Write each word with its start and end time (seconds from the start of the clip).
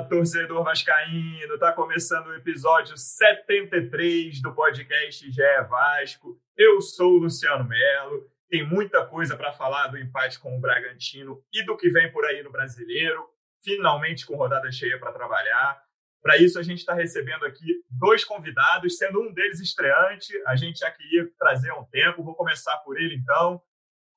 torcedor 0.00 0.64
vascaíno! 0.64 1.58
Tá 1.58 1.72
começando 1.72 2.28
o 2.28 2.34
episódio 2.34 2.96
73 2.96 4.40
do 4.40 4.54
podcast 4.54 5.30
GE 5.30 5.42
Vasco. 5.68 6.40
Eu 6.56 6.80
sou 6.80 7.12
o 7.12 7.18
Luciano 7.18 7.68
Melo. 7.68 8.26
Tem 8.48 8.66
muita 8.66 9.04
coisa 9.04 9.36
para 9.36 9.52
falar 9.52 9.88
do 9.88 9.98
empate 9.98 10.38
com 10.40 10.56
o 10.56 10.60
Bragantino 10.60 11.42
e 11.52 11.62
do 11.66 11.76
que 11.76 11.90
vem 11.90 12.10
por 12.10 12.24
aí 12.24 12.42
no 12.42 12.50
Brasileiro. 12.50 13.28
Finalmente 13.62 14.24
com 14.24 14.36
rodada 14.36 14.72
cheia 14.72 14.98
para 14.98 15.12
trabalhar. 15.12 15.82
Para 16.22 16.38
isso, 16.38 16.58
a 16.58 16.62
gente 16.62 16.78
está 16.78 16.94
recebendo 16.94 17.44
aqui 17.44 17.82
dois 17.90 18.24
convidados, 18.24 18.96
sendo 18.96 19.20
um 19.20 19.32
deles 19.32 19.60
estreante. 19.60 20.32
A 20.46 20.56
gente 20.56 20.78
já 20.78 20.90
queria 20.90 21.28
trazer 21.38 21.72
um 21.72 21.84
tempo. 21.84 22.22
Vou 22.22 22.34
começar 22.34 22.78
por 22.78 22.98
ele, 22.98 23.16
então. 23.16 23.60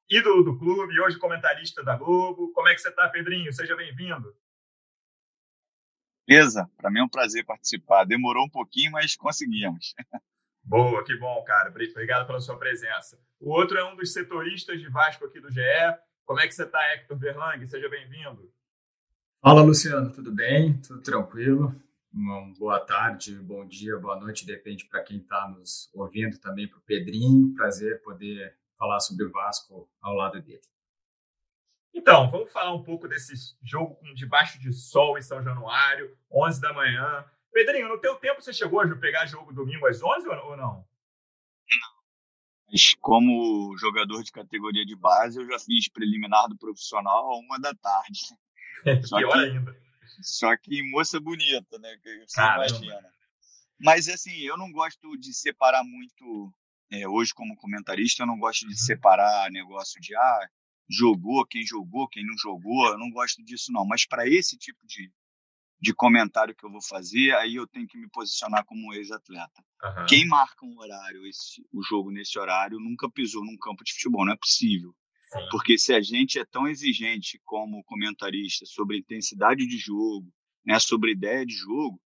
Ídolo 0.09 0.43
do 0.43 0.57
clube, 0.57 0.99
hoje 1.01 1.17
comentarista 1.17 1.83
da 1.83 1.97
Globo. 1.97 2.53
Como 2.53 2.69
é 2.69 2.75
que 2.75 2.81
você 2.81 2.89
está, 2.89 3.09
Pedrinho? 3.09 3.51
Seja 3.51 3.75
bem-vindo. 3.75 4.33
Beleza, 6.27 6.69
para 6.77 6.89
mim 6.89 6.99
é 6.99 7.03
um 7.03 7.09
prazer 7.09 7.45
participar. 7.45 8.03
Demorou 8.03 8.45
um 8.45 8.49
pouquinho, 8.49 8.91
mas 8.91 9.15
conseguimos. 9.15 9.93
Boa, 10.63 11.03
que 11.03 11.15
bom, 11.17 11.43
cara. 11.43 11.69
Obrigado 11.69 12.25
pela 12.25 12.39
sua 12.39 12.57
presença. 12.57 13.19
O 13.39 13.51
outro 13.51 13.77
é 13.77 13.83
um 13.83 13.95
dos 13.95 14.11
setoristas 14.11 14.79
de 14.79 14.89
Vasco 14.89 15.25
aqui 15.25 15.39
do 15.39 15.51
GE. 15.51 15.61
Como 16.25 16.39
é 16.39 16.47
que 16.47 16.55
você 16.55 16.63
está, 16.63 16.79
Hector 16.93 17.17
Verlang? 17.17 17.63
Seja 17.67 17.87
bem-vindo. 17.87 18.51
Fala, 19.39 19.61
Luciano. 19.61 20.11
Tudo 20.11 20.31
bem? 20.31 20.81
Tudo 20.81 21.01
tranquilo? 21.01 21.75
Uma 22.11 22.53
boa 22.57 22.79
tarde, 22.79 23.35
bom 23.35 23.67
dia, 23.67 23.99
boa 23.99 24.17
noite, 24.17 24.45
depende 24.45 24.85
para 24.85 25.03
quem 25.03 25.17
está 25.17 25.49
nos 25.49 25.89
ouvindo 25.93 26.39
também, 26.39 26.65
para 26.65 26.79
o 26.79 26.81
Pedrinho. 26.81 27.53
Prazer 27.53 28.01
poder 28.01 28.57
falar 28.79 29.01
sobre 29.01 29.25
o 29.25 29.31
Vasco 29.31 29.89
ao 30.01 30.13
lado 30.13 30.41
dele. 30.41 30.61
Então, 31.95 32.29
vamos 32.29 32.51
falar 32.51 32.73
um 32.73 32.83
pouco 32.83 33.07
desse 33.07 33.33
jogo 33.63 33.95
com 33.95 34.13
debaixo 34.13 34.59
de 34.59 34.73
sol 34.73 35.17
em 35.17 35.21
São 35.21 35.41
Januário, 35.41 36.15
11 36.29 36.59
da 36.59 36.73
manhã. 36.73 37.25
Pedrinho, 37.53 37.87
no 37.87 37.97
teu 37.97 38.15
tempo 38.15 38.41
você 38.41 38.51
chegou 38.51 38.81
a 38.81 38.95
pegar 38.97 39.25
jogo 39.25 39.53
domingo 39.53 39.87
às 39.87 40.03
11 40.03 40.27
ou 40.27 40.57
não? 40.57 40.85
Mas 42.69 42.93
como 42.95 43.77
jogador 43.77 44.21
de 44.23 44.31
categoria 44.31 44.85
de 44.85 44.95
base, 44.95 45.39
eu 45.39 45.47
já 45.47 45.57
fiz 45.57 45.87
preliminar 45.87 46.49
do 46.49 46.57
profissional 46.57 47.31
a 47.31 47.39
uma 47.39 47.57
da 47.57 47.73
tarde. 47.73 48.19
Só 49.07 49.17
Pior 49.17 49.31
que, 49.31 49.39
ainda. 49.39 49.77
Só 50.21 50.57
que 50.57 50.83
moça 50.91 51.17
bonita, 51.19 51.79
né? 51.79 51.97
Que 52.03 52.25
você 52.27 52.35
Caramba. 52.35 52.67
imagina. 52.67 53.09
Mas 53.79 54.09
assim, 54.09 54.37
eu 54.41 54.57
não 54.57 54.69
gosto 54.69 55.17
de 55.17 55.33
separar 55.33 55.83
muito. 55.85 56.53
É, 56.91 57.07
hoje, 57.07 57.33
como 57.33 57.55
comentarista, 57.55 58.23
eu 58.23 58.27
não 58.27 58.37
gosto 58.37 58.67
de 58.67 58.73
uhum. 58.73 58.77
separar 58.77 59.49
negócio 59.49 59.99
de 60.01 60.13
ah, 60.13 60.49
jogou, 60.89 61.45
quem 61.45 61.65
jogou, 61.65 62.07
quem 62.07 62.25
não 62.25 62.37
jogou. 62.37 62.87
Eu 62.87 62.97
não 62.97 63.09
gosto 63.09 63.43
disso, 63.43 63.71
não. 63.71 63.85
Mas 63.85 64.05
para 64.05 64.27
esse 64.27 64.57
tipo 64.57 64.79
de, 64.85 65.11
de 65.79 65.93
comentário 65.93 66.55
que 66.55 66.65
eu 66.65 66.71
vou 66.71 66.81
fazer, 66.81 67.33
aí 67.35 67.55
eu 67.55 67.67
tenho 67.67 67.87
que 67.87 67.97
me 67.97 68.09
posicionar 68.09 68.65
como 68.65 68.93
ex-atleta. 68.93 69.63
Uhum. 69.83 70.05
Quem 70.07 70.27
marca 70.27 70.65
um 70.65 70.77
horário, 70.79 71.25
esse, 71.27 71.65
o 71.71 71.83
jogo 71.83 72.11
nesse 72.11 72.37
horário, 72.37 72.79
nunca 72.79 73.09
pisou 73.09 73.43
num 73.43 73.57
campo 73.57 73.83
de 73.83 73.93
futebol. 73.93 74.25
Não 74.25 74.33
é 74.33 74.37
possível. 74.37 74.95
Sim. 75.23 75.47
Porque 75.51 75.77
se 75.77 75.93
a 75.93 76.01
gente 76.01 76.39
é 76.39 76.45
tão 76.45 76.67
exigente 76.67 77.41
como 77.43 77.83
comentarista 77.83 78.65
sobre 78.65 78.99
intensidade 78.99 79.65
de 79.65 79.77
jogo, 79.77 80.31
né, 80.65 80.79
sobre 80.79 81.11
ideia 81.11 81.45
de 81.45 81.53
jogo, 81.53 81.99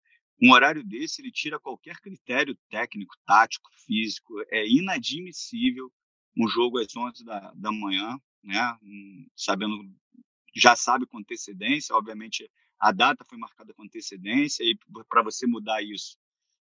um 0.41 0.51
horário 0.51 0.83
desse 0.83 1.21
ele 1.21 1.31
tira 1.31 1.59
qualquer 1.59 1.97
critério 1.97 2.55
técnico, 2.69 3.15
tático, 3.25 3.69
físico. 3.85 4.33
É 4.51 4.67
inadmissível 4.67 5.91
um 6.37 6.47
jogo 6.47 6.77
às 6.77 6.95
11 6.95 7.25
da, 7.25 7.51
da 7.55 7.71
manhã 7.71 8.15
né? 8.43 8.77
Sabendo, 9.35 9.89
já 10.55 10.75
sabe 10.75 11.05
com 11.05 11.19
antecedência, 11.19 11.95
obviamente 11.95 12.49
a 12.79 12.91
data 12.91 13.25
foi 13.25 13.37
marcada 13.37 13.73
com 13.73 13.83
antecedência 13.83 14.63
e 14.63 14.77
para 15.09 15.23
você 15.23 15.47
mudar 15.47 15.81
isso 15.81 16.17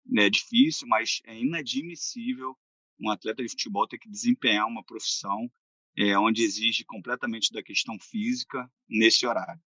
né, 0.06 0.28
é 0.28 0.30
difícil, 0.30 0.88
mas 0.88 1.22
é 1.26 1.38
inadmissível 1.38 2.58
um 3.00 3.10
atleta 3.10 3.44
de 3.44 3.50
futebol 3.50 3.88
ter 3.88 3.98
que 3.98 4.10
desempenhar 4.10 4.66
uma 4.66 4.84
profissão 4.84 5.52
é, 5.98 6.18
onde 6.18 6.44
exige 6.44 6.86
completamente 6.86 7.52
da 7.52 7.62
questão 7.62 7.98
física 8.00 8.70
nesse 8.88 9.26
horário. 9.26 9.62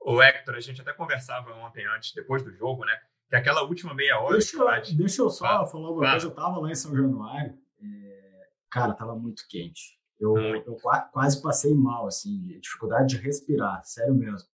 O 0.00 0.20
Hector, 0.22 0.54
a 0.54 0.60
gente 0.60 0.80
até 0.80 0.92
conversava 0.92 1.52
ontem 1.54 1.86
antes, 1.86 2.12
depois 2.12 2.42
do 2.42 2.52
jogo, 2.52 2.84
né? 2.84 2.96
Que 3.28 3.36
aquela 3.36 3.62
última 3.62 3.94
meia 3.94 4.20
hora. 4.20 4.38
Deixa, 4.38 4.56
eu, 4.56 4.96
deixa 4.96 5.22
eu 5.22 5.30
só 5.30 5.46
ah, 5.46 5.66
falar 5.66 5.90
uma 5.90 5.98
coisa. 5.98 6.26
Eu 6.26 6.34
tava 6.34 6.60
lá 6.60 6.70
em 6.70 6.74
São 6.74 6.94
Januário, 6.94 7.58
é, 7.80 8.48
cara, 8.70 8.94
tava 8.94 9.16
muito 9.16 9.46
quente. 9.48 9.95
Eu, 10.18 10.36
eu 10.36 10.76
quase 11.12 11.42
passei 11.42 11.74
mal, 11.74 12.06
assim, 12.06 12.58
dificuldade 12.60 13.16
de 13.16 13.22
respirar, 13.22 13.84
sério 13.84 14.14
mesmo. 14.14 14.48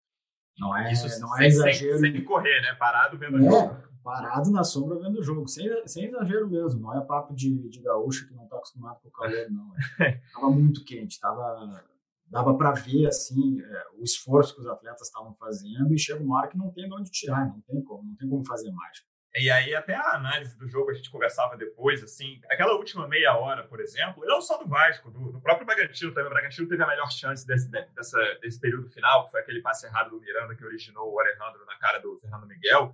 Não 0.58 0.76
é, 0.76 0.92
Isso 0.92 1.20
não 1.20 1.38
é 1.40 1.48
exagero. 1.48 2.00
Sem, 2.00 2.14
sem 2.14 2.24
correr, 2.24 2.62
né? 2.62 2.76
Parado 2.76 3.18
vendo 3.18 3.38
o 3.38 3.46
é, 3.46 3.50
jogo. 3.50 3.78
Parado 4.04 4.52
na 4.52 4.64
sombra 4.64 5.00
vendo 5.00 5.20
o 5.20 5.24
jogo, 5.24 5.48
sem, 5.48 5.70
sem 5.88 6.06
exagero 6.06 6.50
mesmo. 6.50 6.82
Não 6.82 6.98
é 6.98 7.06
papo 7.06 7.34
de, 7.34 7.70
de 7.70 7.82
gaúcho 7.82 8.28
que 8.28 8.34
não 8.34 8.44
está 8.44 8.58
acostumado 8.58 9.00
com 9.02 9.08
o 9.08 9.12
calor, 9.12 9.50
não. 9.50 9.72
É. 10.00 10.22
tava 10.34 10.50
muito 10.52 10.84
quente, 10.84 11.20
tava, 11.20 11.84
dava 12.28 12.56
para 12.56 12.72
ver 12.72 13.08
assim 13.08 13.62
é, 13.62 13.84
o 14.00 14.04
esforço 14.04 14.56
que 14.56 14.62
os 14.62 14.68
atletas 14.68 15.08
estavam 15.08 15.34
fazendo 15.36 15.94
e 15.94 16.00
chega 16.00 16.24
uma 16.24 16.40
hora 16.40 16.48
que 16.48 16.58
não 16.58 16.72
tem 16.72 16.88
de 16.88 16.94
onde 16.94 17.12
tirar, 17.12 17.48
não 17.48 17.62
tem 17.62 17.82
como, 17.84 18.04
não 18.04 18.16
tem 18.16 18.28
como 18.28 18.46
fazer 18.46 18.72
mágica. 18.72 19.11
E 19.34 19.50
aí, 19.50 19.74
até 19.74 19.96
a 19.96 20.16
análise 20.16 20.58
do 20.58 20.68
jogo, 20.68 20.92
a 20.92 20.94
gente 20.94 21.10
conversava 21.10 21.56
depois, 21.56 22.04
assim, 22.04 22.42
aquela 22.50 22.74
última 22.74 23.08
meia 23.08 23.34
hora, 23.38 23.64
por 23.64 23.80
exemplo, 23.80 24.26
não 24.26 24.42
só 24.42 24.58
do 24.58 24.68
Vasco, 24.68 25.10
do, 25.10 25.32
do 25.32 25.40
próprio 25.40 25.66
Bragantino 25.66 26.14
também. 26.14 26.28
O 26.28 26.34
Bragantino 26.34 26.68
teve 26.68 26.84
a 26.84 26.88
melhor 26.88 27.10
chance 27.10 27.48
desse, 27.48 27.70
dessa, 27.70 28.20
desse 28.42 28.60
período 28.60 28.90
final, 28.90 29.26
que 29.26 29.32
foi 29.32 29.40
aquele 29.40 29.62
passe 29.62 29.86
errado 29.86 30.10
do 30.10 30.20
Miranda 30.20 30.54
que 30.54 30.66
originou 30.66 31.14
o 31.14 31.20
Alejandro 31.20 31.66
na 31.66 31.78
cara 31.78 32.00
do 32.00 32.18
Fernando 32.18 32.46
Miguel. 32.46 32.94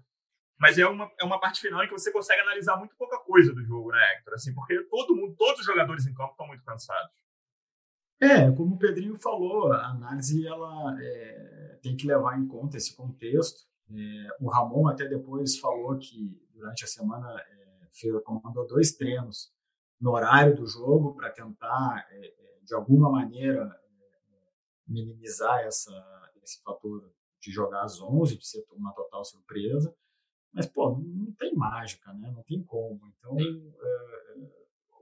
Mas 0.59 0.77
é 0.77 0.85
uma, 0.85 1.11
é 1.19 1.23
uma 1.23 1.39
parte 1.39 1.59
final 1.59 1.83
em 1.83 1.87
que 1.87 1.93
você 1.93 2.11
consegue 2.11 2.41
analisar 2.41 2.77
muito 2.77 2.95
pouca 2.95 3.17
coisa 3.19 3.53
do 3.53 3.63
jogo, 3.63 3.91
né, 3.91 4.13
Hector? 4.13 4.35
Assim, 4.35 4.53
porque 4.53 4.79
todo 4.83 5.15
mundo, 5.15 5.35
todos 5.35 5.59
os 5.61 5.65
jogadores 5.65 6.05
em 6.05 6.13
campo 6.13 6.31
estão 6.31 6.47
muito 6.47 6.63
cansados. 6.63 7.11
É, 8.19 8.51
como 8.51 8.75
o 8.75 8.79
Pedrinho 8.79 9.19
falou, 9.19 9.71
a 9.71 9.87
análise 9.87 10.47
ela 10.47 10.97
é, 10.99 11.79
tem 11.81 11.95
que 11.95 12.07
levar 12.07 12.39
em 12.39 12.47
conta 12.47 12.77
esse 12.77 12.95
contexto. 12.95 13.67
É, 13.89 14.27
o 14.41 14.49
Ramon 14.49 14.87
até 14.87 15.07
depois 15.07 15.57
falou 15.59 15.97
que 15.97 16.37
durante 16.51 16.83
a 16.83 16.87
semana 16.87 17.39
é, 17.39 17.87
fez, 17.93 18.13
comandou 18.23 18.67
dois 18.67 18.91
treinos 18.91 19.53
no 19.99 20.11
horário 20.11 20.55
do 20.55 20.67
jogo 20.67 21.15
para 21.15 21.31
tentar, 21.31 22.05
é, 22.11 22.27
é, 22.27 22.59
de 22.63 22.75
alguma 22.75 23.09
maneira, 23.09 23.63
é, 23.63 24.39
minimizar 24.85 25.59
essa, 25.61 25.91
esse 26.43 26.61
fator 26.61 27.11
de 27.41 27.51
jogar 27.51 27.83
às 27.83 28.01
11, 28.01 28.37
de 28.37 28.45
ser 28.45 28.65
uma 28.73 28.93
total 28.93 29.23
surpresa. 29.23 29.95
Mas, 30.51 30.65
pô, 30.65 30.97
não 30.97 31.31
tem 31.33 31.55
mágica, 31.55 32.11
né? 32.13 32.31
Não 32.31 32.43
tem 32.43 32.63
como. 32.63 32.99
Então, 33.17 33.37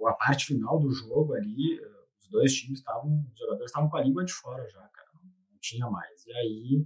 a 0.08 0.14
parte 0.14 0.46
final 0.48 0.80
do 0.80 0.92
jogo 0.92 1.34
ali, 1.34 1.80
os 2.20 2.28
dois 2.30 2.54
times 2.54 2.80
estavam, 2.80 3.26
os 3.32 3.40
jogadores 3.40 3.72
estavam 3.72 3.90
com 3.90 3.98
a 3.98 4.04
língua 4.04 4.26
de 4.26 4.34
fora 4.34 4.68
já, 4.70 4.82
cara. 4.82 5.08
Não, 5.14 5.24
não 5.24 5.60
tinha 5.62 5.90
mais. 5.90 6.26
E 6.26 6.34
aí 6.34 6.86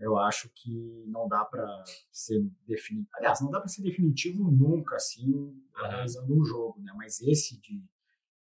eu 0.00 0.16
acho 0.16 0.48
que 0.54 1.04
não 1.06 1.28
dá 1.28 1.44
para 1.44 1.66
ser 2.12 2.40
definitivo. 2.66 3.08
Aliás, 3.14 3.40
não 3.40 3.50
dá 3.50 3.58
para 3.58 3.68
ser 3.68 3.82
definitivo 3.82 4.50
nunca, 4.50 4.96
assim, 4.96 5.60
analisando 5.74 6.38
um 6.38 6.44
jogo, 6.44 6.80
né? 6.80 6.92
Mas 6.96 7.20
esse 7.20 7.60
de, 7.60 7.84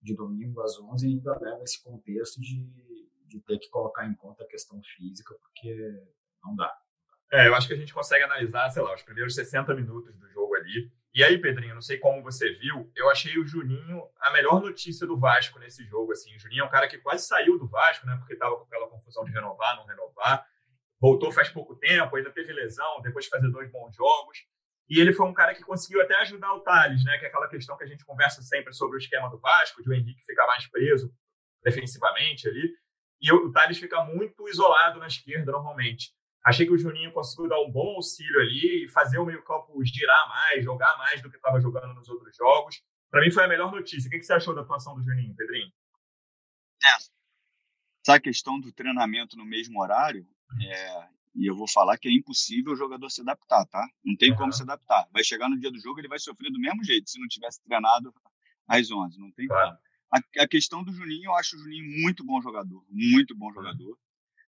de 0.02 0.14
domingo 0.14 0.60
às 0.60 0.78
11 0.78 1.06
ainda 1.06 1.38
leva 1.38 1.62
esse 1.62 1.82
contexto 1.82 2.40
de, 2.40 2.66
de 3.26 3.40
ter 3.40 3.58
que 3.58 3.68
colocar 3.70 4.06
em 4.06 4.14
conta 4.14 4.42
a 4.42 4.48
questão 4.48 4.80
física, 4.82 5.34
porque 5.34 5.74
não 6.42 6.56
dá. 6.56 6.76
É, 7.32 7.48
eu 7.48 7.54
acho 7.54 7.68
que 7.68 7.74
a 7.74 7.76
gente 7.76 7.94
consegue 7.94 8.24
analisar, 8.24 8.68
sei 8.70 8.82
lá, 8.82 8.94
os 8.94 9.02
primeiros 9.02 9.34
60 9.34 9.74
minutos 9.74 10.14
do 10.16 10.28
jogo 10.30 10.54
ali. 10.56 10.92
E 11.12 11.22
aí, 11.22 11.40
Pedrinho, 11.40 11.74
não 11.74 11.82
sei 11.82 11.98
como 11.98 12.22
você 12.22 12.52
viu, 12.54 12.90
eu 12.96 13.08
achei 13.08 13.38
o 13.38 13.46
Juninho 13.46 14.02
a 14.18 14.32
melhor 14.32 14.60
notícia 14.60 15.06
do 15.06 15.16
Vasco 15.16 15.60
nesse 15.60 15.84
jogo. 15.84 16.10
Assim, 16.10 16.34
o 16.34 16.38
Juninho 16.38 16.62
é 16.62 16.66
um 16.66 16.70
cara 16.70 16.88
que 16.88 16.98
quase 16.98 17.24
saiu 17.26 17.56
do 17.56 17.68
Vasco, 17.68 18.04
né? 18.06 18.16
Porque 18.16 18.34
estava 18.34 18.56
com 18.56 18.64
aquela 18.64 18.88
confusão 18.88 19.24
de 19.24 19.30
renovar, 19.30 19.76
não 19.76 19.86
renovar 19.86 20.44
voltou 21.04 21.30
faz 21.30 21.50
pouco 21.50 21.76
tempo, 21.76 22.16
ainda 22.16 22.30
teve 22.30 22.50
lesão, 22.50 23.02
depois 23.02 23.26
de 23.26 23.30
fazer 23.30 23.50
dois 23.50 23.70
bons 23.70 23.94
jogos. 23.94 24.38
E 24.88 24.98
ele 24.98 25.12
foi 25.12 25.26
um 25.26 25.34
cara 25.34 25.54
que 25.54 25.62
conseguiu 25.62 26.00
até 26.00 26.14
ajudar 26.22 26.54
o 26.54 26.60
Thales, 26.60 27.04
né? 27.04 27.18
Que 27.18 27.26
é 27.26 27.28
aquela 27.28 27.46
questão 27.46 27.76
que 27.76 27.84
a 27.84 27.86
gente 27.86 28.06
conversa 28.06 28.40
sempre 28.40 28.72
sobre 28.72 28.96
o 28.96 28.98
esquema 28.98 29.28
do 29.28 29.38
Vasco, 29.38 29.82
de 29.82 29.90
o 29.90 29.92
Henrique 29.92 30.24
ficar 30.24 30.46
mais 30.46 30.66
preso 30.66 31.14
defensivamente 31.62 32.48
ali. 32.48 32.74
E 33.20 33.30
o 33.30 33.52
Thales 33.52 33.78
fica 33.78 34.02
muito 34.02 34.48
isolado 34.48 34.98
na 34.98 35.06
esquerda 35.06 35.52
normalmente. 35.52 36.10
Achei 36.42 36.64
que 36.64 36.72
o 36.72 36.78
Juninho 36.78 37.12
conseguiu 37.12 37.50
dar 37.50 37.60
um 37.60 37.70
bom 37.70 37.96
auxílio 37.96 38.40
ali 38.40 38.86
e 38.86 38.88
fazer 38.88 39.18
o 39.18 39.26
meio-campo 39.26 39.84
girar 39.84 40.28
mais, 40.28 40.64
jogar 40.64 40.96
mais 40.96 41.20
do 41.20 41.28
que 41.28 41.36
estava 41.36 41.60
jogando 41.60 41.92
nos 41.92 42.08
outros 42.08 42.34
jogos. 42.34 42.82
Para 43.10 43.20
mim 43.20 43.30
foi 43.30 43.44
a 43.44 43.48
melhor 43.48 43.70
notícia. 43.70 44.08
O 44.08 44.10
que, 44.10 44.22
você 44.22 44.32
achou 44.32 44.54
da 44.54 44.62
atuação 44.62 44.94
do 44.94 45.02
Juninho, 45.02 45.36
Pedrinho? 45.36 45.70
É. 46.82 46.96
Essa 48.06 48.20
questão 48.20 48.58
do 48.58 48.72
treinamento 48.72 49.36
no 49.36 49.44
mesmo 49.44 49.82
horário, 49.82 50.26
é, 50.60 51.08
e 51.34 51.48
eu 51.48 51.56
vou 51.56 51.68
falar 51.68 51.98
que 51.98 52.08
é 52.08 52.12
impossível 52.12 52.72
o 52.72 52.76
jogador 52.76 53.10
se 53.10 53.20
adaptar, 53.20 53.66
tá? 53.66 53.86
Não 54.04 54.16
tem 54.16 54.30
uhum. 54.32 54.36
como 54.36 54.52
se 54.52 54.62
adaptar. 54.62 55.08
Vai 55.12 55.24
chegar 55.24 55.48
no 55.48 55.58
dia 55.58 55.70
do 55.70 55.80
jogo, 55.80 56.00
ele 56.00 56.08
vai 56.08 56.18
sofrer 56.18 56.50
do 56.50 56.60
mesmo 56.60 56.84
jeito, 56.84 57.10
se 57.10 57.20
não 57.20 57.28
tivesse 57.28 57.62
treinado 57.62 58.14
às 58.68 58.90
11. 58.90 59.18
Não 59.18 59.30
tem 59.32 59.46
claro. 59.46 59.70
como. 59.70 59.78
A, 60.12 60.42
a, 60.44 60.48
questão 60.48 60.84
do 60.84 60.92
Juninho, 60.92 61.26
eu 61.26 61.34
acho 61.34 61.56
o 61.56 61.58
Juninho 61.58 62.02
muito 62.02 62.24
bom 62.24 62.40
jogador, 62.40 62.84
muito 62.88 63.34
bom 63.34 63.52
jogador 63.52 63.98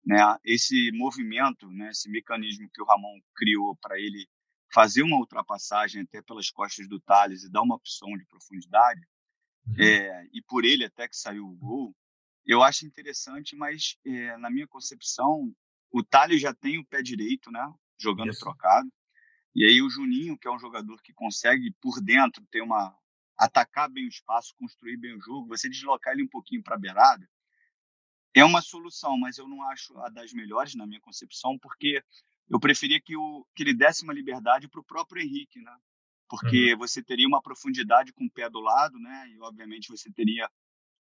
né, 0.05 0.19
esse 0.45 0.93
movimento, 0.93 1.71
né, 1.71 1.91
esse 1.91 2.11
mecanismo 2.11 2.69
que 2.73 2.83
o 2.83 2.85
Ramon 2.85 3.19
criou 3.35 3.77
para 3.77 3.99
ele 3.99 4.29
fazer 4.73 5.03
uma 5.03 5.17
ultrapassagem 5.17 6.03
até 6.03 6.21
pelas 6.21 6.51
costas 6.51 6.89
do 6.89 7.01
Thales 7.01 7.45
e 7.45 7.51
dar 7.51 7.63
uma 7.63 7.77
opção 7.77 8.11
de 8.17 8.27
profundidade, 8.27 9.01
uhum. 9.67 9.75
é, 9.83 10.29
e 10.33 10.43
por 10.43 10.65
ele 10.65 10.85
até 10.85 11.09
que 11.09 11.17
saiu 11.17 11.47
o 11.47 11.57
gol, 11.57 11.97
eu 12.45 12.63
acho 12.63 12.87
interessante, 12.87 13.57
mas 13.57 13.97
é, 14.05 14.37
na 14.37 14.51
minha 14.51 14.67
concepção, 14.67 15.55
o 15.95 16.03
Thales 16.03 16.41
já 16.41 16.53
tem 16.53 16.77
o 16.77 16.85
pé 16.85 17.01
direito, 17.01 17.53
né, 17.53 17.73
jogando 17.97 18.31
Isso. 18.31 18.41
trocado, 18.41 18.93
e 19.55 19.65
aí 19.65 19.81
o 19.81 19.89
Juninho, 19.89 20.37
que 20.37 20.49
é 20.49 20.51
um 20.51 20.59
jogador 20.59 21.01
que 21.01 21.13
consegue 21.15 21.73
por 21.81 22.03
dentro 22.03 22.45
ter 22.51 22.61
uma 22.61 22.93
atacar 23.39 23.89
bem 23.89 24.05
o 24.05 24.09
espaço, 24.09 24.55
construir 24.59 24.97
bem 24.97 25.17
o 25.17 25.21
jogo, 25.21 25.47
você 25.47 25.69
deslocar 25.69 26.13
ele 26.13 26.25
um 26.25 26.29
pouquinho 26.29 26.63
para 26.65 26.75
a 26.75 26.79
beirada, 26.79 27.29
é 28.35 28.45
uma 28.45 28.61
solução, 28.61 29.17
mas 29.17 29.39
eu 29.39 29.47
não 29.49 29.63
acho 29.71 29.97
a 29.99 30.09
das 30.09 30.33
melhores 30.33 30.75
na 30.75 30.85
minha 30.85 31.01
concepção, 31.01 31.57
porque 31.61 32.03
eu 32.51 32.59
preferia 32.59 33.01
que, 33.01 33.17
o, 33.17 33.47
que 33.55 33.63
ele 33.63 33.73
desse 33.73 34.03
uma 34.03 34.13
liberdade 34.13 34.69
para 34.69 34.81
o 34.81 34.85
próprio 34.85 35.23
Henrique, 35.23 35.61
né? 35.61 35.77
Porque 36.29 36.73
uhum. 36.73 36.79
você 36.79 37.03
teria 37.03 37.29
uma 37.29 37.41
profundidade 37.41 38.13
com 38.13 38.25
o 38.25 38.31
pé 38.31 38.51
do 38.51 38.59
lado, 38.59 38.99
né? 38.99 39.29
E 39.31 39.41
obviamente 39.41 39.89
você 39.89 40.11
teria 40.13 40.51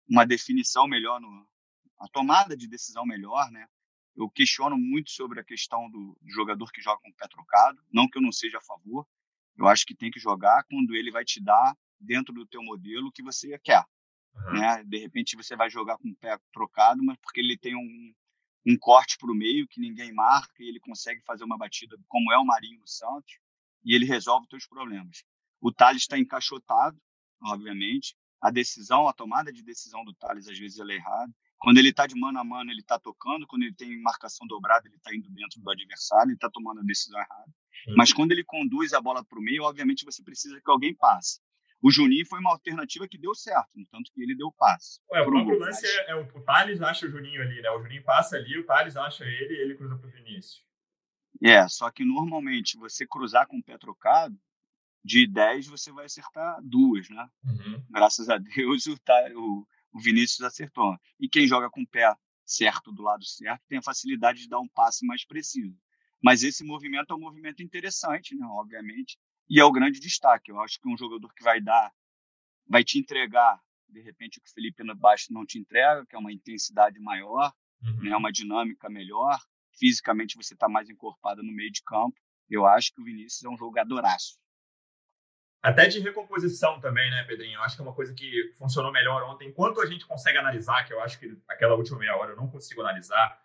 uma 0.08 0.26
definição 0.26 0.88
melhor 0.88 1.20
no 1.20 1.48
a 2.00 2.08
tomada 2.10 2.56
de 2.56 2.68
decisão 2.68 3.06
melhor, 3.06 3.50
né? 3.52 3.68
Eu 4.16 4.30
questiono 4.30 4.78
muito 4.78 5.12
sobre 5.12 5.40
a 5.40 5.44
questão 5.44 5.90
do, 5.90 6.18
do 6.22 6.32
jogador 6.32 6.72
que 6.72 6.82
joga 6.82 7.02
com 7.02 7.10
o 7.10 7.16
pé 7.16 7.28
trocado, 7.28 7.82
não 7.92 8.08
que 8.08 8.18
eu 8.18 8.22
não 8.22 8.32
seja 8.32 8.60
a 8.60 8.62
favor. 8.62 9.08
Eu 9.58 9.68
acho 9.68 9.86
que 9.86 9.96
tem 9.96 10.12
que 10.12 10.20
jogar 10.20 10.64
quando 10.64 10.96
ele 10.96 11.12
vai 11.12 11.26
te 11.26 11.42
dar 11.42 11.76
dentro 12.00 12.34
do 12.34 12.46
teu 12.46 12.62
modelo 12.64 13.08
o 13.08 13.12
que 13.12 13.24
você 13.24 13.58
quer. 13.60 13.84
Uhum. 14.36 14.54
Né? 14.54 14.84
De 14.86 14.98
repente 14.98 15.36
você 15.36 15.56
vai 15.56 15.70
jogar 15.70 15.98
com 15.98 16.10
o 16.10 16.16
pé 16.16 16.38
trocado, 16.52 17.04
mas 17.04 17.18
porque 17.18 17.40
ele 17.40 17.58
tem 17.58 17.76
um, 17.76 18.14
um 18.66 18.78
corte 18.78 19.18
para 19.18 19.32
o 19.32 19.36
meio 19.36 19.68
que 19.68 19.80
ninguém 19.80 20.14
marca 20.14 20.54
e 20.60 20.68
ele 20.68 20.80
consegue 20.80 21.22
fazer 21.22 21.44
uma 21.44 21.58
batida 21.58 21.98
como 22.08 22.32
é 22.32 22.38
o 22.38 22.46
Marinho 22.46 22.80
no 22.80 22.88
Santos 22.88 23.40
e 23.84 23.96
ele 23.96 24.06
resolve 24.06 24.46
os 24.46 24.50
seus 24.50 24.68
problemas. 24.68 25.24
O 25.62 25.72
Thales 25.72 26.04
está 26.04 26.18
encaixotado, 26.18 27.00
obviamente. 27.42 28.16
A 28.42 28.52
decisão, 28.52 29.08
a 29.08 29.14
tomada 29.14 29.52
de 29.52 29.64
decisão 29.64 30.04
do 30.04 30.14
Thales 30.14 30.48
às 30.48 30.58
vezes 30.58 30.80
ela 30.80 30.92
é 30.92 30.96
errada. 30.96 31.34
Quando 31.64 31.78
ele 31.78 31.92
está 31.92 32.06
de 32.06 32.20
mano 32.20 32.38
a 32.38 32.44
mano, 32.44 32.70
ele 32.72 32.82
está 32.82 33.00
tocando. 33.00 33.48
Quando 33.48 33.64
ele 33.64 33.74
tem 33.74 33.98
marcação 34.02 34.46
dobrada, 34.46 34.86
ele 34.86 34.98
está 34.98 35.16
indo 35.16 35.30
dentro 35.30 35.62
do 35.62 35.72
adversário, 35.72 36.28
ele 36.28 36.36
está 36.36 36.50
tomando 36.50 36.82
a 36.82 36.84
decisão 36.84 37.18
errada. 37.18 37.50
Uhum. 37.88 37.96
Mas 37.96 38.12
quando 38.12 38.34
ele 38.34 38.44
conduz 38.44 38.92
a 38.92 39.00
bola 39.00 39.24
para 39.24 39.40
o 39.40 39.42
meio, 39.42 39.64
obviamente 39.64 40.04
você 40.04 40.22
precisa 40.22 40.60
que 40.60 40.70
alguém 40.70 40.94
passe. 40.94 41.40
O 41.82 41.90
Juninho 41.90 42.26
foi 42.26 42.42
uma 42.42 42.52
alternativa 42.52 43.08
que 43.08 43.18
deu 43.18 43.34
certo, 43.34 43.70
no 43.76 43.86
tanto 43.86 44.12
que 44.12 44.22
ele 44.22 44.36
deu 44.36 44.52
passe. 44.52 45.00
Ué, 45.10 45.22
o 45.22 45.26
próprio 45.26 45.58
lance 45.58 45.86
é, 45.86 46.12
é, 46.12 46.16
o, 46.16 46.26
Thales 46.42 46.82
acha 46.82 47.06
o 47.06 47.10
Juninho 47.10 47.42
ali, 47.42 47.62
né? 47.62 47.70
O 47.70 47.82
Juninho 47.82 48.04
passa 48.04 48.36
ali, 48.36 48.58
o 48.58 48.66
Thales 48.66 48.98
acha 48.98 49.24
ele 49.24 49.54
e 49.54 49.62
ele 49.62 49.76
cruza 49.76 49.98
para 49.98 50.10
o 50.10 50.12
Vinícius. 50.12 50.62
É, 51.42 51.66
só 51.70 51.90
que 51.90 52.04
normalmente 52.04 52.78
você 52.78 53.08
cruzar 53.08 53.48
com 53.48 53.58
o 53.58 53.64
pé 53.64 53.78
trocado, 53.78 54.38
de 55.02 55.26
10 55.26 55.68
você 55.68 55.94
vai 55.94 56.06
acertar 56.06 56.60
duas, 56.62 57.10
né? 57.10 57.30
Uhum. 57.46 57.86
Graças 57.90 58.30
a 58.30 58.38
Deus 58.38 58.86
o, 58.86 58.98
o, 59.36 59.68
o 59.94 60.00
Vinícius 60.00 60.42
acertou. 60.42 60.98
E 61.20 61.30
quem 61.30 61.48
joga 61.48 61.70
com 61.70 61.82
o 61.82 61.88
pé 61.88 62.14
certo 62.46 62.92
do 62.92 63.04
lado 63.04 63.24
certo 63.26 63.62
tem 63.68 63.78
a 63.78 63.84
facilidade 63.84 64.42
de 64.42 64.50
dar 64.50 64.60
um 64.60 64.68
passe 64.68 65.06
mais 65.06 65.26
preciso. 65.26 65.78
Mas 66.22 66.44
esse 66.44 66.64
movimento 66.64 67.14
é 67.14 67.16
um 67.16 67.20
movimento 67.20 67.62
interessante, 67.62 68.36
né? 68.36 68.46
Obviamente 68.46 69.18
e 69.50 69.60
é 69.60 69.64
o 69.64 69.72
grande 69.72 70.00
destaque. 70.00 70.52
Eu 70.52 70.60
acho 70.62 70.80
que 70.80 70.88
um 70.88 70.98
jogador 70.98 71.32
que 71.34 71.44
vai 71.44 71.62
dar, 71.62 71.92
vai 72.68 72.84
te 72.84 72.98
entregar, 72.98 73.60
de 73.90 74.02
repente, 74.02 74.40
o 74.40 74.42
que 74.42 74.50
o 74.50 74.54
Felipe 74.54 74.84
Baixo 74.96 75.32
não 75.32 75.46
te 75.46 75.60
entrega, 75.60 76.06
que 76.06 76.16
é 76.16 76.20
uma 76.20 76.32
intensidade 76.32 77.00
maior, 77.00 77.54
uhum. 77.84 78.10
né, 78.10 78.16
uma 78.16 78.32
dinâmica 78.32 78.90
melhor. 78.90 79.40
Fisicamente 79.78 80.36
você 80.36 80.54
está 80.54 80.68
mais 80.68 80.90
encorpado 80.90 81.44
no 81.44 81.52
meio 81.52 81.72
de 81.72 81.84
campo. 81.84 82.16
Eu 82.50 82.66
acho 82.66 82.94
que 82.94 83.02
o 83.02 83.04
Vinícius 83.04 83.44
é 83.44 83.50
um 83.50 83.58
jogadoraço. 83.58 84.38
Até 85.64 85.88
de 85.88 86.02
recomposição 86.02 86.78
também, 86.82 87.10
né, 87.10 87.24
Pedrinho? 87.24 87.56
Eu 87.56 87.62
acho 87.62 87.78
que 87.78 87.82
é 87.82 87.86
uma 87.86 87.96
coisa 87.96 88.14
que 88.14 88.52
funcionou 88.58 88.92
melhor 88.92 89.24
ontem. 89.24 89.48
Enquanto 89.48 89.80
a 89.80 89.86
gente 89.86 90.06
consegue 90.06 90.38
analisar, 90.38 90.84
que 90.86 90.94
eu 90.94 91.00
acho 91.00 91.18
que 91.18 91.38
aquela 91.48 91.76
última 91.76 91.98
meia 91.98 92.18
hora 92.18 92.34
eu 92.34 92.36
não 92.36 92.50
consigo 92.50 92.82
analisar, 92.82 93.42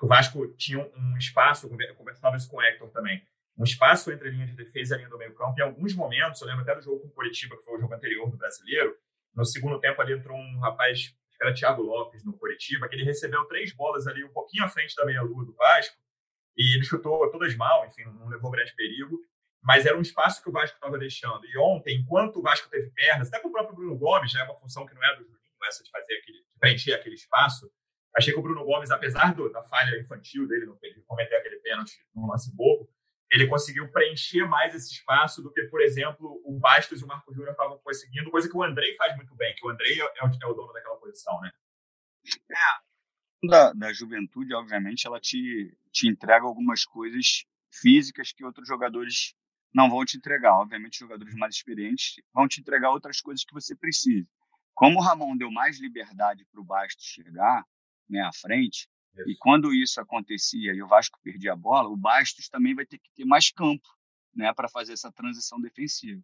o 0.00 0.06
Vasco 0.06 0.46
tinha 0.56 0.78
um 0.78 1.16
espaço, 1.18 1.66
eu 1.66 1.94
conversava 1.96 2.36
isso 2.36 2.48
com 2.48 2.58
o 2.58 2.62
Hector 2.62 2.88
também, 2.90 3.26
um 3.58 3.64
espaço 3.64 4.12
entre 4.12 4.28
a 4.28 4.30
linha 4.30 4.46
de 4.46 4.52
defesa 4.52 4.92
e 4.92 4.94
a 4.94 4.98
linha 4.98 5.08
do 5.08 5.18
meio 5.18 5.34
campo. 5.34 5.58
Em 5.58 5.62
alguns 5.62 5.92
momentos, 5.92 6.40
eu 6.40 6.46
lembro 6.46 6.62
até 6.62 6.76
do 6.76 6.82
jogo 6.82 7.00
com 7.00 7.08
o 7.08 7.10
Curitiba, 7.10 7.56
que 7.56 7.64
foi 7.64 7.76
o 7.76 7.80
jogo 7.80 7.94
anterior 7.94 8.30
do 8.30 8.36
Brasileiro, 8.36 8.94
no 9.34 9.44
segundo 9.44 9.80
tempo 9.80 10.00
ali 10.00 10.12
entrou 10.12 10.38
um 10.38 10.60
rapaz, 10.60 11.08
que 11.08 11.44
era 11.44 11.52
Thiago 11.52 11.82
Lopes, 11.82 12.24
no 12.24 12.32
Curitiba, 12.38 12.88
que 12.88 12.94
ele 12.94 13.04
recebeu 13.04 13.44
três 13.46 13.72
bolas 13.74 14.06
ali 14.06 14.22
um 14.22 14.32
pouquinho 14.32 14.64
à 14.64 14.68
frente 14.68 14.94
da 14.94 15.04
meia-lua 15.04 15.44
do 15.44 15.54
Vasco, 15.54 15.96
e 16.56 16.76
ele 16.76 16.84
chutou 16.84 17.28
todas 17.30 17.56
mal, 17.56 17.84
enfim, 17.86 18.04
não 18.04 18.28
levou 18.28 18.52
grande 18.52 18.72
perigo, 18.76 19.18
mas 19.66 19.84
era 19.84 19.98
um 19.98 20.00
espaço 20.00 20.40
que 20.40 20.48
o 20.48 20.52
Vasco 20.52 20.76
estava 20.76 20.96
deixando. 20.96 21.44
E 21.44 21.58
ontem, 21.58 21.96
enquanto 21.96 22.36
o 22.36 22.42
Vasco 22.42 22.70
teve 22.70 22.88
pernas, 22.90 23.26
até 23.26 23.40
com 23.40 23.48
o 23.48 23.52
próprio 23.52 23.74
Bruno 23.74 23.98
Gomes, 23.98 24.30
já 24.30 24.40
é 24.40 24.44
uma 24.44 24.54
função 24.54 24.86
que 24.86 24.94
não 24.94 25.02
é 25.02 25.16
do 25.16 25.24
Juninho, 25.24 25.40
essa 25.66 25.82
de 25.82 25.90
fazer 25.90 26.14
aquele, 26.14 26.38
de 26.38 26.58
preencher 26.60 26.92
aquele 26.92 27.16
espaço, 27.16 27.68
achei 28.16 28.32
que 28.32 28.38
o 28.38 28.42
Bruno 28.42 28.64
Gomes, 28.64 28.92
apesar 28.92 29.34
do, 29.34 29.50
da 29.50 29.64
falha 29.64 29.98
infantil 29.98 30.46
dele, 30.46 30.66
no, 30.66 30.78
ele 30.80 31.02
cometer 31.02 31.34
aquele 31.34 31.56
pênalti 31.56 31.98
no 32.14 32.30
lance 32.30 32.54
bobo, 32.54 32.88
ele 33.28 33.48
conseguiu 33.48 33.90
preencher 33.90 34.46
mais 34.46 34.72
esse 34.72 34.92
espaço 34.92 35.42
do 35.42 35.52
que, 35.52 35.64
por 35.64 35.80
exemplo, 35.80 36.40
o 36.44 36.56
Bastos 36.60 37.00
e 37.00 37.04
o 37.04 37.08
Marco 37.08 37.34
Júnior 37.34 37.50
estavam 37.50 37.76
conseguindo, 37.78 38.30
coisa 38.30 38.48
que 38.48 38.56
o 38.56 38.62
Andrei 38.62 38.94
faz 38.94 39.16
muito 39.16 39.34
bem, 39.34 39.52
que 39.56 39.66
o 39.66 39.70
Andrei 39.70 40.00
é 40.00 40.04
o, 40.04 40.08
é 40.08 40.46
o 40.46 40.54
dono 40.54 40.72
daquela 40.72 40.96
posição, 40.96 41.40
né? 41.40 41.50
É. 42.52 43.48
Da, 43.48 43.72
da 43.72 43.92
juventude, 43.92 44.54
obviamente, 44.54 45.08
ela 45.08 45.18
te, 45.18 45.76
te 45.90 46.08
entrega 46.08 46.46
algumas 46.46 46.84
coisas 46.84 47.44
físicas 47.68 48.32
que 48.32 48.44
outros 48.44 48.68
jogadores 48.68 49.34
não 49.76 49.90
vão 49.90 50.06
te 50.06 50.16
entregar. 50.16 50.54
Obviamente, 50.54 50.98
jogadores 50.98 51.34
mais 51.34 51.54
experientes 51.54 52.16
vão 52.32 52.48
te 52.48 52.60
entregar 52.60 52.90
outras 52.90 53.20
coisas 53.20 53.44
que 53.44 53.52
você 53.52 53.76
precisa. 53.76 54.26
Como 54.74 54.98
o 54.98 55.02
Ramon 55.02 55.36
deu 55.36 55.50
mais 55.50 55.78
liberdade 55.78 56.46
para 56.50 56.60
o 56.60 56.64
Bastos 56.64 57.04
chegar 57.04 57.62
né, 58.08 58.22
à 58.22 58.32
frente, 58.32 58.88
isso. 59.14 59.30
E 59.30 59.36
quando 59.36 59.74
isso 59.74 60.00
acontecia 60.00 60.72
e 60.72 60.82
o 60.82 60.88
Vasco 60.88 61.18
perdia 61.22 61.52
a 61.52 61.56
bola, 61.56 61.90
o 61.90 61.96
Bastos 61.96 62.48
também 62.48 62.74
vai 62.74 62.86
ter 62.86 62.98
que 62.98 63.10
ter 63.14 63.26
mais 63.26 63.50
campo 63.50 63.86
né, 64.34 64.52
para 64.54 64.66
fazer 64.68 64.94
essa 64.94 65.12
transição 65.12 65.60
defensiva. 65.60 66.22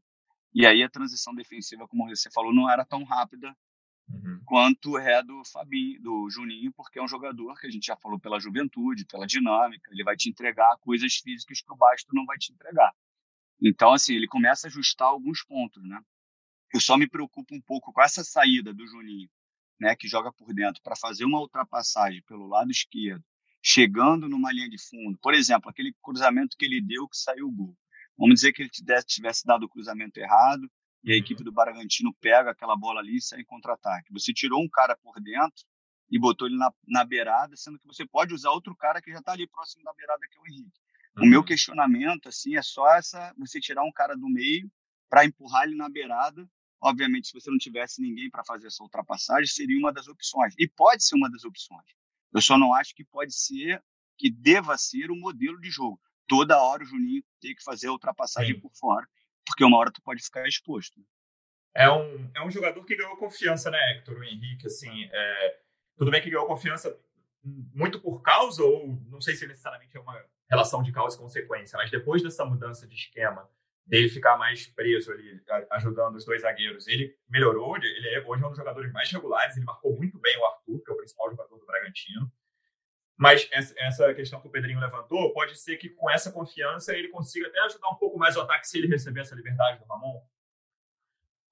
E 0.55 0.67
aí 0.67 0.83
a 0.83 0.89
transição 0.89 1.35
defensiva, 1.35 1.87
como 1.87 2.09
você 2.09 2.31
falou, 2.31 2.55
não 2.55 2.71
era 2.71 2.87
tão 2.87 3.05
rápida 3.05 3.55
uhum. 4.09 4.41
quanto 4.47 4.99
é 4.99 5.23
do 5.23 5.43
Fabinho, 5.45 6.01
do 6.03 6.31
Juninho, 6.31 6.73
porque 6.73 6.99
é 6.99 7.03
um 7.03 7.09
jogador 7.09 7.59
que 7.59 7.67
a 7.67 7.71
gente 7.71 7.87
já 7.87 7.97
falou 7.97 8.19
pela 8.19 8.41
juventude, 8.41 9.07
pela 9.07 9.27
dinâmica, 9.27 9.91
ele 9.93 10.05
vai 10.05 10.17
te 10.17 10.31
entregar 10.31 10.77
coisas 10.81 11.17
físicas 11.17 11.61
que 11.61 11.73
o 11.73 11.77
Bastos 11.77 12.15
não 12.15 12.25
vai 12.25 12.39
te 12.39 12.53
entregar. 12.53 12.93
Então, 13.63 13.93
assim, 13.93 14.15
ele 14.15 14.27
começa 14.27 14.67
a 14.67 14.71
ajustar 14.71 15.09
alguns 15.09 15.45
pontos, 15.45 15.83
né? 15.85 16.01
Eu 16.75 16.81
só 16.81 16.97
me 16.97 17.09
preocupo 17.09 17.55
um 17.55 17.61
pouco 17.61 17.93
com 17.93 18.03
essa 18.03 18.25
saída 18.25 18.73
do 18.75 18.87
Juninho 18.87 19.29
né, 19.83 19.97
que 19.97 20.07
joga 20.07 20.33
por 20.33 20.55
dentro, 20.55 20.81
para 20.81 20.95
fazer 20.95 21.25
uma 21.25 21.41
ultrapassagem 21.41 22.23
pelo 22.23 22.47
lado 22.47 22.71
esquerdo, 22.71 23.25
chegando 23.61 24.29
numa 24.29 24.53
linha 24.53 24.69
de 24.69 24.79
fundo, 24.79 25.19
por 25.21 25.35
exemplo, 25.35 25.69
aquele 25.69 25.93
cruzamento 26.01 26.57
que 26.57 26.65
ele 26.65 26.81
deu 26.81 27.09
que 27.09 27.17
saiu 27.17 27.49
o 27.49 27.53
gol. 27.53 27.77
Vamos 28.17 28.37
dizer 28.37 28.53
que 28.53 28.63
ele 28.63 28.71
tivesse 29.05 29.45
dado 29.45 29.65
o 29.65 29.69
cruzamento 29.69 30.21
errado 30.21 30.71
e 31.03 31.11
a 31.11 31.15
uhum. 31.15 31.21
equipe 31.21 31.43
do 31.43 31.51
Bragantino 31.51 32.15
pega 32.21 32.53
aquela 32.53 32.77
bola 32.77 33.01
ali 33.01 33.17
e 33.17 33.21
sai 33.21 33.41
em 33.41 33.45
contra-ataque. 33.45 34.13
Você 34.13 34.33
tirou 34.33 34.63
um 34.63 34.69
cara 34.69 34.97
por 35.03 35.21
dentro 35.21 35.65
e 36.09 36.17
botou 36.17 36.47
ele 36.47 36.57
na, 36.57 36.73
na 36.87 37.05
beirada, 37.05 37.57
sendo 37.57 37.77
que 37.77 37.87
você 37.87 38.07
pode 38.07 38.33
usar 38.33 38.51
outro 38.51 38.77
cara 38.77 39.03
que 39.03 39.11
já 39.11 39.19
está 39.19 39.33
ali 39.33 39.49
próximo 39.49 39.83
da 39.83 39.93
beirada, 39.95 40.21
que 40.31 40.39
é 40.39 40.41
o 40.41 40.47
Henrique. 40.47 40.81
O 41.19 41.27
meu 41.27 41.45
questionamento 41.45 42.29
assim 42.29 42.57
é 42.57 42.63
só 42.63 42.89
essa, 42.95 43.35
você 43.39 43.61
tirar 43.61 43.85
um 43.85 43.93
cara 43.93 44.15
do 44.15 44.29
meio 44.29 44.71
para 45.09 45.25
empurrar 45.25 45.65
ele 45.65 45.77
na 45.77 45.89
beirada 45.89 46.49
Obviamente, 46.83 47.29
se 47.29 47.35
você 47.35 47.49
não 47.49 47.59
tivesse 47.59 48.03
ninguém 48.03 48.29
para 48.29 48.45
fazer 48.45 48.67
essa 48.67 48.83
ultrapassagem, 48.83 49.47
seria 49.47 49.79
uma 49.79 49.93
das 49.93 50.09
opções. 50.09 50.53
E 50.59 50.67
pode 50.67 51.05
ser 51.05 51.15
uma 51.15 51.31
das 51.31 51.45
opções. 51.45 51.87
Eu 52.35 52.43
só 52.43 52.59
não 52.59 52.75
acho 52.75 52.93
que 52.93 53.05
pode 53.05 53.33
ser, 53.33 53.81
que 54.19 54.29
deva 54.29 54.77
ser 54.77 55.09
o 55.09 55.15
modelo 55.17 55.61
de 55.61 55.71
jogo. 55.71 56.01
Toda 56.27 56.61
hora 56.61 56.83
o 56.83 56.87
Juninho 56.87 57.23
tem 57.41 57.55
que 57.55 57.63
fazer 57.63 57.87
a 57.87 57.93
ultrapassagem 57.93 58.57
Sim. 58.57 58.61
por 58.61 58.73
fora, 58.75 59.07
porque 59.47 59.63
uma 59.65 59.79
hora 59.79 59.93
tu 59.93 60.03
pode 60.03 60.25
ficar 60.25 60.47
exposto. 60.49 61.01
É 61.73 61.89
um, 61.89 62.31
é 62.35 62.45
um 62.45 62.51
jogador 62.51 62.85
que 62.85 62.97
ganhou 62.97 63.17
confiança, 63.17 63.71
né, 63.71 63.79
Hector? 63.93 64.19
O 64.19 64.25
Henrique, 64.25 64.67
assim, 64.67 65.05
é, 65.13 65.61
tudo 65.97 66.11
bem 66.11 66.21
que 66.21 66.31
ganhou 66.31 66.47
confiança 66.47 66.99
muito 67.45 68.01
por 68.01 68.23
causa, 68.23 68.63
ou 68.65 69.01
não 69.09 69.21
sei 69.21 69.37
se 69.37 69.47
necessariamente 69.47 69.97
é 69.97 70.01
uma 70.01 70.21
relação 70.53 70.83
de 70.83 70.93
causa 70.93 71.17
e 71.17 71.19
consequência, 71.19 71.79
mas 71.79 71.91
depois 71.91 72.23
dessa 72.23 72.45
mudança 72.45 72.87
de 72.87 72.95
esquema, 72.95 73.49
dele 73.87 74.09
ficar 74.09 74.37
mais 74.37 74.67
preso 74.67 75.11
ali, 75.11 75.43
ajudando 75.71 76.17
os 76.17 76.25
dois 76.25 76.43
zagueiros, 76.43 76.87
ele 76.87 77.17
melhorou, 77.29 77.77
ele 77.77 78.09
é, 78.09 78.25
hoje 78.27 78.43
é 78.43 78.47
um 78.47 78.51
dos 78.51 78.59
jogadores 78.59 78.93
mais 78.93 79.11
regulares, 79.11 79.57
ele 79.57 79.65
marcou 79.65 79.97
muito 79.97 80.19
bem 80.19 80.39
o 80.39 80.45
Arthur, 80.45 80.83
que 80.85 80.91
é 80.91 80.95
o 80.95 80.97
principal 80.97 81.31
jogador 81.31 81.59
do 81.59 81.67
Bragantino. 81.67 82.31
Mas 83.17 83.49
essa 83.53 84.13
questão 84.15 84.41
que 84.41 84.49
o 84.49 84.51
Pedrinho 84.51 84.81
levantou, 84.81 85.33
pode 85.33 85.57
ser 85.59 85.77
que 85.77 85.89
com 85.89 86.11
essa 86.11 86.31
confiança 86.31 86.95
ele 86.95 87.09
consiga 87.09 87.47
até 87.49 87.61
ajudar 87.61 87.89
um 87.89 87.97
pouco 87.97 88.19
mais 88.19 88.37
o 88.37 88.41
ataque 88.41 88.69
se 88.69 88.79
ele 88.79 88.89
receber 88.89 89.21
essa 89.21 89.35
liberdade 89.35 89.79
do 89.79 89.85
Ramon. 89.87 90.21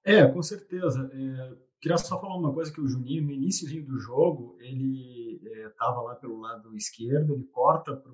É, 0.03 0.25
com 0.27 0.41
certeza. 0.41 1.09
É, 1.13 1.57
queria 1.79 1.97
só 1.97 2.19
falar 2.19 2.35
uma 2.35 2.53
coisa 2.53 2.73
que 2.73 2.81
o 2.81 2.87
Juninho, 2.87 3.23
no 3.23 3.31
início 3.31 3.67
do 3.83 3.99
jogo, 3.99 4.57
ele 4.59 5.39
estava 5.67 6.01
é, 6.01 6.03
lá 6.03 6.15
pelo 6.15 6.39
lado 6.39 6.75
esquerdo, 6.75 7.33
ele 7.33 7.45
corta 7.45 7.95
para 7.95 8.11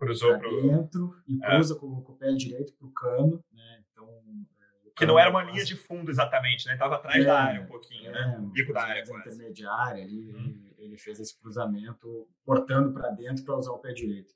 Cruzou 0.00 0.38
para 0.38 0.48
dentro 0.48 1.14
e 1.28 1.44
é. 1.44 1.46
cruza 1.46 1.74
é. 1.74 1.78
com, 1.78 2.02
com, 2.02 2.12
o 2.12 2.16
pé 2.16 2.32
direito 2.32 2.72
para 2.72 2.86
o 2.86 2.92
cano, 2.92 3.44
né? 3.52 3.84
Então 3.92 4.08
é, 4.08 4.90
que 4.96 5.04
não 5.04 5.18
era 5.18 5.28
uma 5.28 5.44
linha 5.44 5.62
de 5.62 5.76
fundo 5.76 6.10
exatamente, 6.10 6.66
né? 6.66 6.72
Estava 6.72 6.96
atrás 6.96 7.22
é, 7.22 7.26
da 7.26 7.38
área 7.38 7.60
um 7.60 7.66
pouquinho, 7.66 8.10
né? 8.10 8.38
O 8.40 8.46
bico 8.46 8.72
da 8.72 8.82
área 8.82 9.04
quase. 9.06 9.28
intermediária 9.28 10.02
ali, 10.02 10.32
hum. 10.34 10.38
ele, 10.38 10.74
ele, 10.78 10.96
fez 10.96 11.20
esse 11.20 11.38
cruzamento 11.38 12.26
cortando 12.42 12.94
para 12.94 13.10
dentro 13.10 13.44
para 13.44 13.58
usar 13.58 13.72
o 13.72 13.78
pé 13.78 13.92
direito. 13.92 14.32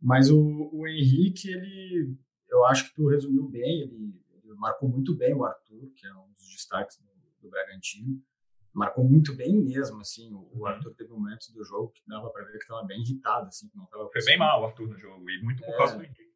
Mas 0.00 0.30
o, 0.30 0.70
o 0.72 0.86
Henrique, 0.86 1.50
ele, 1.50 2.14
eu 2.50 2.66
acho 2.66 2.88
que 2.88 2.94
tu 2.94 3.08
resumiu 3.08 3.48
bem, 3.48 3.80
ele, 3.80 4.14
ele 4.44 4.54
marcou 4.56 4.90
muito 4.90 5.16
bem 5.16 5.34
o 5.34 5.42
Arthur, 5.42 5.90
que 5.96 6.06
é 6.06 6.12
um 6.12 6.30
dos 6.32 6.48
destaques 6.52 6.98
do, 6.98 7.08
do 7.40 7.50
Bragantino 7.50 8.22
marcou 8.72 9.04
muito 9.04 9.34
bem 9.34 9.56
mesmo, 9.56 10.00
assim, 10.00 10.32
o, 10.32 10.48
uhum. 10.52 10.66
Arthur 10.66 10.94
teve 10.94 11.10
momentos 11.10 11.48
do 11.50 11.64
jogo 11.64 11.90
que 11.90 12.02
dava 12.06 12.30
para 12.30 12.44
ver 12.44 12.52
que 12.52 12.58
estava 12.58 12.84
bem 12.84 13.00
irritado, 13.02 13.46
assim, 13.46 13.70
não 13.74 13.86
tava 13.86 14.08
Foi 14.12 14.24
bem 14.24 14.38
mal 14.38 14.62
o 14.62 14.66
Arthur 14.66 14.88
no 14.88 14.98
jogo, 14.98 15.28
e 15.30 15.42
muito 15.42 15.62
por 15.62 15.72
é, 15.72 15.76
causa 15.76 15.96
do 15.96 16.04
Henrique. 16.04 16.28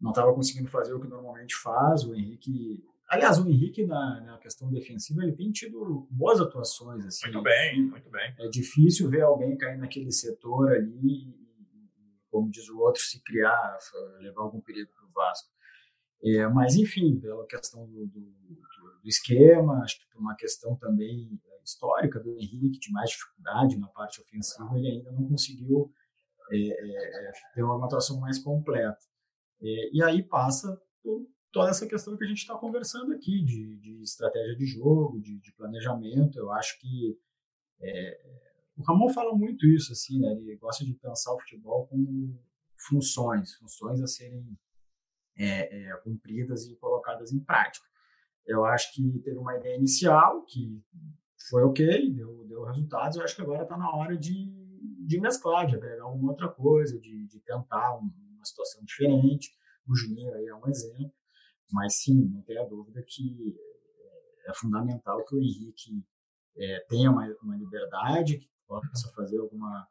Não 0.00 0.10
estava 0.10 0.34
conseguindo 0.34 0.68
fazer 0.68 0.94
o 0.94 1.00
que 1.00 1.08
normalmente 1.08 1.54
faz, 1.56 2.04
o 2.04 2.14
Henrique... 2.14 2.84
Aliás, 3.08 3.38
o 3.38 3.48
Henrique, 3.48 3.86
na, 3.86 4.20
na 4.22 4.38
questão 4.38 4.70
defensiva, 4.70 5.22
ele 5.22 5.36
tem 5.36 5.52
tido 5.52 6.08
boas 6.10 6.40
atuações, 6.40 7.04
assim. 7.04 7.26
Muito 7.26 7.42
bem, 7.42 7.82
muito 7.82 8.10
bem. 8.10 8.34
É 8.38 8.48
difícil 8.48 9.10
ver 9.10 9.22
alguém 9.22 9.56
cair 9.58 9.76
naquele 9.76 10.10
setor 10.10 10.72
ali 10.72 11.44
como 12.34 12.50
diz 12.50 12.68
o 12.68 12.80
outro, 12.80 13.00
se 13.00 13.22
criar, 13.22 13.78
levar 14.18 14.42
algum 14.42 14.60
perigo 14.60 14.90
para 14.92 15.06
o 15.06 15.12
Vasco. 15.12 15.48
É, 16.24 16.48
mas, 16.48 16.74
enfim, 16.74 17.20
pela 17.20 17.46
questão 17.46 17.86
do, 17.86 18.06
do, 18.06 18.20
do, 18.20 19.08
esquema, 19.08 19.84
acho 19.84 20.00
que 20.00 20.06
por 20.08 20.20
uma 20.20 20.34
questão 20.34 20.74
também 20.74 21.40
histórica 21.64 22.20
do 22.20 22.30
Henrique, 22.32 22.78
de 22.78 22.92
mais 22.92 23.10
dificuldade 23.10 23.78
na 23.78 23.88
parte 23.88 24.20
ofensiva, 24.20 24.78
ele 24.78 24.88
ainda 24.88 25.12
não 25.12 25.26
conseguiu 25.28 25.92
é, 26.50 26.56
é, 26.56 27.28
é 27.28 27.32
ter 27.54 27.62
uma 27.62 27.86
atuação 27.86 28.20
mais 28.20 28.38
completa. 28.38 28.98
É, 29.62 29.96
e 29.96 30.02
aí 30.02 30.22
passa 30.22 30.80
por 31.02 31.26
toda 31.50 31.70
essa 31.70 31.86
questão 31.86 32.16
que 32.16 32.24
a 32.24 32.28
gente 32.28 32.38
está 32.38 32.56
conversando 32.56 33.12
aqui, 33.12 33.42
de, 33.42 33.76
de, 33.76 34.02
estratégia 34.02 34.56
de 34.56 34.66
jogo, 34.66 35.20
de, 35.20 35.38
de, 35.38 35.52
planejamento. 35.52 36.38
Eu 36.38 36.50
acho 36.52 36.78
que 36.80 37.18
o 38.76 38.82
Ramon 38.82 39.08
fala 39.08 39.34
muito 39.34 39.66
isso, 39.66 39.92
assim, 39.92 40.18
né? 40.18 40.32
ele 40.32 40.56
gosta 40.56 40.84
de 40.84 40.94
pensar 40.94 41.32
o 41.32 41.40
futebol 41.40 41.86
como 41.86 42.36
funções, 42.76 43.54
funções 43.54 44.00
a 44.00 44.06
serem 44.06 44.58
é, 45.36 45.90
é, 45.90 45.96
cumpridas 45.98 46.66
e 46.66 46.76
colocadas 46.76 47.32
em 47.32 47.40
prática. 47.40 47.86
Eu 48.46 48.64
acho 48.64 48.92
que 48.92 49.18
teve 49.20 49.38
uma 49.38 49.56
ideia 49.56 49.76
inicial 49.76 50.44
que 50.44 50.82
foi 51.48 51.62
ok, 51.62 52.12
deu, 52.12 52.44
deu 52.46 52.64
resultados. 52.64 53.16
Eu 53.16 53.24
acho 53.24 53.36
que 53.36 53.42
agora 53.42 53.62
está 53.62 53.76
na 53.76 53.90
hora 53.94 54.16
de, 54.16 54.50
de 55.06 55.20
mesclar, 55.20 55.66
de 55.66 55.76
agregar 55.76 56.04
alguma 56.04 56.32
outra 56.32 56.48
coisa, 56.48 56.98
de, 56.98 57.26
de 57.26 57.40
tentar 57.40 57.98
uma 57.98 58.44
situação 58.44 58.82
diferente. 58.84 59.50
O 59.86 59.94
Juninho 59.94 60.32
aí 60.34 60.46
é 60.46 60.54
um 60.54 60.68
exemplo. 60.68 61.12
Mas 61.72 61.96
sim, 61.96 62.28
não 62.28 62.42
tenha 62.42 62.64
dúvida 62.64 63.02
que 63.06 63.56
é, 64.46 64.50
é 64.50 64.54
fundamental 64.54 65.24
que 65.24 65.34
o 65.34 65.40
Henrique 65.40 66.04
é, 66.56 66.80
tenha 66.88 67.10
uma, 67.10 67.26
uma 67.42 67.56
liberdade, 67.56 68.38
que 68.38 68.48
possa 68.66 69.12
fazer 69.14 69.38
alguma 69.38 69.86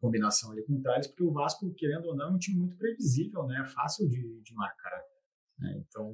combinação 0.00 0.52
ali 0.52 0.64
com 0.64 0.74
o 0.74 0.82
Thales, 0.82 1.06
porque 1.08 1.24
o 1.24 1.32
Vasco, 1.32 1.72
querendo 1.74 2.06
ou 2.06 2.16
não, 2.16 2.28
é 2.28 2.32
um 2.32 2.38
time 2.38 2.58
muito 2.58 2.76
previsível, 2.76 3.44
né? 3.44 3.60
É 3.60 3.66
fácil 3.66 4.08
de, 4.08 4.40
de 4.40 4.54
marcar. 4.54 5.02
Né? 5.58 5.82
Então, 5.86 6.12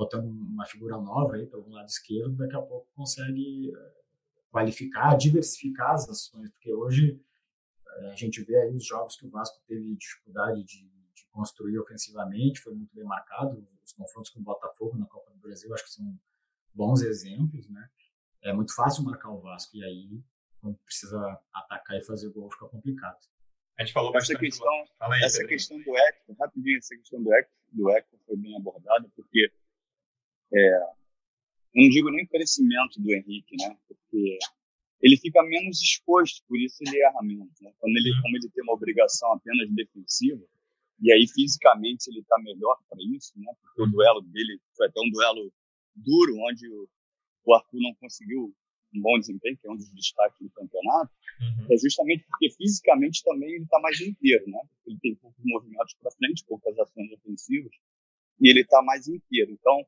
botando 0.00 0.24
uma 0.24 0.64
figura 0.64 0.96
nova 0.96 1.34
aí 1.36 1.46
para 1.46 1.60
o 1.60 1.68
lado 1.68 1.86
esquerdo, 1.86 2.34
daqui 2.34 2.56
a 2.56 2.62
pouco 2.62 2.88
consegue 2.94 3.70
eh, 3.70 3.92
qualificar, 4.50 5.14
diversificar 5.14 5.90
as 5.90 6.08
ações, 6.08 6.48
porque 6.52 6.72
hoje 6.72 7.20
eh, 7.86 8.10
a 8.10 8.16
gente 8.16 8.42
vê 8.42 8.56
aí 8.56 8.74
os 8.74 8.86
jogos 8.86 9.16
que 9.16 9.26
o 9.26 9.30
Vasco 9.30 9.60
teve 9.66 9.94
dificuldade 9.96 10.64
de, 10.64 10.88
de 10.88 11.26
construir 11.30 11.78
ofensivamente, 11.78 12.60
foi 12.60 12.74
muito 12.74 12.94
bem 12.94 13.04
marcado, 13.04 13.62
os 13.84 13.92
confrontos 13.92 14.30
com 14.30 14.40
o 14.40 14.42
Botafogo 14.42 14.96
na 14.96 15.04
Copa 15.04 15.30
do 15.32 15.38
Brasil 15.38 15.72
acho 15.74 15.84
que 15.84 15.90
são 15.90 16.18
bons 16.72 17.02
exemplos, 17.02 17.68
né? 17.68 17.86
É 18.42 18.54
muito 18.54 18.74
fácil 18.74 19.04
marcar 19.04 19.30
o 19.30 19.40
Vasco 19.40 19.76
e 19.76 19.84
aí 19.84 20.24
quando 20.62 20.78
precisa 20.78 21.38
atacar 21.52 21.98
e 21.98 22.04
fazer 22.04 22.30
gol 22.30 22.50
fica 22.50 22.68
complicado. 22.68 23.18
A 23.78 23.84
gente 23.84 23.92
falou 23.92 24.16
essa 24.16 24.34
questão, 24.34 24.84
aí, 25.00 25.24
essa 25.24 25.44
questão 25.46 25.78
do 25.78 25.96
Hector, 25.96 26.36
rapidinho, 26.38 26.78
essa 26.78 26.96
questão 26.96 27.22
do 27.22 27.34
Hector, 27.34 27.54
do 27.72 27.90
Hector 27.90 28.18
foi 28.26 28.36
bem 28.36 28.56
abordada, 28.56 29.10
porque 29.14 29.50
é, 30.52 30.80
não 31.74 31.88
digo 31.88 32.10
nem 32.10 32.26
crescimento 32.26 33.00
do 33.00 33.12
Henrique, 33.12 33.56
né? 33.56 33.76
Porque 33.86 34.38
ele 35.00 35.16
fica 35.16 35.42
menos 35.42 35.80
exposto, 35.80 36.42
por 36.46 36.58
isso 36.58 36.76
ele 36.86 37.00
erra 37.02 37.22
menos. 37.22 37.60
Né? 37.60 37.72
Quando 37.78 37.96
ele, 37.96 38.12
como 38.20 38.36
ele 38.36 38.50
tem 38.50 38.62
uma 38.64 38.74
obrigação 38.74 39.32
apenas 39.32 39.70
defensiva, 39.70 40.44
e 41.00 41.12
aí 41.12 41.26
fisicamente 41.26 42.08
ele 42.08 42.20
está 42.20 42.38
melhor 42.38 42.76
para 42.88 42.98
isso, 43.16 43.32
né? 43.36 43.52
Porque 43.62 43.82
o 43.82 43.86
duelo 43.86 44.20
dele 44.20 44.60
foi 44.76 44.86
até 44.86 45.00
um 45.00 45.10
duelo 45.10 45.52
duro, 45.94 46.36
onde 46.48 46.68
o, 46.68 46.88
o 47.46 47.54
Arthur 47.54 47.80
não 47.80 47.94
conseguiu 47.94 48.54
um 48.94 49.00
bom 49.00 49.18
desempenho, 49.18 49.56
que 49.56 49.66
é 49.66 49.70
um 49.70 49.76
dos 49.76 49.90
destaques 49.92 50.38
do 50.40 50.50
campeonato, 50.50 51.12
uhum. 51.40 51.66
é 51.70 51.78
justamente 51.78 52.24
porque 52.28 52.50
fisicamente 52.50 53.22
também 53.22 53.54
ele 53.54 53.64
está 53.64 53.78
mais 53.80 54.00
inteiro, 54.00 54.44
né? 54.48 54.60
Ele 54.86 54.98
tem 55.00 55.14
poucos 55.14 55.40
movimentos 55.44 55.94
para 55.94 56.10
frente, 56.10 56.44
poucas 56.44 56.78
ações 56.78 57.10
ofensivas, 57.12 57.72
e 58.40 58.50
ele 58.50 58.60
está 58.60 58.82
mais 58.82 59.06
inteiro. 59.08 59.52
Então, 59.52 59.86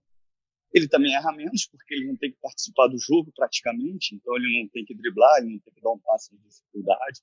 ele 0.72 0.88
também 0.88 1.14
erra 1.14 1.32
menos, 1.32 1.66
porque 1.66 1.94
ele 1.94 2.06
não 2.06 2.16
tem 2.16 2.30
que 2.30 2.38
participar 2.40 2.88
do 2.88 2.98
jogo 2.98 3.30
praticamente, 3.34 4.14
então 4.14 4.34
ele 4.36 4.60
não 4.60 4.68
tem 4.68 4.84
que 4.84 4.94
driblar, 4.94 5.40
ele 5.40 5.52
não 5.52 5.60
tem 5.60 5.74
que 5.74 5.80
dar 5.80 5.92
um 5.92 5.98
passe 5.98 6.34
de 6.34 6.42
dificuldade, 6.42 7.20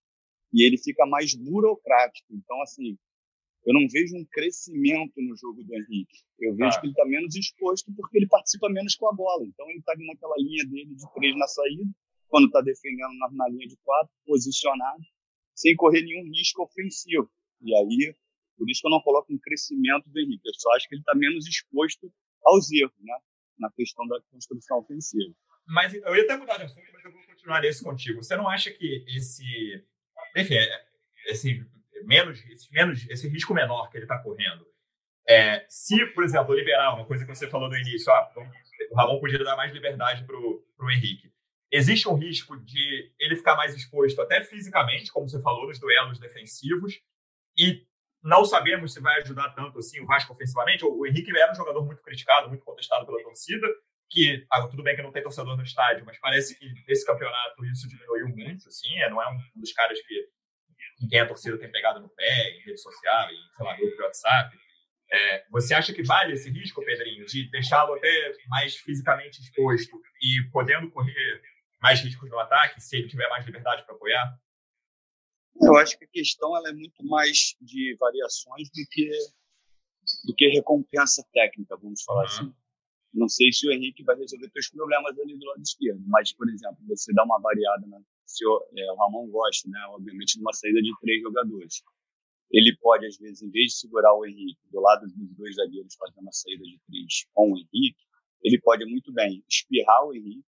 e 0.54 0.66
ele 0.66 0.78
fica 0.78 1.06
mais 1.06 1.34
burocrático. 1.34 2.28
Então, 2.32 2.62
assim, 2.62 2.98
eu 3.66 3.74
não 3.74 3.88
vejo 3.92 4.16
um 4.16 4.26
crescimento 4.26 5.14
no 5.18 5.36
jogo 5.36 5.64
do 5.64 5.76
Henrique. 5.76 6.24
Eu 6.40 6.56
vejo 6.56 6.78
ah. 6.78 6.80
que 6.80 6.88
ele 6.88 6.94
está 6.94 7.06
menos 7.06 7.36
exposto 7.36 7.92
porque 7.96 8.18
ele 8.18 8.28
participa 8.28 8.70
menos 8.70 8.96
com 8.96 9.08
a 9.10 9.14
bola. 9.14 9.46
Então, 9.46 9.70
ele 9.70 9.80
está 9.80 9.94
naquela 9.98 10.36
linha 10.38 10.66
dele 10.66 10.96
de 10.96 11.14
três 11.14 11.38
na 11.38 11.48
saída, 11.48 11.84
quando 12.28 12.48
está 12.48 12.62
defendendo 12.62 13.14
na, 13.18 13.30
na 13.32 13.50
linha 13.50 13.68
de 13.68 13.78
quatro, 13.84 14.14
posicionado, 14.26 15.04
sem 15.56 15.76
correr 15.76 16.04
nenhum 16.04 16.30
risco 16.30 16.64
ofensivo. 16.64 17.30
E 17.62 17.76
aí, 17.76 18.16
por 18.58 18.70
isso 18.70 18.82
que 18.82 18.88
eu 18.88 18.92
não 18.92 19.02
coloco 19.02 19.34
um 19.34 19.40
crescimento 19.40 20.10
do 20.10 20.20
Henrique. 20.20 20.48
Eu 20.48 20.54
só 20.56 20.72
acho 20.76 20.88
que 20.88 20.96
ele 20.96 21.02
está 21.02 21.16
menos 21.16 21.48
exposto 21.48 22.12
aos 22.44 22.72
erros, 22.72 22.94
né? 23.00 23.18
Na 23.60 23.70
questão 23.72 24.08
da 24.08 24.20
construção 24.32 24.80
ofensiva. 24.80 25.34
Mas 25.68 25.94
eu 25.94 26.16
ia 26.16 26.24
até 26.24 26.38
mudar 26.38 26.58
de 26.58 26.64
assunto, 26.64 26.88
mas 26.92 27.06
eu 27.06 27.12
vou 27.12 27.24
continuar 27.26 27.64
esse 27.64 27.84
contigo. 27.84 28.24
Você 28.24 28.36
não 28.36 28.48
acha 28.48 28.72
que 28.72 29.06
esse, 29.08 29.86
enfim, 30.36 30.56
é, 30.56 30.86
esse 31.28 31.64
menos, 32.06 32.44
esse 32.46 32.72
menos, 32.72 33.08
esse 33.10 33.28
risco 33.28 33.54
menor 33.54 33.90
que 33.90 33.98
ele 33.98 34.06
está 34.06 34.18
correndo, 34.18 34.66
é, 35.28 35.64
se, 35.70 36.06
por 36.08 36.24
exemplo, 36.24 36.56
liberar 36.56 36.96
uma 36.96 37.06
coisa 37.06 37.24
que 37.24 37.36
você 37.36 37.48
falou 37.48 37.70
no 37.70 37.78
início, 37.78 38.12
ah, 38.12 38.32
o 38.90 38.96
Ramon 38.96 39.20
podia 39.20 39.44
dar 39.44 39.56
mais 39.56 39.72
liberdade 39.72 40.26
para 40.26 40.36
o 40.36 40.92
Henrique. 40.92 41.32
Existe 41.72 42.10
um 42.10 42.16
risco 42.16 42.58
de 42.58 43.14
ele 43.20 43.36
ficar 43.36 43.56
mais 43.56 43.76
exposto 43.76 44.20
até 44.22 44.42
fisicamente, 44.42 45.12
como 45.12 45.30
você 45.30 45.40
falou, 45.40 45.68
nos 45.68 45.80
duelos 45.80 46.18
defensivos, 46.18 47.00
e 47.56 47.86
não 48.24 48.44
sabemos 48.44 48.94
se 48.94 49.00
vai 49.00 49.22
ajudar 49.22 49.50
tanto 49.50 49.80
assim 49.80 50.02
o 50.02 50.06
Vasco 50.06 50.34
ofensivamente. 50.34 50.86
O 50.86 51.06
Henrique 51.06 51.36
era 51.38 51.52
um 51.52 51.56
jogador 51.56 51.86
muito 51.86 52.02
criticado, 52.02 52.50
muito 52.50 52.64
contestado 52.64 53.06
pela 53.06 53.22
torcida, 53.24 53.68
que 54.10 54.46
ah, 54.52 54.68
tudo 54.68 54.84
bem 54.84 54.96
que 54.96 55.02
não 55.02 55.12
tem 55.12 55.24
torcedor 55.24 55.56
no 55.56 55.64
estádio, 55.64 56.06
mas 56.06 56.20
parece 56.20 56.58
que 56.58 56.66
nesse 56.88 57.06
campeonato 57.06 57.64
isso 57.66 57.88
diminuiu 57.88 58.28
muito, 58.30 58.68
assim, 58.68 58.94
é, 59.00 59.10
não 59.10 59.22
é 59.22 59.30
um 59.30 59.38
dos 59.56 59.72
caras 59.72 60.00
que 60.02 60.30
quem 61.08 61.20
a 61.20 61.28
torcida 61.28 61.58
tem 61.58 61.72
pegado 61.72 62.00
no 62.02 62.10
pé, 62.10 62.50
em 62.52 62.60
rede 62.66 62.82
social, 62.82 63.30
em, 63.30 63.38
sei 63.56 63.66
lá, 63.66 63.76
grupo 63.76 63.96
de 63.96 64.02
WhatsApp. 64.02 64.58
É, 65.12 65.46
você 65.50 65.74
acha 65.74 65.94
que 65.94 66.04
vale 66.04 66.34
esse 66.34 66.50
risco, 66.50 66.84
Pedrinho, 66.84 67.26
de 67.26 67.50
deixá-lo 67.50 67.94
até 67.94 68.34
mais 68.48 68.76
fisicamente 68.76 69.42
exposto 69.42 70.00
e 70.22 70.50
podendo 70.52 70.90
correr 70.92 71.42
mais 71.82 72.02
riscos 72.02 72.30
no 72.30 72.38
ataque, 72.40 72.82
se 72.82 72.98
ele 72.98 73.08
tiver 73.08 73.28
mais 73.30 73.46
liberdade 73.46 73.84
para 73.86 73.96
apoiar? 73.96 74.38
Eu 75.62 75.76
acho 75.78 75.98
que 75.98 76.06
a 76.06 76.08
questão 76.08 76.56
ela 76.56 76.70
é 76.70 76.74
muito 76.74 77.04
mais 77.06 77.56
de 77.62 77.96
variações 78.00 78.70
do 78.70 78.86
que 78.90 79.10
do 80.26 80.34
que 80.34 80.48
recompensa 80.48 81.24
técnica, 81.32 81.78
vamos 81.78 82.02
falar 82.04 82.22
uhum. 82.22 82.26
assim. 82.26 82.54
Não 83.14 83.28
sei 83.28 83.52
se 83.52 83.68
o 83.68 83.72
Henrique 83.72 84.04
vai 84.04 84.16
resolver 84.16 84.50
seus 84.52 84.70
problemas 84.70 85.18
ali 85.20 85.38
do 85.38 85.46
lado 85.46 85.62
esquerdo, 85.62 86.02
mas, 86.08 86.34
por 86.34 86.50
exemplo, 86.50 86.78
você 86.88 87.14
dá 87.14 87.24
uma 87.24 87.40
variada, 87.40 87.86
né? 87.88 88.02
se 88.26 88.46
o, 88.46 88.68
é, 88.78 88.92
o 88.92 88.96
Ramon 88.96 89.28
gosta, 89.30 89.68
né? 89.70 89.80
obviamente, 89.90 90.36
de 90.36 90.42
uma 90.42 90.54
saída 90.54 90.82
de 90.82 90.92
três 91.02 91.22
jogadores. 91.22 91.82
ele 92.52 92.76
pode, 92.78 93.06
às 93.08 93.18
vezes, 93.18 93.42
em 93.42 93.50
vez 93.50 93.74
de 93.74 93.80
segurar 93.80 94.14
o 94.14 94.26
Henrique 94.26 94.62
do 94.72 94.80
lado 94.80 95.08
dos 95.08 95.36
dois 95.36 95.56
zagueiros 95.56 95.96
fazendo 95.96 96.28
a 96.28 96.32
saída 96.32 96.64
de 96.64 96.80
três 96.88 97.26
com 97.34 97.52
o 97.52 97.58
Henrique, 97.58 98.02
ele 98.44 98.60
pode 98.62 98.86
muito 98.86 99.12
bem 99.12 99.44
espirrar 99.50 100.06
o 100.06 100.14
Henrique 100.14 100.46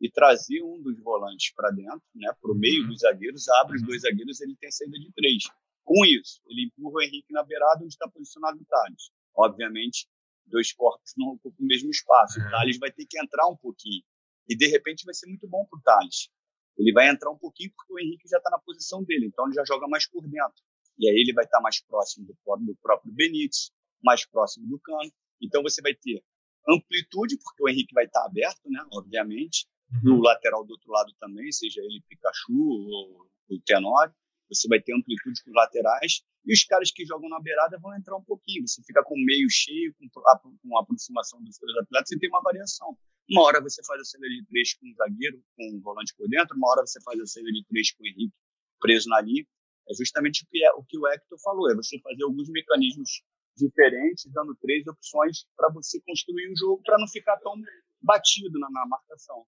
e 0.00 0.10
trazer 0.10 0.62
um 0.62 0.80
dos 0.80 0.98
volantes 1.00 1.52
para 1.54 1.70
dentro, 1.70 2.02
né, 2.14 2.32
para 2.40 2.52
o 2.52 2.54
meio 2.54 2.86
dos 2.86 3.00
zagueiros, 3.00 3.48
abre 3.48 3.76
os 3.76 3.82
dois 3.82 4.02
zagueiros 4.02 4.40
ele 4.40 4.56
tem 4.56 4.70
saída 4.70 4.98
de 4.98 5.12
três. 5.12 5.44
Com 5.84 6.04
isso, 6.04 6.40
ele 6.46 6.66
empurra 6.66 6.94
o 6.96 7.02
Henrique 7.02 7.32
na 7.32 7.42
beirada 7.42 7.82
onde 7.82 7.94
está 7.94 8.08
posicionado 8.08 8.60
o 8.60 8.64
Thales. 8.64 9.10
Obviamente, 9.34 10.06
dois 10.46 10.72
corpos 10.72 11.12
não 11.16 11.28
ocupam 11.28 11.62
o 11.62 11.66
mesmo 11.66 11.90
espaço. 11.90 12.38
O 12.38 12.42
é. 12.42 12.50
Thales 12.50 12.78
vai 12.78 12.92
ter 12.92 13.06
que 13.06 13.18
entrar 13.18 13.46
um 13.48 13.56
pouquinho. 13.56 14.02
E, 14.48 14.56
de 14.56 14.66
repente, 14.66 15.04
vai 15.04 15.14
ser 15.14 15.26
muito 15.26 15.48
bom 15.48 15.64
para 15.64 15.78
o 15.78 15.82
Thales. 15.82 16.30
Ele 16.78 16.92
vai 16.92 17.08
entrar 17.08 17.30
um 17.30 17.38
pouquinho 17.38 17.72
porque 17.74 17.92
o 17.92 17.98
Henrique 17.98 18.28
já 18.28 18.38
está 18.38 18.50
na 18.50 18.58
posição 18.58 19.02
dele, 19.02 19.26
então 19.26 19.46
ele 19.46 19.54
já 19.54 19.64
joga 19.64 19.88
mais 19.88 20.08
por 20.08 20.22
dentro. 20.22 20.62
E 20.98 21.08
aí 21.08 21.16
ele 21.16 21.32
vai 21.32 21.44
estar 21.44 21.58
tá 21.58 21.62
mais 21.62 21.80
próximo 21.82 22.26
do, 22.26 22.34
do 22.64 22.76
próprio 22.76 23.12
Benítez, 23.12 23.70
mais 24.02 24.24
próximo 24.26 24.68
do 24.68 24.78
Cano. 24.80 25.10
Então 25.40 25.62
você 25.62 25.82
vai 25.82 25.94
ter 25.94 26.22
amplitude, 26.68 27.38
porque 27.38 27.62
o 27.62 27.68
Henrique 27.68 27.94
vai 27.94 28.04
estar 28.04 28.20
tá 28.20 28.26
aberto, 28.26 28.70
né? 28.70 28.84
Obviamente. 28.92 29.66
Uhum. 30.04 30.18
o 30.18 30.22
lateral 30.22 30.64
do 30.64 30.72
outro 30.72 30.92
lado 30.92 31.12
também, 31.18 31.50
seja 31.50 31.80
ele 31.80 32.02
Pikachu 32.08 32.52
ou 32.52 33.26
o 33.48 33.60
Tenório 33.64 34.14
você 34.50 34.66
vai 34.68 34.80
ter 34.80 34.94
amplitude 34.94 35.42
com 35.44 35.50
os 35.50 35.56
laterais, 35.56 36.22
e 36.44 36.52
os 36.52 36.64
caras 36.64 36.90
que 36.90 37.04
jogam 37.04 37.28
na 37.28 37.40
beirada 37.40 37.78
vão 37.78 37.94
entrar 37.94 38.16
um 38.16 38.24
pouquinho. 38.24 38.66
Você 38.66 38.82
fica 38.82 39.02
com 39.04 39.14
o 39.14 39.24
meio 39.24 39.46
cheio, 39.50 39.94
com, 39.94 40.08
com 40.10 40.78
a 40.78 40.82
aproximação 40.82 41.42
dos 41.42 41.56
seus 41.56 41.76
atletas, 41.76 42.10
e 42.10 42.18
tem 42.18 42.28
uma 42.30 42.42
variação. 42.42 42.96
Uma 43.30 43.42
hora 43.42 43.60
você 43.60 43.84
faz 43.84 44.00
a 44.00 44.04
saída 44.04 44.28
de 44.28 44.46
três 44.46 44.74
com 44.74 44.86
o 44.90 44.94
zagueiro, 44.94 45.42
com 45.54 45.76
o 45.76 45.80
volante 45.80 46.14
por 46.16 46.26
dentro, 46.28 46.56
uma 46.56 46.70
hora 46.70 46.86
você 46.86 47.00
faz 47.02 47.20
a 47.20 47.26
saída 47.26 47.52
de 47.52 47.64
três 47.66 47.92
com 47.92 48.02
o 48.02 48.06
Henrique 48.06 48.34
preso 48.80 49.08
na 49.10 49.20
linha. 49.20 49.44
É 49.90 49.94
justamente 49.94 50.44
o 50.44 50.46
que, 50.48 50.64
é, 50.64 50.72
o, 50.72 50.84
que 50.84 50.98
o 50.98 51.06
Hector 51.06 51.38
falou, 51.42 51.70
é 51.70 51.74
você 51.74 51.98
fazer 52.00 52.22
alguns 52.22 52.48
mecanismos 52.48 53.22
diferentes, 53.56 54.30
dando 54.32 54.54
três 54.56 54.86
opções 54.86 55.44
para 55.56 55.70
você 55.72 56.00
construir 56.06 56.50
um 56.50 56.56
jogo 56.56 56.82
para 56.84 56.98
não 56.98 57.08
ficar 57.08 57.36
tão 57.38 57.54
batido 58.00 58.58
na, 58.58 58.70
na 58.70 58.86
marcação. 58.86 59.44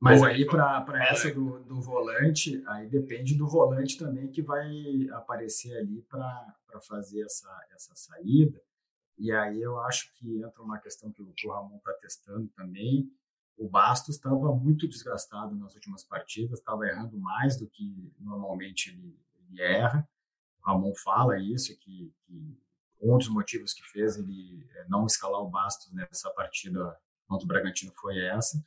Mas 0.00 0.22
aí, 0.22 0.46
para 0.46 1.08
essa 1.08 1.32
do, 1.34 1.58
do 1.64 1.80
volante, 1.80 2.62
aí 2.68 2.88
depende 2.88 3.36
do 3.36 3.48
volante 3.48 3.98
também 3.98 4.30
que 4.30 4.40
vai 4.40 4.70
aparecer 5.12 5.76
ali 5.76 6.02
para 6.02 6.54
fazer 6.86 7.22
essa, 7.22 7.66
essa 7.74 7.94
saída. 7.96 8.62
E 9.18 9.32
aí 9.32 9.60
eu 9.60 9.80
acho 9.80 10.14
que 10.14 10.40
entra 10.40 10.62
uma 10.62 10.78
questão 10.78 11.10
que 11.10 11.20
o, 11.20 11.32
que 11.32 11.48
o 11.48 11.50
Ramon 11.50 11.78
está 11.78 11.92
testando 11.94 12.46
também. 12.48 13.10
O 13.56 13.68
Bastos 13.68 14.14
estava 14.14 14.54
muito 14.54 14.86
desgastado 14.86 15.56
nas 15.56 15.74
últimas 15.74 16.04
partidas, 16.04 16.60
estava 16.60 16.86
errando 16.86 17.18
mais 17.18 17.58
do 17.58 17.66
que 17.66 18.12
normalmente 18.20 18.90
ele, 18.90 19.18
ele 19.50 19.60
erra. 19.60 20.08
O 20.62 20.70
Ramon 20.70 20.94
fala 20.94 21.40
isso, 21.40 21.76
que, 21.80 22.14
que 22.24 22.56
um 23.00 23.18
dos 23.18 23.28
motivos 23.28 23.74
que 23.74 23.82
fez 23.82 24.16
ele 24.16 24.64
eh, 24.70 24.86
não 24.88 25.06
escalar 25.06 25.40
o 25.40 25.50
Bastos 25.50 25.92
nessa 25.92 26.30
partida 26.30 26.96
contra 27.26 27.44
o 27.44 27.48
Bragantino 27.48 27.92
foi 27.96 28.24
essa. 28.24 28.64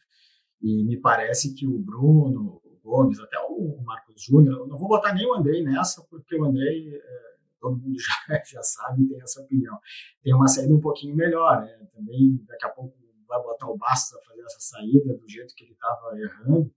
E 0.61 0.83
me 0.83 0.97
parece 0.97 1.53
que 1.53 1.65
o 1.65 1.79
Bruno, 1.79 2.61
o 2.63 2.79
Gomes, 2.83 3.19
até 3.19 3.39
o 3.39 3.81
Marcos 3.83 4.21
Júnior, 4.23 4.67
não 4.67 4.77
vou 4.77 4.87
botar 4.87 5.13
nem 5.13 5.25
o 5.25 5.33
Andrei 5.33 5.63
nessa, 5.63 6.05
porque 6.09 6.35
o 6.35 6.45
Andrei, 6.45 6.95
é, 6.95 7.35
todo 7.59 7.77
mundo 7.77 7.97
já, 8.29 8.43
já 8.43 8.63
sabe, 8.63 9.07
tem 9.07 9.21
essa 9.21 9.41
opinião. 9.41 9.79
Tem 10.23 10.33
uma 10.33 10.47
saída 10.47 10.73
um 10.73 10.81
pouquinho 10.81 11.15
melhor, 11.15 11.61
né? 11.61 11.87
Também 11.93 12.43
daqui 12.47 12.65
a 12.65 12.69
pouco 12.69 12.95
vai 13.27 13.41
botar 13.41 13.69
o 13.69 13.77
Bastos 13.77 14.17
a 14.17 14.21
fazer 14.23 14.41
essa 14.41 14.59
saída 14.59 15.17
do 15.17 15.27
jeito 15.27 15.55
que 15.55 15.63
ele 15.63 15.73
estava 15.73 16.19
errando. 16.19 16.71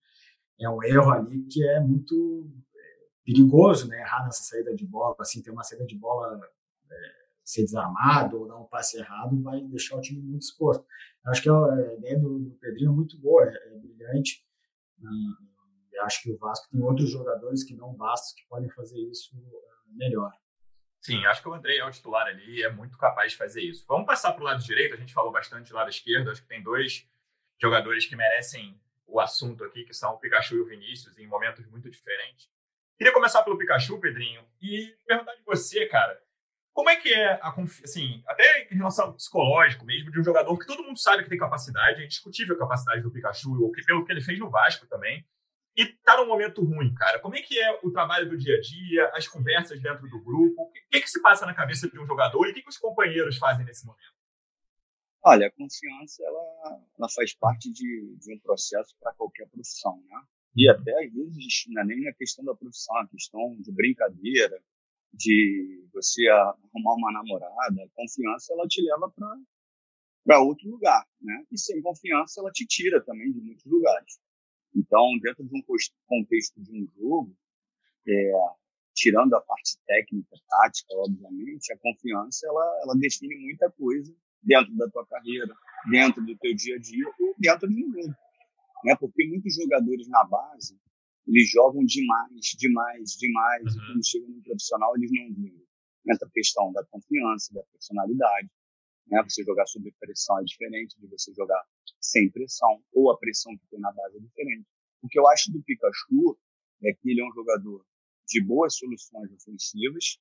É 0.60 0.70
um 0.70 0.82
erro 0.84 1.10
ali 1.10 1.42
que 1.46 1.66
é 1.66 1.80
muito 1.80 2.48
é, 2.74 3.06
perigoso, 3.24 3.88
né? 3.88 4.00
Errar 4.00 4.24
nessa 4.24 4.44
saída 4.44 4.74
de 4.74 4.86
bola, 4.86 5.16
assim, 5.18 5.42
ter 5.42 5.50
uma 5.50 5.64
saída 5.64 5.84
de 5.84 5.98
bola 5.98 6.40
é, 6.90 7.23
ser 7.44 7.64
desarmado 7.64 8.40
ou 8.40 8.48
dar 8.48 8.56
um 8.56 8.64
passe 8.64 8.98
errado 8.98 9.40
vai 9.42 9.60
deixar 9.62 9.96
o 9.96 10.00
time 10.00 10.20
muito 10.20 10.42
exposto. 10.42 10.84
Eu 11.24 11.30
acho 11.30 11.42
que 11.42 11.50
a 11.50 11.94
ideia 11.98 12.18
do, 12.18 12.38
do 12.38 12.50
Pedrinho 12.52 12.90
é 12.90 12.94
muito 12.94 13.18
boa, 13.18 13.44
é, 13.44 13.48
é 13.48 13.78
brilhante 13.78 14.44
e, 14.98 15.94
e, 15.94 15.98
acho 16.00 16.22
que 16.22 16.32
o 16.32 16.38
Vasco 16.38 16.68
tem 16.70 16.80
outros 16.80 17.10
jogadores 17.10 17.62
que 17.62 17.74
não 17.74 17.94
Bastos 17.94 18.32
que 18.32 18.46
podem 18.48 18.70
fazer 18.70 18.98
isso 18.98 19.30
melhor. 19.88 20.32
Sim, 21.00 21.24
acho 21.26 21.42
que 21.42 21.48
o 21.48 21.54
André 21.54 21.76
é 21.76 21.84
o 21.84 21.90
titular 21.90 22.26
ali 22.26 22.60
e 22.60 22.62
é 22.62 22.72
muito 22.72 22.96
capaz 22.96 23.32
de 23.32 23.38
fazer 23.38 23.60
isso. 23.60 23.84
Vamos 23.86 24.06
passar 24.06 24.32
para 24.32 24.40
o 24.40 24.44
lado 24.44 24.64
direito, 24.64 24.94
a 24.94 24.96
gente 24.96 25.12
falou 25.12 25.30
bastante 25.30 25.68
do 25.68 25.74
lado 25.74 25.90
esquerdo, 25.90 26.30
acho 26.30 26.40
que 26.40 26.48
tem 26.48 26.62
dois 26.62 27.06
jogadores 27.60 28.06
que 28.06 28.16
merecem 28.16 28.80
o 29.06 29.20
assunto 29.20 29.62
aqui, 29.64 29.84
que 29.84 29.92
são 29.92 30.14
o 30.14 30.18
Pikachu 30.18 30.56
e 30.56 30.60
o 30.60 30.66
Vinícius, 30.66 31.18
em 31.18 31.26
momentos 31.26 31.66
muito 31.66 31.90
diferentes. 31.90 32.48
Queria 32.96 33.12
começar 33.12 33.42
pelo 33.42 33.58
Pikachu, 33.58 34.00
Pedrinho, 34.00 34.42
e 34.62 34.96
perguntar 35.06 35.34
de 35.34 35.42
você, 35.44 35.86
cara, 35.86 36.23
como 36.74 36.90
é 36.90 36.96
que 36.96 37.14
é 37.14 37.38
a 37.40 37.52
confiança, 37.52 37.84
assim, 37.84 38.22
até 38.26 38.68
em 38.70 38.76
relação 38.76 39.06
ao 39.06 39.14
psicológico 39.14 39.84
mesmo, 39.86 40.10
de 40.10 40.18
um 40.18 40.24
jogador 40.24 40.58
que 40.58 40.66
todo 40.66 40.82
mundo 40.82 40.98
sabe 40.98 41.22
que 41.22 41.28
tem 41.28 41.38
capacidade, 41.38 42.02
é 42.02 42.04
indiscutível 42.04 42.56
a 42.56 42.58
capacidade 42.58 43.00
do 43.00 43.12
Pikachu, 43.12 43.62
ou 43.62 43.70
que, 43.70 43.84
pelo 43.84 44.04
que 44.04 44.10
ele 44.10 44.20
fez 44.20 44.40
no 44.40 44.50
Vasco 44.50 44.84
também, 44.88 45.24
e 45.76 45.86
tá 45.86 46.16
num 46.16 46.26
momento 46.26 46.64
ruim, 46.64 46.92
cara. 46.94 47.20
Como 47.20 47.36
é 47.36 47.42
que 47.42 47.58
é 47.58 47.78
o 47.82 47.92
trabalho 47.92 48.28
do 48.28 48.36
dia 48.36 48.56
a 48.56 48.60
dia, 48.60 49.08
as 49.14 49.28
conversas 49.28 49.80
dentro 49.80 50.08
do 50.08 50.20
grupo? 50.20 50.62
O 50.62 50.72
que, 50.90 51.00
que 51.00 51.10
se 51.10 51.22
passa 51.22 51.46
na 51.46 51.54
cabeça 51.54 51.88
de 51.88 51.98
um 51.98 52.06
jogador 52.06 52.44
e 52.46 52.50
o 52.50 52.54
que, 52.54 52.62
que 52.62 52.68
os 52.68 52.78
companheiros 52.78 53.38
fazem 53.38 53.64
nesse 53.64 53.86
momento? 53.86 54.14
Olha, 55.22 55.46
a 55.46 55.50
confiança 55.52 56.24
ela, 56.24 56.82
ela 56.98 57.08
faz 57.08 57.34
parte 57.34 57.72
de, 57.72 58.16
de 58.18 58.34
um 58.34 58.38
processo 58.40 58.94
para 59.00 59.14
qualquer 59.14 59.48
profissão, 59.48 60.02
né? 60.08 60.20
E 60.56 60.68
uhum. 60.68 60.76
até 60.76 61.04
às 61.04 61.12
vezes 61.12 61.64
não 61.68 61.82
é 61.82 61.84
nem 61.84 62.08
a 62.08 62.14
questão 62.14 62.44
da 62.44 62.54
profissão, 62.54 62.96
a 62.98 63.08
questão 63.08 63.56
de 63.60 63.72
brincadeira, 63.72 64.60
de 65.16 65.88
você 65.92 66.26
arrumar 66.28 66.94
uma 66.94 67.12
namorada, 67.12 67.90
confiança 67.94 68.52
ela 68.52 68.66
te 68.66 68.82
leva 68.82 69.10
para 69.10 69.36
para 70.24 70.40
outro 70.40 70.70
lugar, 70.70 71.06
né? 71.20 71.44
E 71.52 71.58
sem 71.58 71.82
confiança 71.82 72.40
ela 72.40 72.50
te 72.50 72.66
tira 72.66 72.98
também 73.04 73.30
de 73.30 73.40
muitos 73.42 73.64
lugares. 73.66 74.18
Então, 74.74 75.06
dentro 75.22 75.44
de 75.44 75.54
um 75.54 75.62
contexto 76.06 76.62
de 76.62 76.72
um 76.72 76.88
jogo, 76.96 77.36
é, 78.08 78.32
tirando 78.94 79.34
a 79.34 79.40
parte 79.42 79.78
técnica, 79.86 80.36
tática, 80.48 80.94
obviamente, 80.94 81.70
a 81.72 81.78
confiança 81.78 82.46
ela, 82.46 82.80
ela 82.82 82.94
define 82.96 83.36
muita 83.36 83.70
coisa 83.72 84.14
dentro 84.42 84.74
da 84.76 84.88
tua 84.88 85.06
carreira, 85.06 85.54
dentro 85.90 86.24
do 86.24 86.36
teu 86.38 86.54
dia 86.54 86.76
a 86.76 86.78
dia 86.78 87.06
e 87.20 87.34
dentro 87.38 87.68
do 87.68 87.78
jogo, 87.78 88.14
né? 88.84 88.96
Porque 88.98 89.26
muitos 89.28 89.54
jogadores 89.54 90.08
na 90.08 90.24
base 90.24 90.78
eles 91.26 91.50
jogam 91.50 91.84
demais, 91.84 92.54
demais, 92.58 93.10
demais, 93.12 93.64
uhum. 93.64 93.82
e 93.82 93.86
quando 93.86 94.06
chegam 94.06 94.28
no 94.28 94.42
profissional 94.42 94.96
eles 94.96 95.10
não 95.10 95.34
vingam. 95.34 95.64
Entra 96.06 96.28
a 96.28 96.30
questão 96.30 96.70
da 96.72 96.84
confiança, 96.84 97.54
da 97.54 97.62
personalidade. 97.72 98.50
Né? 99.06 99.22
Você 99.22 99.42
jogar 99.42 99.66
sob 99.66 99.90
pressão 99.98 100.38
é 100.38 100.44
diferente 100.44 100.98
de 101.00 101.06
você 101.06 101.32
jogar 101.32 101.62
sem 101.98 102.30
pressão, 102.30 102.82
ou 102.92 103.10
a 103.10 103.18
pressão 103.18 103.56
que 103.56 103.66
tem 103.68 103.80
na 103.80 103.90
base 103.92 104.18
é 104.18 104.20
diferente. 104.20 104.66
O 105.02 105.08
que 105.08 105.18
eu 105.18 105.26
acho 105.28 105.50
do 105.50 105.62
Pikachu 105.62 106.38
é 106.82 106.92
que 106.92 107.10
ele 107.10 107.22
é 107.22 107.24
um 107.24 107.32
jogador 107.32 107.84
de 108.26 108.44
boas 108.44 108.76
soluções 108.76 109.32
ofensivas, 109.32 110.18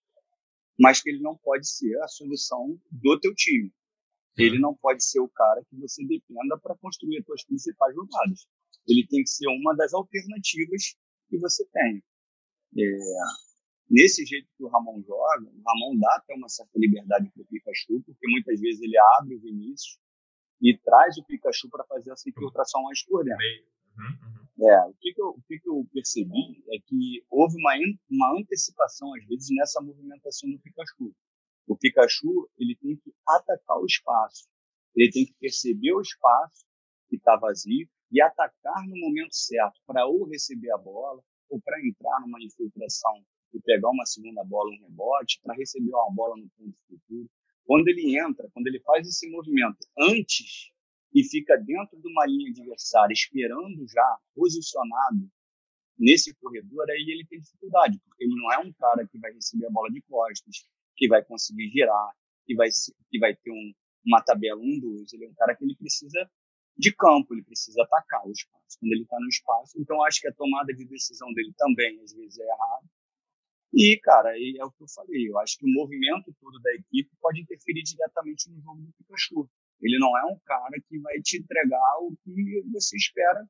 mas 0.79 1.01
que 1.01 1.09
ele 1.09 1.19
não 1.19 1.37
pode 1.37 1.67
ser 1.69 1.97
a 2.01 2.07
solução 2.07 2.79
do 2.91 3.19
teu 3.19 3.33
time. 3.35 3.71
Ele 4.37 4.57
não 4.57 4.75
pode 4.75 5.05
ser 5.05 5.19
o 5.19 5.29
cara 5.29 5.63
que 5.69 5.75
você 5.75 6.03
dependa 6.05 6.57
para 6.59 6.75
construir 6.77 7.19
as 7.19 7.25
suas 7.25 7.45
principais 7.45 7.93
jogadas 7.93 8.47
ele 8.87 9.07
tem 9.07 9.23
que 9.23 9.29
ser 9.29 9.47
uma 9.47 9.75
das 9.75 9.93
alternativas 9.93 10.95
que 11.29 11.37
você 11.37 11.65
tem. 11.71 12.03
É, 12.77 12.97
nesse 13.89 14.25
jeito 14.25 14.47
que 14.57 14.63
o 14.63 14.67
Ramon 14.67 15.01
joga, 15.03 15.45
o 15.45 15.61
Ramon 15.65 15.99
dá 15.99 16.15
até 16.15 16.33
uma 16.33 16.49
certa 16.49 16.71
liberdade 16.77 17.29
para 17.31 17.43
o 17.43 17.45
Pikachu, 17.45 18.01
porque 18.05 18.27
muitas 18.27 18.59
vezes 18.59 18.81
ele 18.81 18.97
abre 19.17 19.35
o 19.35 19.41
Vinícius 19.41 19.99
e 20.61 20.77
traz 20.77 21.17
o 21.17 21.25
Pikachu 21.25 21.69
para 21.69 21.85
fazer 21.85 22.11
essa 22.11 22.29
infiltração 22.29 22.81
mais 22.83 23.03
por 23.05 23.23
dentro. 23.23 23.43
Uhum, 23.97 24.05
uhum. 24.05 24.43
É, 24.67 24.85
o, 24.87 24.93
que, 24.99 25.13
que, 25.13 25.21
eu, 25.21 25.27
o 25.29 25.41
que, 25.47 25.59
que 25.59 25.69
eu 25.69 25.87
percebi 25.91 26.63
é 26.71 26.79
que 26.85 27.25
houve 27.29 27.55
uma, 27.57 27.73
uma 28.09 28.39
antecipação, 28.39 29.13
às 29.15 29.25
vezes, 29.25 29.49
nessa 29.51 29.81
movimentação 29.81 30.49
do 30.49 30.59
Pikachu. 30.59 31.13
O 31.67 31.77
Pikachu 31.77 32.49
ele 32.57 32.75
tem 32.75 32.95
que 32.97 33.13
atacar 33.27 33.77
o 33.77 33.85
espaço, 33.85 34.47
ele 34.95 35.11
tem 35.11 35.25
que 35.25 35.33
perceber 35.39 35.93
o 35.93 36.01
espaço 36.01 36.65
que 37.09 37.15
está 37.15 37.35
vazio 37.35 37.87
e 38.13 38.21
atacar 38.21 38.88
no 38.88 38.95
momento 38.95 39.36
certo 39.36 39.82
para 39.88 40.06
ou 40.06 40.26
receber 40.26 40.71
a 40.71 40.78
bola 40.78 41.19
ou 41.49 41.60
para 41.60 41.84
entrar 41.84 42.21
numa 42.21 42.41
infiltração 42.41 43.26
e 43.54 43.60
pegar 43.60 43.89
uma 43.89 44.06
segunda 44.06 44.43
bola, 44.43 44.69
um 44.69 44.80
rebote, 44.84 45.39
para 45.41 45.56
receber 45.56 45.91
uma 45.91 46.12
bola 46.12 46.38
no 46.38 46.47
ponto 46.49 46.78
futuro. 46.88 47.30
Quando 47.65 47.88
ele 47.88 48.17
entra, 48.19 48.49
quando 48.54 48.67
ele 48.67 48.80
faz 48.82 49.08
esse 49.08 49.30
movimento 49.30 49.78
antes 49.97 50.71
e 51.13 51.23
fica 51.23 51.58
dentro 51.58 51.99
de 51.99 52.08
uma 52.08 52.26
linha 52.26 52.49
adversária, 52.52 53.13
esperando 53.13 53.88
já, 53.88 54.17
posicionado 54.36 55.30
nesse 55.97 56.34
corredor, 56.36 56.89
aí 56.89 57.06
ele 57.10 57.26
tem 57.28 57.39
dificuldade, 57.39 57.99
porque 58.06 58.23
ele 58.26 58.36
não 58.36 58.52
é 58.52 58.60
um 58.60 58.73
cara 58.73 59.08
que 59.08 59.17
vai 59.19 59.32
receber 59.32 59.67
a 59.67 59.71
bola 59.71 59.89
de 59.91 60.02
costas, 60.02 60.67
que 60.95 61.08
vai 61.08 61.23
conseguir 61.23 61.69
girar, 61.69 62.12
que 62.45 62.56
vai, 62.56 62.69
que 63.10 63.19
vai 63.19 63.36
ter 63.36 63.52
um, 63.52 63.73
uma 64.06 64.21
tabela 64.21 64.60
1-2. 64.60 65.13
Ele 65.13 65.26
é 65.26 65.30
um 65.30 65.34
cara 65.36 65.56
que 65.56 65.63
ele 65.63 65.76
precisa 65.76 66.30
de 66.77 66.93
campo, 66.95 67.33
ele 67.33 67.43
precisa 67.43 67.83
atacar 67.83 68.25
o 68.27 68.31
espaço, 68.31 68.79
quando 68.79 68.91
ele 68.91 69.03
está 69.03 69.17
no 69.19 69.27
espaço. 69.27 69.79
Então, 69.79 70.03
acho 70.03 70.21
que 70.21 70.27
a 70.27 70.33
tomada 70.33 70.73
de 70.73 70.86
decisão 70.86 71.31
dele 71.33 71.53
também, 71.57 71.99
às 72.01 72.13
vezes, 72.13 72.39
é 72.39 72.43
errada. 72.43 72.88
E, 73.73 73.99
cara, 74.01 74.38
é 74.38 74.63
o 74.63 74.71
que 74.71 74.83
eu 74.83 74.88
falei. 74.88 75.29
Eu 75.29 75.39
acho 75.39 75.57
que 75.57 75.65
o 75.65 75.73
movimento 75.73 76.31
todo 76.39 76.59
da 76.59 76.73
equipe 76.75 77.09
pode 77.19 77.41
interferir 77.41 77.81
diretamente 77.81 78.49
no 78.49 78.62
jogo 78.62 78.81
do 78.81 78.93
Pikachu. 78.93 79.49
Ele 79.81 79.97
não 79.99 80.15
é 80.17 80.25
um 80.25 80.38
cara 80.45 80.79
que 80.88 80.99
vai 80.99 81.19
te 81.21 81.38
entregar 81.38 81.97
o 82.01 82.15
que 82.23 82.63
você 82.71 82.95
espera 82.95 83.47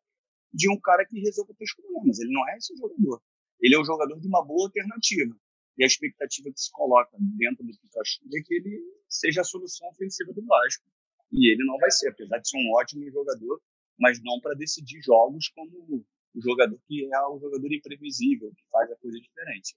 de 0.54 0.72
um 0.72 0.80
cara 0.80 1.06
que 1.06 1.20
resolva 1.20 1.54
seus 1.56 1.74
problemas. 1.76 2.20
Ele 2.20 2.32
não 2.32 2.48
é 2.48 2.58
esse 2.58 2.76
jogador. 2.76 3.22
Ele 3.60 3.76
é 3.76 3.80
o 3.80 3.84
jogador 3.84 4.20
de 4.20 4.28
uma 4.28 4.44
boa 4.46 4.68
alternativa. 4.68 5.36
E 5.78 5.84
a 5.84 5.88
expectativa 5.88 6.52
que 6.52 6.60
se 6.60 6.72
coloca 6.72 7.18
dentro 7.20 7.66
do 7.66 7.78
Pikachu 7.80 8.22
é 8.34 8.42
que 8.42 8.54
ele 8.54 8.82
seja 9.10 9.42
a 9.42 9.44
solução 9.44 9.90
ofensiva 9.90 10.32
do 10.32 10.46
Vasco. 10.46 10.86
E 11.34 11.52
ele 11.52 11.66
não 11.66 11.78
vai 11.78 11.90
ser, 11.90 12.10
apesar 12.10 12.38
de 12.38 12.48
ser 12.48 12.58
um 12.58 12.72
ótimo 12.76 13.10
jogador, 13.12 13.60
mas 14.00 14.22
não 14.24 14.40
para 14.40 14.54
decidir 14.54 15.02
jogos 15.02 15.50
como 15.50 16.06
o 16.36 16.42
jogador 16.42 16.80
que 16.88 17.10
é 17.12 17.20
o 17.28 17.40
jogador 17.40 17.74
imprevisível, 17.74 18.52
que 18.56 18.64
faz 18.72 18.92
a 18.92 18.96
coisa 18.98 19.20
diferente. 19.20 19.76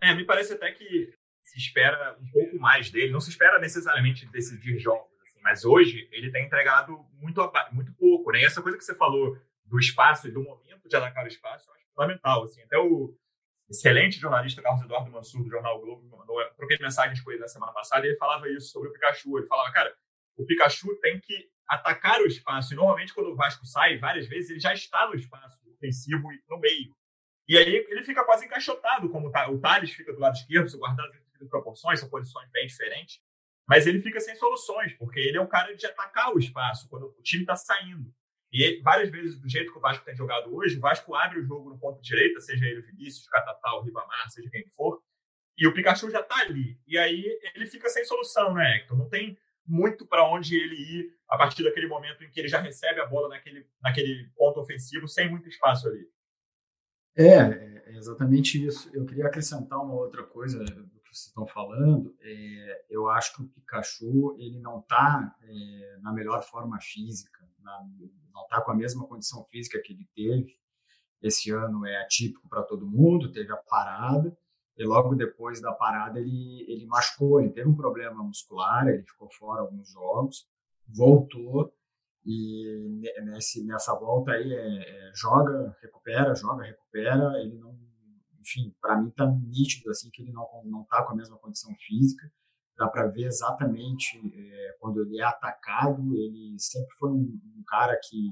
É, 0.00 0.14
me 0.14 0.24
parece 0.24 0.52
até 0.52 0.72
que 0.72 1.12
se 1.42 1.58
espera 1.58 2.16
um 2.20 2.30
pouco 2.30 2.58
mais 2.58 2.90
dele. 2.90 3.12
Não 3.12 3.20
se 3.20 3.30
espera 3.30 3.58
necessariamente 3.58 4.26
decidir 4.26 4.78
jogos, 4.78 5.10
assim, 5.22 5.40
mas 5.42 5.64
hoje 5.64 6.08
ele 6.12 6.30
tem 6.30 6.44
entregado 6.44 7.06
muito, 7.14 7.40
muito 7.72 7.92
pouco. 7.94 8.30
Né? 8.32 8.40
E 8.40 8.44
essa 8.44 8.62
coisa 8.62 8.76
que 8.76 8.84
você 8.84 8.94
falou 8.94 9.38
do 9.64 9.78
espaço 9.78 10.28
e 10.28 10.32
do 10.32 10.42
momento 10.42 10.88
de 10.88 10.96
atacar 10.96 11.24
o 11.24 11.28
espaço, 11.28 11.70
eu 11.70 11.74
acho 11.74 11.86
fundamental. 11.94 12.44
Assim. 12.44 12.62
Até 12.62 12.78
o 12.78 13.14
excelente 13.70 14.18
jornalista 14.18 14.62
Carlos 14.62 14.82
Eduardo 14.82 15.10
Mansur, 15.10 15.42
do 15.44 15.50
Jornal 15.50 15.80
Globo, 15.80 16.08
mandou, 16.16 16.36
troquei 16.56 16.78
mensagens 16.78 17.20
com 17.20 17.30
ele 17.30 17.40
na 17.40 17.48
semana 17.48 17.72
passada 17.72 18.06
e 18.06 18.10
ele 18.10 18.18
falava 18.18 18.48
isso 18.48 18.68
sobre 18.68 18.88
o 18.88 18.92
Pikachu. 18.92 19.38
Ele 19.38 19.46
falava, 19.46 19.72
cara, 19.72 19.94
o 20.38 20.46
Pikachu 20.46 20.94
tem 21.00 21.20
que 21.20 21.50
atacar 21.66 22.20
o 22.20 22.26
espaço. 22.26 22.72
E 22.72 22.76
normalmente, 22.76 23.12
quando 23.12 23.30
o 23.30 23.36
Vasco 23.36 23.66
sai, 23.66 23.98
várias 23.98 24.26
vezes, 24.26 24.50
ele 24.50 24.60
já 24.60 24.72
está 24.72 25.06
no 25.06 25.14
espaço 25.14 25.60
ofensivo 25.70 26.28
no 26.48 26.58
meio. 26.58 26.96
E 27.46 27.56
aí 27.56 27.86
ele 27.88 28.02
fica 28.02 28.24
quase 28.24 28.46
encaixotado, 28.46 29.08
como 29.10 29.28
o 29.28 29.60
Thales 29.60 29.92
fica 29.92 30.12
do 30.12 30.20
lado 30.20 30.36
esquerdo, 30.36 30.68
se 30.68 30.76
guardado 30.76 31.10
em 31.40 31.48
proporções, 31.48 32.00
são 32.00 32.08
posições 32.08 32.50
bem 32.50 32.66
diferentes. 32.66 33.20
Mas 33.66 33.86
ele 33.86 34.00
fica 34.00 34.20
sem 34.20 34.34
soluções, 34.36 34.94
porque 34.94 35.20
ele 35.20 35.36
é 35.36 35.40
um 35.40 35.46
cara 35.46 35.74
de 35.74 35.86
atacar 35.86 36.34
o 36.34 36.38
espaço 36.38 36.88
quando 36.88 37.06
o 37.06 37.22
time 37.22 37.42
está 37.42 37.56
saindo. 37.56 38.12
E 38.50 38.62
ele, 38.62 38.82
várias 38.82 39.10
vezes, 39.10 39.38
do 39.38 39.48
jeito 39.48 39.72
que 39.72 39.78
o 39.78 39.80
Vasco 39.80 40.04
tem 40.04 40.16
jogado 40.16 40.54
hoje, 40.54 40.78
o 40.78 40.80
Vasco 40.80 41.14
abre 41.14 41.40
o 41.40 41.44
jogo 41.44 41.68
no 41.68 41.78
ponto 41.78 42.00
direita, 42.00 42.40
seja 42.40 42.64
ele 42.66 42.80
o 42.80 42.86
Vinícius, 42.86 43.28
Catatal, 43.28 43.82
Ribamar, 43.82 44.30
seja 44.30 44.48
quem 44.50 44.66
for, 44.68 45.02
e 45.56 45.66
o 45.66 45.74
Pikachu 45.74 46.10
já 46.10 46.20
está 46.20 46.36
ali. 46.40 46.80
E 46.86 46.96
aí 46.96 47.38
ele 47.54 47.66
fica 47.66 47.88
sem 47.88 48.04
solução, 48.04 48.54
né, 48.54 48.76
Hector? 48.76 48.96
Não 48.96 49.08
tem 49.08 49.36
muito 49.68 50.06
para 50.06 50.28
onde 50.28 50.56
ele 50.56 50.74
ir 50.74 51.18
a 51.28 51.36
partir 51.36 51.62
daquele 51.62 51.86
momento 51.86 52.24
em 52.24 52.30
que 52.30 52.40
ele 52.40 52.48
já 52.48 52.60
recebe 52.60 53.00
a 53.00 53.06
bola 53.06 53.28
naquele, 53.28 53.66
naquele 53.82 54.30
ponto 54.36 54.58
ofensivo, 54.58 55.06
sem 55.06 55.28
muito 55.28 55.48
espaço 55.48 55.86
ali. 55.86 56.08
É, 57.14 57.82
é 57.86 57.96
exatamente 57.96 58.64
isso. 58.64 58.90
Eu 58.94 59.04
queria 59.04 59.26
acrescentar 59.26 59.78
uma 59.78 59.94
outra 59.94 60.22
coisa 60.22 60.64
do 60.64 61.00
que 61.00 61.14
vocês 61.14 61.26
estão 61.26 61.46
falando. 61.46 62.16
É, 62.20 62.84
eu 62.88 63.10
acho 63.10 63.36
que 63.36 63.42
o 63.42 63.48
Pikachu 63.48 64.36
ele 64.38 64.58
não 64.58 64.80
está 64.80 65.36
é, 65.42 65.98
na 66.00 66.12
melhor 66.12 66.42
forma 66.42 66.80
física, 66.80 67.46
na, 67.60 67.86
não 68.32 68.42
está 68.44 68.62
com 68.62 68.70
a 68.70 68.76
mesma 68.76 69.06
condição 69.06 69.44
física 69.44 69.80
que 69.82 69.92
ele 69.92 70.08
teve. 70.14 70.58
Esse 71.20 71.50
ano 71.50 71.84
é 71.84 72.00
atípico 72.02 72.48
para 72.48 72.62
todo 72.62 72.86
mundo, 72.86 73.32
teve 73.32 73.52
a 73.52 73.56
parada 73.56 74.36
e 74.78 74.84
logo 74.84 75.14
depois 75.16 75.60
da 75.60 75.72
parada 75.72 76.20
ele, 76.20 76.64
ele 76.68 76.86
machucou, 76.86 77.40
ele 77.40 77.50
teve 77.50 77.68
um 77.68 77.74
problema 77.74 78.22
muscular, 78.22 78.86
ele 78.86 79.02
ficou 79.02 79.28
fora 79.32 79.62
alguns 79.62 79.90
jogos, 79.90 80.48
voltou 80.86 81.74
e 82.24 83.02
nesse, 83.24 83.64
nessa 83.64 83.92
volta 83.94 84.32
aí 84.32 84.52
é, 84.52 85.08
é, 85.08 85.12
joga, 85.14 85.76
recupera, 85.82 86.34
joga, 86.34 86.62
recupera, 86.64 87.40
ele 87.40 87.58
não, 87.58 87.76
enfim, 88.40 88.72
para 88.80 89.00
mim 89.00 89.10
tá 89.10 89.26
nítido 89.26 89.90
assim 89.90 90.10
que 90.12 90.22
ele 90.22 90.32
não 90.32 90.46
não 90.64 90.84
tá 90.84 91.02
com 91.02 91.12
a 91.12 91.16
mesma 91.16 91.36
condição 91.38 91.74
física, 91.74 92.30
dá 92.76 92.86
para 92.86 93.08
ver 93.08 93.24
exatamente 93.24 94.16
é, 94.32 94.76
quando 94.78 95.02
ele 95.02 95.18
é 95.18 95.24
atacado, 95.24 96.14
ele 96.14 96.54
sempre 96.58 96.94
foi 96.98 97.10
um, 97.10 97.40
um 97.56 97.64
cara 97.66 97.98
que 98.08 98.30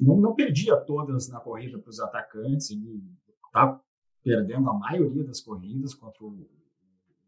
não, 0.00 0.16
não 0.16 0.34
perdia 0.34 0.76
todas 0.76 1.28
na 1.28 1.40
corrida 1.40 1.76
para 1.78 1.90
os 1.90 1.98
atacantes, 1.98 2.70
ele 2.70 3.02
tá 3.52 3.80
perdendo 4.26 4.68
a 4.68 4.74
maioria 4.74 5.22
das 5.22 5.40
corridas 5.40 5.94
contra 5.94 6.24
o 6.24 6.48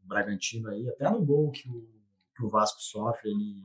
Bragantino 0.03 0.69
aí, 0.69 0.89
até 0.89 1.09
no 1.09 1.25
gol 1.25 1.53
que 1.53 1.69
o, 1.69 1.89
que 2.37 2.45
o 2.45 2.49
Vasco 2.49 2.83
sofre, 2.83 3.31
ele 3.31 3.63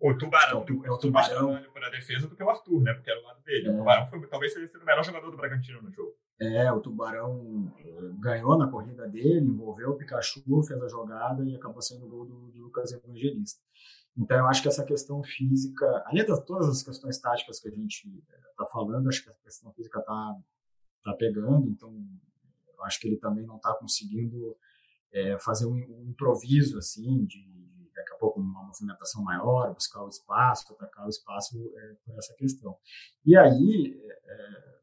o 0.00 0.12
Tubarão 0.18 0.58
é 0.84 0.90
o, 0.90 0.98
Tubarão 0.98 1.52
mais 1.52 1.66
para 1.68 1.86
a 1.86 1.90
defesa 1.90 2.26
do 2.26 2.34
que 2.34 2.42
o 2.42 2.50
Arthur, 2.50 2.82
né? 2.82 2.92
Porque 2.92 3.08
era 3.08 3.20
o 3.20 3.22
lado 3.22 3.42
dele. 3.42 3.68
É. 3.68 3.70
O 3.70 3.76
Tubarão 3.78 4.06
foi, 4.08 4.26
talvez 4.26 4.52
tenha 4.52 4.66
sido 4.66 4.82
o 4.82 4.84
melhor 4.84 5.04
jogador 5.04 5.30
do 5.30 5.36
Bragantino 5.36 5.80
no 5.80 5.90
jogo. 5.92 6.12
É, 6.38 6.70
o 6.72 6.80
Tubarão 6.80 7.72
eh, 7.78 8.10
ganhou 8.18 8.58
na 8.58 8.68
corrida 8.68 9.08
dele, 9.08 9.46
envolveu 9.46 9.90
o 9.90 9.96
Pikachu, 9.96 10.42
fez 10.64 10.82
a 10.82 10.88
jogada 10.88 11.44
e 11.44 11.54
acabou 11.54 11.80
sendo 11.80 12.04
o 12.04 12.08
gol 12.08 12.26
do, 12.26 12.50
do 12.50 12.58
Lucas 12.58 12.92
Evangelista. 12.92 13.62
Então, 14.16 14.38
eu 14.38 14.46
acho 14.46 14.60
que 14.60 14.68
essa 14.68 14.84
questão 14.84 15.22
física, 15.22 15.86
além 16.06 16.26
de 16.26 16.44
todas 16.44 16.68
as 16.68 16.82
questões 16.82 17.18
táticas 17.20 17.60
que 17.60 17.68
a 17.68 17.70
gente 17.70 18.06
está 18.50 18.64
eh, 18.64 18.70
falando, 18.72 19.08
acho 19.08 19.22
que 19.22 19.30
a 19.30 19.34
questão 19.44 19.72
física 19.72 20.00
está 20.00 20.36
tá 21.04 21.14
pegando. 21.14 21.68
Então, 21.68 21.94
eu 22.76 22.84
acho 22.84 23.00
que 23.00 23.08
ele 23.08 23.16
também 23.16 23.44
não 23.44 23.56
está 23.56 23.74
conseguindo 23.74 24.56
é, 25.12 25.38
fazer 25.38 25.66
um, 25.66 25.76
um, 25.76 26.10
improviso 26.10 26.76
assim 26.78 27.24
de, 27.24 27.38
de, 27.46 27.90
daqui 27.94 28.12
a 28.12 28.16
pouco 28.16 28.40
uma 28.40 28.64
movimentação 28.64 29.22
maior, 29.22 29.72
buscar 29.72 30.02
o 30.02 30.08
espaço, 30.08 30.72
atacar 30.72 31.06
o 31.06 31.08
espaço 31.08 31.56
é, 31.76 31.94
por 32.04 32.18
essa 32.18 32.34
questão. 32.34 32.76
E 33.24 33.36
aí 33.36 33.96
é, 34.24 34.74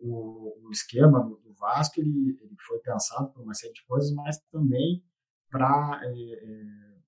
o, 0.00 0.66
o, 0.66 0.70
esquema 0.70 1.20
do, 1.20 1.36
do 1.36 1.52
Vasco 1.54 2.00
ele, 2.00 2.38
ele, 2.40 2.56
foi 2.66 2.78
pensado 2.78 3.32
por 3.32 3.42
uma 3.42 3.54
série 3.54 3.72
de 3.72 3.84
coisas, 3.84 4.12
mas 4.12 4.38
também 4.52 5.04
para 5.50 6.00
é, 6.04 6.08
é, 6.08 6.98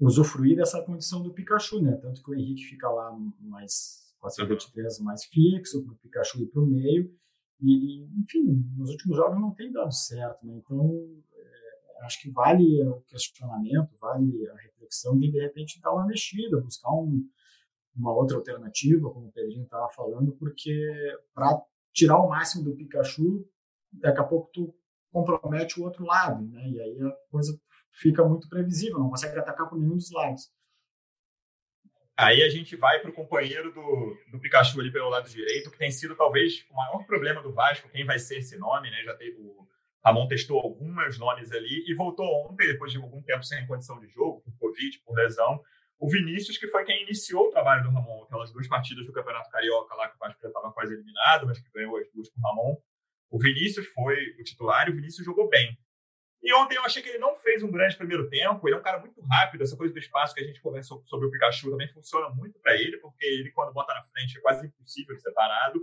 usufruir 0.00 0.56
dessa 0.56 0.82
condição 0.82 1.22
do 1.22 1.34
Pikachu, 1.34 1.82
né? 1.82 1.96
Tanto 1.96 2.22
que 2.22 2.30
o 2.30 2.34
Henrique 2.34 2.64
fica 2.64 2.88
lá 2.88 3.14
mais 3.40 4.14
com 4.18 4.26
a 4.28 4.30
C23 4.30 5.02
mais 5.02 5.24
fixo, 5.24 5.84
para 5.84 5.92
o 5.92 5.96
Pikachu 5.96 6.40
ir 6.40 6.46
para 6.46 6.62
o 6.62 6.66
meio 6.66 7.14
e, 7.60 8.04
enfim, 8.20 8.64
nos 8.76 8.90
últimos 8.90 9.16
jogos 9.16 9.40
não 9.40 9.54
tem 9.54 9.72
dado 9.72 9.92
certo, 9.92 10.46
né? 10.46 10.54
Então, 10.56 11.22
é, 11.34 12.04
acho 12.04 12.20
que 12.20 12.30
vale 12.30 12.82
o 12.82 13.00
questionamento, 13.02 13.96
vale 14.00 14.48
a 14.48 14.56
reflexão 14.56 15.18
de, 15.18 15.30
de 15.30 15.40
repente, 15.40 15.80
dar 15.80 15.92
uma 15.92 16.06
mexida, 16.06 16.60
buscar 16.60 16.92
um, 16.92 17.26
uma 17.96 18.12
outra 18.12 18.36
alternativa, 18.36 19.10
como 19.10 19.28
o 19.28 19.32
Pedrinho 19.32 19.64
estava 19.64 19.88
falando, 19.90 20.32
porque 20.32 20.92
para 21.34 21.62
tirar 21.92 22.18
o 22.18 22.28
máximo 22.28 22.64
do 22.64 22.76
Pikachu, 22.76 23.48
daqui 23.92 24.20
a 24.20 24.24
pouco 24.24 24.50
tu 24.52 24.74
compromete 25.10 25.80
o 25.80 25.84
outro 25.84 26.04
lado, 26.04 26.46
né? 26.46 26.68
E 26.68 26.80
aí 26.80 27.00
a 27.00 27.10
coisa 27.30 27.58
fica 27.90 28.22
muito 28.22 28.48
previsível, 28.48 28.98
não 28.98 29.08
consegue 29.08 29.38
atacar 29.38 29.68
por 29.68 29.78
nenhum 29.78 29.96
dos 29.96 30.12
lados. 30.12 30.50
Aí 32.18 32.42
a 32.42 32.48
gente 32.48 32.74
vai 32.76 32.98
para 33.00 33.10
o 33.10 33.14
companheiro 33.14 33.72
do, 33.72 34.16
do 34.30 34.40
Pikachu 34.40 34.80
ali 34.80 34.90
pelo 34.90 35.10
lado 35.10 35.28
direito, 35.28 35.70
que 35.70 35.78
tem 35.78 35.90
sido 35.90 36.16
talvez 36.16 36.64
o 36.70 36.74
maior 36.74 37.04
problema 37.04 37.42
do 37.42 37.52
Vasco, 37.52 37.90
quem 37.90 38.06
vai 38.06 38.18
ser 38.18 38.38
esse 38.38 38.56
nome, 38.56 38.90
né? 38.90 39.02
Já 39.04 39.14
teve 39.14 39.36
o 39.38 39.66
Ramon 40.06 40.28
testou 40.28 40.60
alguns 40.60 41.18
nomes 41.18 41.50
ali 41.50 41.84
e 41.84 41.92
voltou 41.94 42.24
ontem, 42.46 42.68
depois 42.68 42.92
de 42.92 42.98
algum 42.98 43.20
tempo 43.22 43.42
sem 43.42 43.66
condição 43.66 43.98
de 43.98 44.06
jogo, 44.06 44.40
por 44.40 44.56
Covid, 44.56 45.00
por 45.04 45.16
lesão. 45.16 45.60
O 45.98 46.08
Vinícius, 46.08 46.56
que 46.56 46.68
foi 46.68 46.84
quem 46.84 47.02
iniciou 47.02 47.48
o 47.48 47.50
trabalho 47.50 47.82
do 47.82 47.90
Ramon, 47.90 48.22
aquelas 48.22 48.52
duas 48.52 48.68
partidas 48.68 49.04
do 49.04 49.12
Campeonato 49.12 49.50
Carioca 49.50 49.94
lá, 49.96 50.08
que 50.08 50.14
o 50.14 50.18
Vasco 50.18 50.40
já 50.40 50.48
estava 50.48 50.72
quase 50.72 50.94
eliminado, 50.94 51.46
mas 51.46 51.58
que 51.58 51.68
ganhou 51.74 51.96
as 51.96 52.08
duas 52.12 52.28
com 52.30 52.38
o 52.38 52.42
Ramon. 52.48 52.76
O 53.30 53.38
Vinícius 53.38 53.86
foi 53.88 54.16
o 54.38 54.44
titular 54.44 54.86
e 54.86 54.92
o 54.92 54.94
Vinícius 54.94 55.26
jogou 55.26 55.48
bem. 55.48 55.76
E 56.42 56.54
ontem 56.54 56.76
eu 56.76 56.84
achei 56.84 57.02
que 57.02 57.08
ele 57.08 57.18
não 57.18 57.34
fez 57.36 57.62
um 57.62 57.70
grande 57.70 57.96
primeiro 57.96 58.28
tempo. 58.28 58.68
Ele 58.68 58.76
é 58.76 58.78
um 58.78 58.82
cara 58.82 59.00
muito 59.00 59.20
rápido. 59.22 59.62
Essa 59.62 59.76
coisa 59.76 59.92
do 59.92 59.98
espaço 59.98 60.34
que 60.34 60.40
a 60.40 60.46
gente 60.46 60.60
conversou 60.60 61.02
sobre 61.06 61.26
o 61.26 61.30
Pikachu 61.30 61.70
também 61.70 61.88
funciona 61.92 62.28
muito 62.30 62.58
para 62.60 62.74
ele, 62.74 62.98
porque 62.98 63.24
ele, 63.24 63.50
quando 63.50 63.72
bota 63.72 63.94
na 63.94 64.04
frente, 64.04 64.38
é 64.38 64.40
quase 64.40 64.66
impossível 64.66 65.14
de 65.14 65.22
ser 65.22 65.32
parado. 65.32 65.80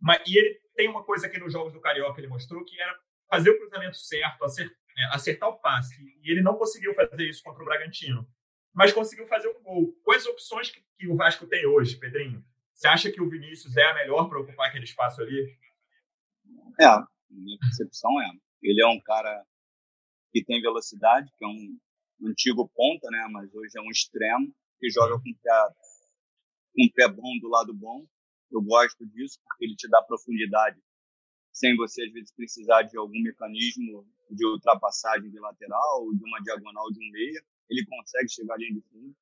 Mas, 0.00 0.20
e 0.26 0.36
ele 0.36 0.60
tem 0.74 0.88
uma 0.88 1.04
coisa 1.04 1.28
que 1.28 1.38
nos 1.38 1.52
jogos 1.52 1.72
do 1.72 1.80
Carioca 1.80 2.20
ele 2.20 2.26
mostrou, 2.26 2.64
que 2.64 2.80
era 2.80 2.98
fazer 3.30 3.50
o 3.50 3.58
cruzamento 3.58 3.96
certo, 3.96 4.44
acertar, 4.44 4.76
né, 4.96 5.08
acertar 5.12 5.48
o 5.48 5.58
passe. 5.58 5.94
E 6.22 6.30
ele 6.30 6.42
não 6.42 6.56
conseguiu 6.56 6.94
fazer 6.94 7.28
isso 7.28 7.42
contra 7.42 7.62
o 7.62 7.64
Bragantino, 7.64 8.26
mas 8.74 8.92
conseguiu 8.92 9.26
fazer 9.28 9.48
um 9.48 9.62
gol. 9.62 9.92
Quais 10.02 10.26
opções 10.26 10.70
que, 10.70 10.82
que 10.98 11.08
o 11.08 11.16
Vasco 11.16 11.46
tem 11.46 11.64
hoje, 11.66 11.96
Pedrinho? 11.96 12.44
Você 12.74 12.88
acha 12.88 13.12
que 13.12 13.22
o 13.22 13.28
Vinícius 13.28 13.76
é 13.76 13.84
a 13.84 13.94
melhor 13.94 14.28
para 14.28 14.40
ocupar 14.40 14.68
aquele 14.68 14.84
espaço 14.84 15.22
ali? 15.22 15.56
É, 16.80 16.88
minha 17.30 17.58
percepção 17.60 18.10
é. 18.20 18.30
Ele 18.62 18.82
é 18.82 18.86
um 18.86 19.00
cara 19.00 19.44
que 20.32 20.44
tem 20.44 20.60
velocidade, 20.60 21.30
que 21.36 21.44
é 21.44 21.48
um 21.48 21.78
antigo 22.28 22.68
ponta, 22.74 23.08
né? 23.10 23.28
Mas 23.30 23.52
hoje 23.54 23.76
é 23.76 23.80
um 23.80 23.90
extremo 23.90 24.54
que 24.78 24.90
joga 24.90 25.14
com 25.14 25.30
o 25.30 25.36
pé, 25.42 25.74
com 26.74 26.84
o 26.84 26.92
pé 26.94 27.08
bom 27.08 27.38
do 27.40 27.48
lado 27.48 27.74
bom. 27.74 28.06
Eu 28.50 28.62
gosto 28.62 29.06
disso 29.06 29.38
porque 29.44 29.66
ele 29.66 29.76
te 29.76 29.88
dá 29.88 30.02
profundidade 30.02 30.80
sem 31.52 31.76
você 31.76 32.02
às 32.02 32.12
vezes 32.12 32.32
precisar 32.34 32.82
de 32.82 32.96
algum 32.96 33.20
mecanismo 33.22 34.06
de 34.30 34.46
ultrapassagem 34.46 35.30
de 35.30 35.38
lateral, 35.38 36.12
de 36.14 36.24
uma 36.24 36.40
diagonal 36.40 36.90
de 36.90 36.98
um 36.98 37.10
meia, 37.12 37.44
ele 37.68 37.84
consegue 37.84 38.30
chegar 38.30 38.54
ali 38.54 38.72
de 38.72 38.80
fundo. 38.88 39.14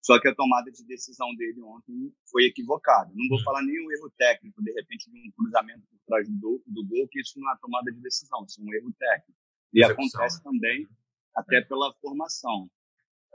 Só 0.00 0.20
que 0.20 0.28
a 0.28 0.34
tomada 0.34 0.70
de 0.70 0.84
decisão 0.86 1.34
dele 1.34 1.60
ontem 1.60 2.14
foi 2.30 2.44
equivocada. 2.44 3.10
Não 3.14 3.28
vou 3.28 3.38
hum. 3.38 3.42
falar 3.42 3.62
nenhum 3.62 3.90
erro 3.90 4.10
técnico, 4.16 4.62
de 4.62 4.72
repente, 4.72 5.10
de 5.10 5.18
um 5.18 5.32
cruzamento 5.32 5.82
por 5.90 5.98
trás 6.06 6.28
do, 6.28 6.62
do 6.66 6.86
gol, 6.86 7.08
que 7.08 7.20
isso 7.20 7.38
não 7.40 7.52
é 7.52 7.56
tomada 7.60 7.90
de 7.92 8.00
decisão, 8.00 8.44
isso 8.44 8.60
é 8.60 8.64
um 8.64 8.72
erro 8.74 8.92
técnico. 8.92 9.40
E 9.72 9.84
Execução. 9.84 10.20
acontece 10.20 10.42
também 10.42 10.88
até 11.34 11.60
pela 11.62 11.92
formação. 12.00 12.68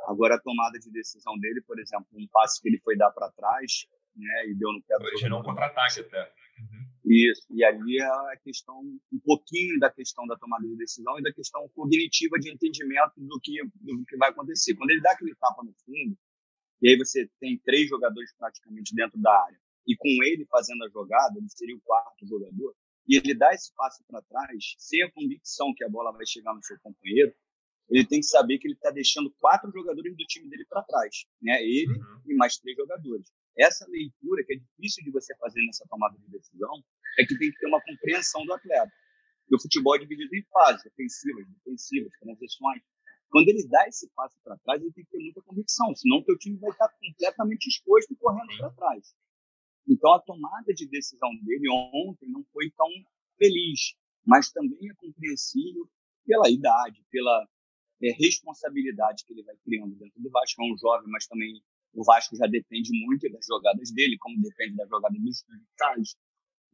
Agora, 0.07 0.35
a 0.35 0.41
tomada 0.41 0.77
de 0.79 0.91
decisão 0.91 1.37
dele, 1.39 1.61
por 1.61 1.79
exemplo, 1.79 2.07
um 2.13 2.27
passe 2.27 2.61
que 2.61 2.67
ele 2.67 2.79
foi 2.79 2.97
dar 2.97 3.11
para 3.11 3.31
trás, 3.31 3.87
né, 4.15 4.47
e 4.47 4.55
deu 4.55 4.71
no 4.71 4.83
pé 4.83 4.97
do 4.97 5.05
Originou 5.05 5.39
um 5.39 5.43
contra-ataque 5.43 6.01
até. 6.01 6.33
Uhum. 6.59 6.93
Isso, 7.05 7.45
e 7.51 7.63
ali 7.63 7.97
é 7.99 8.05
a 8.05 8.37
questão, 8.43 8.79
um 8.79 9.19
pouquinho 9.23 9.79
da 9.79 9.91
questão 9.91 10.25
da 10.27 10.37
tomada 10.37 10.67
de 10.67 10.75
decisão 10.75 11.17
e 11.19 11.23
da 11.23 11.33
questão 11.33 11.67
cognitiva 11.69 12.37
de 12.39 12.51
entendimento 12.51 13.13
do 13.17 13.39
que, 13.41 13.61
do 13.81 14.05
que 14.05 14.17
vai 14.17 14.29
acontecer. 14.29 14.75
Quando 14.75 14.91
ele 14.91 15.01
dá 15.01 15.11
aquele 15.11 15.35
tapa 15.35 15.63
no 15.63 15.73
fundo, 15.85 16.17
e 16.81 16.89
aí 16.89 16.97
você 16.97 17.29
tem 17.39 17.57
três 17.59 17.89
jogadores 17.89 18.33
praticamente 18.37 18.93
dentro 18.95 19.19
da 19.19 19.31
área, 19.31 19.59
e 19.87 19.95
com 19.97 20.23
ele 20.23 20.45
fazendo 20.45 20.83
a 20.83 20.89
jogada, 20.89 21.37
ele 21.37 21.49
seria 21.49 21.75
o 21.75 21.81
quarto 21.81 22.25
jogador, 22.25 22.75
e 23.07 23.17
ele 23.17 23.33
dá 23.33 23.53
esse 23.53 23.73
passo 23.75 24.03
para 24.07 24.21
trás, 24.21 24.75
sem 24.77 25.03
a 25.03 25.11
convicção 25.11 25.73
que 25.75 25.83
a 25.83 25.89
bola 25.89 26.11
vai 26.11 26.25
chegar 26.25 26.53
no 26.53 26.63
seu 26.63 26.77
companheiro, 26.79 27.33
ele 27.89 28.07
tem 28.07 28.19
que 28.19 28.27
saber 28.27 28.57
que 28.57 28.67
ele 28.67 28.75
está 28.75 28.91
deixando 28.91 29.29
quatro 29.39 29.69
jogadores 29.71 30.15
do 30.15 30.25
time 30.25 30.49
dele 30.49 30.65
para 30.69 30.83
trás, 30.83 31.25
né? 31.41 31.61
Ele 31.61 31.91
uhum. 31.91 32.21
e 32.27 32.35
mais 32.35 32.57
três 32.57 32.77
jogadores. 32.77 33.31
Essa 33.57 33.85
leitura 33.87 34.43
que 34.45 34.53
é 34.53 34.57
difícil 34.57 35.03
de 35.03 35.11
você 35.11 35.35
fazer 35.35 35.61
nessa 35.65 35.85
tomada 35.87 36.17
de 36.17 36.31
decisão 36.31 36.83
é 37.19 37.25
que 37.25 37.37
tem 37.37 37.51
que 37.51 37.59
ter 37.59 37.67
uma 37.67 37.81
compreensão 37.81 38.45
do 38.45 38.53
atleta. 38.53 38.91
E 39.51 39.55
o 39.55 39.61
futebol 39.61 39.95
é 39.95 39.99
dividido 39.99 40.33
em 40.35 40.43
fases, 40.51 40.85
ofensivas, 40.85 41.45
defensivas, 41.47 42.11
transições. 42.19 42.81
Quando 43.29 43.49
ele 43.49 43.67
dá 43.67 43.87
esse 43.87 44.09
passo 44.15 44.37
para 44.43 44.57
trás, 44.59 44.81
ele 44.81 44.93
tem 44.93 45.03
que 45.03 45.11
ter 45.11 45.19
muita 45.19 45.41
convicção, 45.41 45.93
senão 45.95 46.17
o 46.17 46.23
teu 46.23 46.37
time 46.37 46.57
vai 46.57 46.71
estar 46.71 46.89
completamente 46.89 47.67
exposto 47.67 48.13
e 48.13 48.15
correndo 48.15 48.57
para 48.57 48.69
trás. 48.71 49.13
Então 49.87 50.13
a 50.13 50.21
tomada 50.21 50.73
de 50.73 50.87
decisão 50.87 51.29
dele 51.43 51.69
ontem 51.93 52.29
não 52.29 52.43
foi 52.51 52.71
tão 52.71 52.89
feliz, 53.37 53.95
mas 54.25 54.51
também 54.51 54.89
é 54.89 54.93
compreensível 54.95 55.89
pela 56.25 56.49
idade, 56.49 57.03
pela 57.11 57.47
é, 58.01 58.11
responsabilidade 58.11 59.25
que 59.25 59.33
ele 59.33 59.43
vai 59.43 59.55
criando 59.63 59.95
dentro 59.95 60.21
do 60.21 60.29
Vasco. 60.29 60.61
É 60.61 60.73
um 60.73 60.77
jovem, 60.77 61.09
mas 61.09 61.27
também 61.27 61.61
o 61.93 62.03
Vasco 62.03 62.35
já 62.35 62.47
depende 62.47 62.89
muito 63.05 63.29
das 63.31 63.45
jogadas 63.45 63.91
dele, 63.91 64.17
como 64.17 64.41
depende 64.41 64.75
da 64.75 64.85
jogada 64.87 65.15
dos 65.19 65.45
caras. 65.77 66.15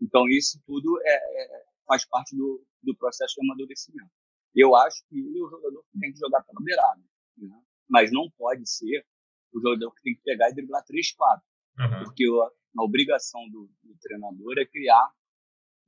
Então, 0.02 0.28
isso 0.30 0.62
tudo 0.65 1.00
é, 1.04 1.13
é, 1.13 1.65
faz 1.86 2.06
parte 2.06 2.36
do, 2.36 2.65
do 2.82 2.95
processo 2.95 3.36
de 3.36 3.45
amadurecimento. 3.45 4.12
Eu 4.56 4.76
acho 4.76 5.04
que 5.08 5.19
ele 5.19 5.38
é 5.38 5.43
o 5.43 5.50
jogador 5.50 5.84
que 5.91 6.00
tem 6.00 6.12
que 6.12 6.19
jogar 6.19 6.41
pela 6.43 6.62
beirada, 6.62 7.04
né? 7.38 7.62
mas 7.88 8.12
não 8.12 8.30
pode 8.38 8.67
ser 8.69 9.06
o 9.54 9.60
jogador 9.60 9.91
que 9.93 10.02
tem 10.04 10.15
que 10.15 10.22
pegar 10.22 10.50
e 10.50 10.54
driblar 10.54 10.84
3, 10.86 11.12
4. 11.13 11.45
Uhum. 11.80 12.04
Porque 12.04 12.26
a, 12.26 12.82
a 12.82 12.84
obrigação 12.84 13.48
do, 13.50 13.70
do, 13.84 13.96
treinador 14.02 14.58
é 14.58 14.65
criar 14.65 15.10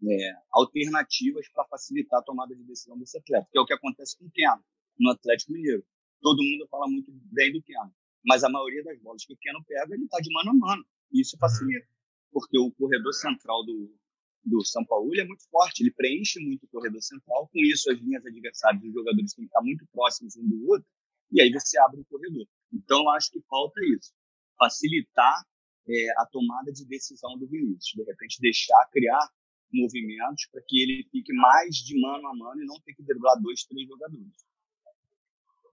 é, 0.03 0.33
alternativas 0.51 1.47
para 1.49 1.65
facilitar 1.65 2.19
a 2.19 2.23
tomada 2.23 2.55
de 2.55 2.63
decisão 2.63 2.97
desse 2.97 3.17
atleta, 3.17 3.47
que 3.51 3.57
é 3.57 3.61
o 3.61 3.65
que 3.65 3.73
acontece 3.73 4.17
com 4.17 4.25
o 4.25 4.31
Keno 4.31 4.63
no 4.99 5.11
Atlético 5.11 5.51
Mineiro. 5.53 5.85
Todo 6.21 6.43
mundo 6.43 6.67
fala 6.69 6.87
muito 6.87 7.11
bem 7.31 7.51
do 7.51 7.61
Keno, 7.61 7.93
mas 8.25 8.43
a 8.43 8.49
maioria 8.49 8.83
das 8.83 8.99
bolas 9.01 9.25
que 9.25 9.33
o 9.33 9.37
Keno 9.37 9.63
pega, 9.65 9.93
ele 9.93 10.05
está 10.05 10.19
de 10.19 10.31
mano 10.33 10.51
a 10.51 10.53
mano. 10.53 10.85
E 11.11 11.21
isso 11.21 11.37
facilita, 11.37 11.87
porque 12.31 12.57
o 12.57 12.71
corredor 12.71 13.13
central 13.13 13.65
do, 13.65 13.93
do 14.45 14.63
São 14.63 14.85
Paulo 14.85 15.13
é 15.19 15.25
muito 15.25 15.43
forte, 15.49 15.83
ele 15.83 15.91
preenche 15.91 16.39
muito 16.39 16.63
o 16.63 16.69
corredor 16.69 17.01
central, 17.01 17.49
com 17.51 17.59
isso 17.59 17.91
as 17.91 17.99
linhas 17.99 18.25
adversárias 18.25 18.81
dos 18.81 18.93
jogadores 18.93 19.33
têm 19.33 19.45
que 19.45 19.49
estar 19.49 19.61
muito 19.61 19.85
próximos 19.91 20.37
um 20.37 20.47
do 20.47 20.69
outro, 20.69 20.87
e 21.31 21.41
aí 21.41 21.51
você 21.51 21.77
abre 21.79 21.99
o 21.99 22.05
corredor. 22.05 22.47
Então, 22.73 23.01
eu 23.01 23.09
acho 23.09 23.31
que 23.31 23.41
falta 23.49 23.79
isso, 23.85 24.13
facilitar 24.57 25.45
é, 25.87 26.21
a 26.21 26.25
tomada 26.25 26.71
de 26.71 26.85
decisão 26.85 27.37
do 27.37 27.47
Vinícius, 27.47 27.93
de 27.95 28.03
repente 28.03 28.39
deixar 28.39 28.87
criar 28.91 29.29
movimentos 29.73 30.47
para 30.51 30.61
que 30.67 30.81
ele 30.81 31.07
fique 31.11 31.33
mais 31.33 31.75
de 31.75 31.99
mano 31.99 32.27
a 32.27 32.35
mano 32.35 32.61
e 32.61 32.65
não 32.65 32.79
ter 32.81 32.93
que 32.93 33.03
driblar 33.03 33.39
dois, 33.41 33.63
três 33.63 33.87
jogadores. 33.87 34.45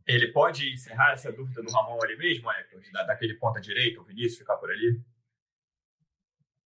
Ele 0.06 0.32
pode 0.32 0.72
encerrar 0.72 1.12
essa 1.12 1.30
dúvida 1.30 1.62
do 1.62 1.70
Ramon 1.70 1.98
ali 2.02 2.16
mesmo, 2.16 2.50
Hector, 2.50 2.80
da, 2.92 3.02
daquele 3.04 3.34
ponta 3.34 3.60
direita, 3.60 4.00
o 4.00 4.04
Vinícius 4.04 4.38
ficar 4.38 4.56
por 4.56 4.70
ali? 4.70 5.02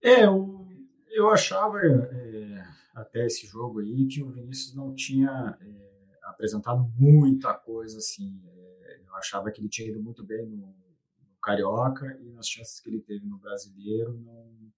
É, 0.01 0.25
eu, 0.25 0.69
eu 1.09 1.31
achava 1.31 1.81
é, 1.81 2.65
até 2.95 3.27
esse 3.27 3.47
jogo 3.47 3.81
aí 3.81 4.07
que 4.07 4.23
o 4.23 4.31
Vinícius 4.31 4.75
não 4.75 4.95
tinha 4.95 5.59
é, 5.61 6.19
apresentado 6.25 6.89
muita 6.97 7.53
coisa 7.55 7.99
assim. 7.99 8.41
É, 8.47 9.01
eu 9.07 9.15
achava 9.17 9.51
que 9.51 9.61
ele 9.61 9.69
tinha 9.69 9.89
ido 9.89 10.01
muito 10.01 10.25
bem 10.25 10.47
no, 10.47 10.82
Carioca 11.43 12.07
e 12.21 12.31
nas 12.31 12.49
chances 12.49 12.81
que 12.81 12.89
ele 12.89 13.01
teve 13.01 13.27
no 13.27 13.39
Brasileiro 13.39 14.15
não, 14.19 14.73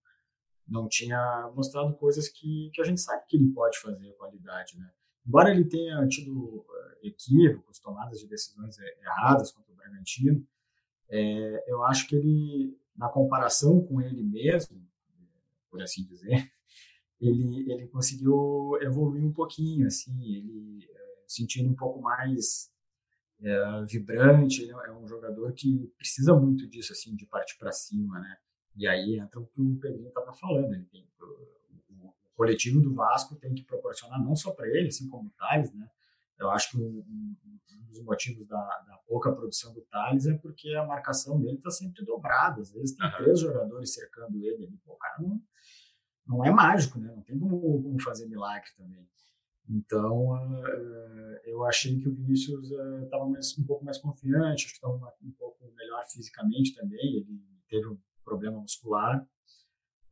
não 0.66 0.88
tinha 0.88 1.50
mostrado 1.54 1.94
coisas 1.94 2.28
que, 2.28 2.70
que 2.72 2.80
a 2.80 2.84
gente 2.84 3.00
sabe 3.00 3.24
que 3.28 3.36
ele 3.36 3.52
pode 3.52 3.78
fazer, 3.78 4.12
qualidade, 4.14 4.78
né? 4.78 4.90
embora 5.26 5.50
ele 5.50 5.64
tenha 5.64 6.06
tido 6.08 6.64
eh, 6.68 7.08
equívocos, 7.08 7.78
tomadas 7.78 8.18
de 8.18 8.26
decisões 8.26 8.78
eh, 8.78 8.98
erradas 9.02 9.52
contra 9.52 9.72
o 9.72 9.76
Bragantino, 9.76 10.46
é, 11.08 11.70
eu 11.70 11.82
acho 11.84 12.08
que 12.08 12.16
ele, 12.16 12.78
na 12.96 13.08
comparação 13.08 13.84
com 13.84 14.00
ele 14.00 14.22
mesmo, 14.22 14.82
por 15.70 15.82
assim 15.82 16.04
dizer, 16.04 16.50
ele, 17.20 17.70
ele 17.70 17.86
conseguiu 17.88 18.78
evoluir 18.80 19.24
um 19.24 19.32
pouquinho, 19.32 19.86
assim, 19.86 20.12
ele 20.24 20.84
é, 20.84 21.24
sentindo 21.26 21.70
um 21.70 21.74
pouco 21.76 22.00
mais 22.00 22.70
é, 23.44 23.84
vibrante, 23.84 24.62
ele 24.62 24.72
é 24.72 24.92
um 24.92 25.06
jogador 25.06 25.52
que 25.52 25.92
precisa 25.96 26.34
muito 26.34 26.68
disso, 26.68 26.92
assim, 26.92 27.14
de 27.14 27.26
partir 27.26 27.58
para 27.58 27.72
cima, 27.72 28.18
né? 28.18 28.36
E 28.76 28.88
aí 28.88 29.18
entra 29.18 29.38
o 29.38 29.46
que 29.46 29.60
o 29.60 29.76
Pedrinho 29.76 30.08
estava 30.08 30.32
falando, 30.32 30.74
ele 30.74 30.84
tem 30.86 31.06
coletivo 32.34 32.80
do 32.80 32.94
Vasco 32.94 33.36
tem 33.36 33.54
que 33.54 33.64
proporcionar 33.64 34.22
não 34.22 34.36
só 34.36 34.52
para 34.52 34.68
ele, 34.68 34.88
assim 34.88 35.08
como 35.08 35.28
o 35.28 35.32
Thales, 35.32 35.72
né? 35.72 35.88
Eu 36.38 36.50
acho 36.50 36.70
que 36.70 36.78
um, 36.78 36.98
um, 36.98 37.36
um 37.44 37.84
dos 37.86 38.02
motivos 38.02 38.46
da, 38.46 38.58
da, 38.58 38.98
pouca 39.06 39.32
produção 39.32 39.72
do 39.72 39.82
Thales 39.82 40.26
é 40.26 40.36
porque 40.36 40.74
a 40.74 40.84
marcação 40.84 41.40
dele 41.40 41.56
está 41.56 41.70
sempre 41.70 42.04
dobrada. 42.04 42.60
Às 42.60 42.72
vezes 42.72 42.96
tem 42.96 43.06
uhum. 43.06 43.12
três 43.16 43.40
jogadores 43.40 43.94
cercando 43.94 44.36
ele. 44.36 44.66
Ali. 44.66 44.76
Pô, 44.84 44.94
o 44.94 44.98
cara 44.98 45.22
não, 45.22 45.40
não 46.26 46.44
é 46.44 46.50
mágico, 46.50 46.98
né? 46.98 47.12
Não 47.14 47.22
tem 47.22 47.38
como, 47.38 47.60
como 47.60 48.02
fazer 48.02 48.26
milagre 48.26 48.68
também. 48.76 49.08
Então, 49.68 50.32
uh, 50.32 51.38
eu 51.44 51.64
achei 51.64 51.98
que 51.98 52.08
o 52.08 52.14
Vinícius 52.14 52.70
estava 53.02 53.24
uh, 53.24 53.32
um 53.58 53.64
pouco 53.66 53.84
mais 53.84 53.98
confiante, 53.98 54.66
acho 54.66 54.68
que 54.68 54.86
estava 54.86 55.14
um 55.22 55.32
pouco 55.32 55.72
melhor 55.74 56.04
fisicamente 56.06 56.74
também. 56.74 57.16
Ele 57.16 57.40
teve 57.68 57.86
um 57.86 57.98
problema 58.24 58.60
muscular, 58.60 59.26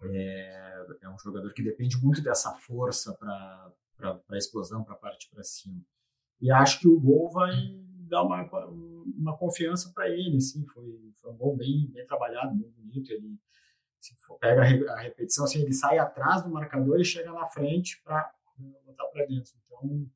é, 0.02 0.86
é 1.02 1.08
um 1.08 1.18
jogador 1.18 1.52
que 1.52 1.62
depende 1.62 1.96
muito 2.02 2.22
dessa 2.22 2.52
força 2.54 3.14
para 3.14 3.72
a 4.30 4.36
explosão, 4.36 4.82
para 4.82 4.94
a 4.94 4.98
parte 4.98 5.28
para 5.30 5.42
cima. 5.44 5.80
E 6.40 6.50
acho 6.50 6.80
que 6.80 6.88
o 6.88 6.98
gol 6.98 7.30
vai 7.30 7.52
dar 8.08 8.22
uma, 8.22 8.44
uma 9.16 9.36
confiança 9.36 9.92
para 9.94 10.08
ele. 10.08 10.38
Assim, 10.38 10.66
foi, 10.66 11.12
foi 11.20 11.30
um 11.30 11.36
gol 11.36 11.56
bem, 11.56 11.88
bem 11.92 12.04
trabalhado, 12.06 12.54
bem 12.54 12.68
bonito. 12.70 13.10
Ele 13.10 13.38
pega 14.40 14.92
a 14.92 15.00
repetição, 15.00 15.44
assim, 15.44 15.62
ele 15.62 15.72
sai 15.72 15.98
atrás 15.98 16.42
do 16.42 16.50
marcador 16.50 17.00
e 17.00 17.04
chega 17.04 17.32
na 17.32 17.46
frente 17.46 18.02
para 18.02 18.28
botar 18.84 19.06
para 19.06 19.26
dentro. 19.26 19.52
Então, 19.66 20.06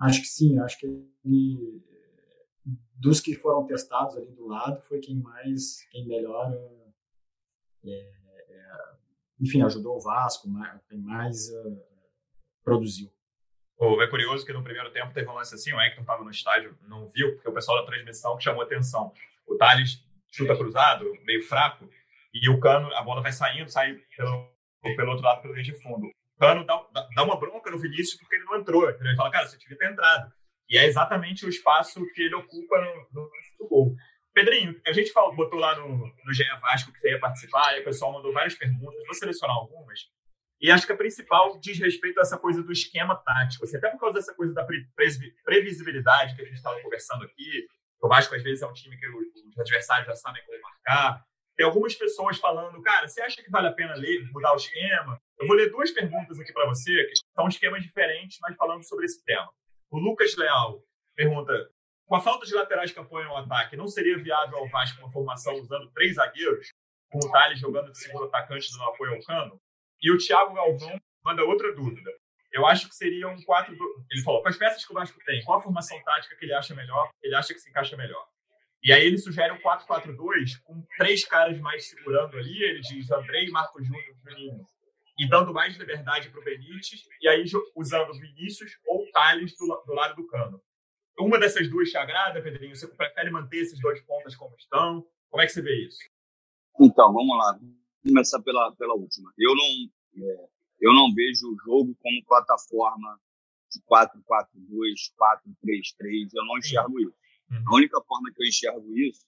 acho 0.00 0.20
que 0.20 0.26
sim, 0.26 0.58
acho 0.60 0.78
que 0.78 0.86
ele, 0.86 1.82
dos 2.94 3.20
que 3.20 3.34
foram 3.34 3.66
testados 3.66 4.16
ali 4.16 4.30
do 4.32 4.46
lado, 4.46 4.80
foi 4.82 5.00
quem 5.00 5.16
mais, 5.16 5.82
quem 5.90 6.06
melhor 6.06 6.52
é, 7.84 8.18
enfim, 9.40 9.62
ajudou 9.62 9.96
o 9.96 10.00
Vasco, 10.00 10.48
quem 10.88 10.98
mais 10.98 11.48
uh, 11.50 11.80
produziu. 12.64 13.10
Oh, 13.78 14.02
é 14.02 14.08
curioso 14.08 14.44
que 14.44 14.52
no 14.52 14.64
primeiro 14.64 14.90
tempo 14.90 15.14
teve 15.14 15.28
um 15.28 15.34
lance 15.34 15.54
assim, 15.54 15.72
o 15.72 15.80
Hector 15.80 16.00
estava 16.00 16.24
no 16.24 16.30
estádio, 16.30 16.76
não 16.88 17.06
viu, 17.06 17.34
porque 17.34 17.48
o 17.48 17.52
pessoal 17.52 17.78
da 17.78 17.86
transmissão 17.86 18.38
chamou 18.40 18.62
atenção. 18.62 19.12
O 19.46 19.56
Thales 19.56 20.04
chuta 20.32 20.56
cruzado, 20.56 21.04
meio 21.24 21.42
fraco, 21.42 21.88
e 22.34 22.48
o 22.48 22.58
Cano, 22.58 22.92
a 22.94 23.02
bola 23.02 23.22
vai 23.22 23.32
saindo, 23.32 23.70
sai 23.70 23.94
pelo, 24.16 24.50
pelo 24.82 25.10
outro 25.10 25.24
lado, 25.24 25.42
pelo 25.42 25.54
meio 25.54 25.64
de 25.64 25.74
fundo. 25.80 26.10
Cano 26.38 26.64
dá, 26.64 26.80
dá, 27.14 27.24
uma 27.24 27.38
bronca 27.38 27.70
no 27.70 27.78
Vinícius 27.78 28.18
porque 28.18 28.36
ele 28.36 28.44
não 28.44 28.56
entrou. 28.56 28.88
Ele 28.88 29.16
fala, 29.16 29.30
cara, 29.30 29.46
você 29.46 29.58
que 29.58 29.74
ter 29.74 29.90
entrado. 29.90 30.32
E 30.68 30.78
é 30.78 30.86
exatamente 30.86 31.46
o 31.46 31.48
espaço 31.48 32.04
que 32.14 32.22
ele 32.22 32.34
ocupa 32.34 32.78
no, 32.80 33.08
no, 33.12 33.30
no 33.60 33.68
gol. 33.68 33.94
Pedrinho, 34.34 34.80
a 34.86 34.92
gente 34.92 35.10
falou, 35.10 35.34
botou 35.34 35.58
lá 35.58 35.76
no, 35.76 35.88
no 35.88 36.32
GE 36.32 36.44
Vasco 36.60 36.92
que 36.92 37.00
você 37.00 37.10
ia 37.10 37.18
participar, 37.18 37.76
e 37.76 37.80
o 37.80 37.84
pessoal 37.84 38.12
mandou 38.12 38.32
várias 38.32 38.54
perguntas, 38.54 39.04
vou 39.04 39.14
selecionar 39.14 39.56
algumas. 39.56 40.00
E 40.60 40.70
acho 40.70 40.86
que 40.86 40.92
a 40.92 40.96
principal 40.96 41.58
diz 41.58 41.78
respeito 41.78 42.18
a 42.18 42.22
essa 42.22 42.38
coisa 42.38 42.62
do 42.62 42.72
esquema 42.72 43.16
tático, 43.16 43.64
assim, 43.64 43.76
até 43.76 43.90
por 43.90 43.98
causa 43.98 44.14
dessa 44.14 44.34
coisa 44.34 44.52
da 44.52 44.64
pre 44.64 44.86
previsibilidade 45.44 46.36
que 46.36 46.42
a 46.42 46.44
gente 46.44 46.56
estava 46.56 46.80
conversando 46.80 47.24
aqui. 47.24 47.66
O 48.00 48.08
Vasco, 48.08 48.34
às 48.34 48.42
vezes, 48.42 48.62
é 48.62 48.66
um 48.66 48.72
time 48.72 48.96
que 48.96 49.08
os 49.08 49.58
adversários 49.58 50.06
já 50.06 50.14
sabem 50.14 50.44
como 50.44 50.60
marcar. 50.60 51.24
Tem 51.56 51.66
algumas 51.66 51.94
pessoas 51.94 52.38
falando, 52.38 52.80
cara, 52.82 53.08
você 53.08 53.20
acha 53.20 53.42
que 53.42 53.50
vale 53.50 53.68
a 53.68 53.72
pena 53.72 53.94
ler, 53.94 54.24
mudar 54.32 54.52
o 54.52 54.56
esquema? 54.56 55.20
Eu 55.40 55.46
vou 55.46 55.56
ler 55.56 55.70
duas 55.70 55.90
perguntas 55.92 56.38
aqui 56.40 56.52
para 56.52 56.66
você, 56.66 56.92
que 57.04 57.12
são 57.34 57.46
esquemas 57.46 57.82
diferentes, 57.82 58.38
mas 58.40 58.56
falando 58.56 58.82
sobre 58.82 59.04
esse 59.04 59.24
tema. 59.24 59.48
O 59.90 59.98
Lucas 59.98 60.36
Leal 60.36 60.82
pergunta: 61.14 61.52
Com 62.06 62.16
a 62.16 62.20
falta 62.20 62.44
de 62.44 62.54
laterais 62.54 62.90
que 62.90 62.98
apoiam 62.98 63.32
o 63.32 63.36
ataque, 63.36 63.76
não 63.76 63.86
seria 63.86 64.18
viável 64.18 64.58
ao 64.58 64.68
Vasco 64.68 65.00
uma 65.00 65.12
formação 65.12 65.54
usando 65.54 65.90
três 65.92 66.16
zagueiros, 66.16 66.72
com 67.10 67.18
o 67.18 67.30
Thales 67.30 67.60
jogando 67.60 67.92
de 67.92 67.98
segundo 67.98 68.24
atacante 68.24 68.66
no 68.76 68.84
apoio 68.84 69.14
ao 69.14 69.22
cano? 69.22 69.60
E 70.02 70.12
o 70.12 70.18
Thiago 70.18 70.54
Galvão 70.54 71.00
manda 71.24 71.44
outra 71.44 71.72
dúvida. 71.74 72.10
Eu 72.52 72.66
acho 72.66 72.88
que 72.88 72.94
seria 72.94 73.28
um 73.28 73.40
4 73.42 73.76
Ele 74.10 74.22
falou, 74.22 74.42
com 74.42 74.48
as 74.48 74.56
peças 74.56 74.84
que 74.84 74.90
o 74.90 74.94
Vasco 74.94 75.18
tem, 75.24 75.44
qual 75.44 75.58
a 75.58 75.62
formação 75.62 76.02
tática 76.02 76.34
que 76.36 76.44
ele 76.46 76.54
acha 76.54 76.74
melhor? 76.74 77.10
Ele 77.22 77.34
acha 77.34 77.52
que 77.52 77.60
se 77.60 77.70
encaixa 77.70 77.96
melhor. 77.96 78.26
E 78.82 78.92
aí 78.92 79.04
ele 79.04 79.18
sugere 79.18 79.52
um 79.52 79.58
4-4-2 79.58 80.60
com 80.64 80.82
três 80.96 81.24
caras 81.24 81.60
mais 81.60 81.88
segurando 81.88 82.36
ali. 82.36 82.62
Ele 82.62 82.80
diz 82.80 83.10
Andrei, 83.10 83.48
Marco 83.50 83.82
Júnior, 83.82 84.16
Juninho. 84.24 84.66
E 85.18 85.28
dando 85.28 85.52
mais 85.52 85.76
liberdade 85.76 86.30
para 86.30 86.40
o 86.40 86.44
Benítez. 86.44 87.02
E 87.20 87.28
aí 87.28 87.44
usando 87.74 88.12
Vinícius 88.12 88.72
ou 88.86 89.10
Thales 89.10 89.56
do, 89.56 89.66
do 89.86 89.92
lado 89.94 90.14
do 90.14 90.26
cano. 90.26 90.62
Uma 91.18 91.38
dessas 91.38 91.68
duas 91.68 91.90
te 91.90 91.96
agrada, 91.96 92.40
Pedrinho? 92.40 92.76
Você 92.76 92.86
prefere 92.86 93.30
manter 93.30 93.58
esses 93.58 93.80
dois 93.80 94.00
pontas 94.02 94.36
como 94.36 94.54
estão? 94.56 95.04
Como 95.28 95.42
é 95.42 95.46
que 95.46 95.52
você 95.52 95.60
vê 95.60 95.86
isso? 95.86 95.98
Então, 96.80 97.12
vamos 97.12 97.36
lá. 97.36 97.58
Vou 97.58 97.70
começar 98.06 98.40
pela, 98.42 98.72
pela 98.76 98.94
última. 98.94 99.32
Eu 99.36 99.54
não, 99.56 100.24
é, 100.24 100.48
eu 100.80 100.92
não 100.92 101.12
vejo 101.12 101.48
o 101.48 101.56
jogo 101.64 101.96
como 102.00 102.24
plataforma 102.24 103.20
de 103.70 103.80
4-4-2, 103.82 104.14
4-3-3. 105.18 106.28
Eu 106.32 106.44
não 106.44 106.58
enxergo 106.58 107.00
isso. 107.00 107.16
Uhum. 107.50 107.64
A 107.66 107.74
única 107.74 108.00
forma 108.02 108.30
que 108.32 108.42
eu 108.42 108.46
enxergo 108.46 108.96
isso 108.96 109.26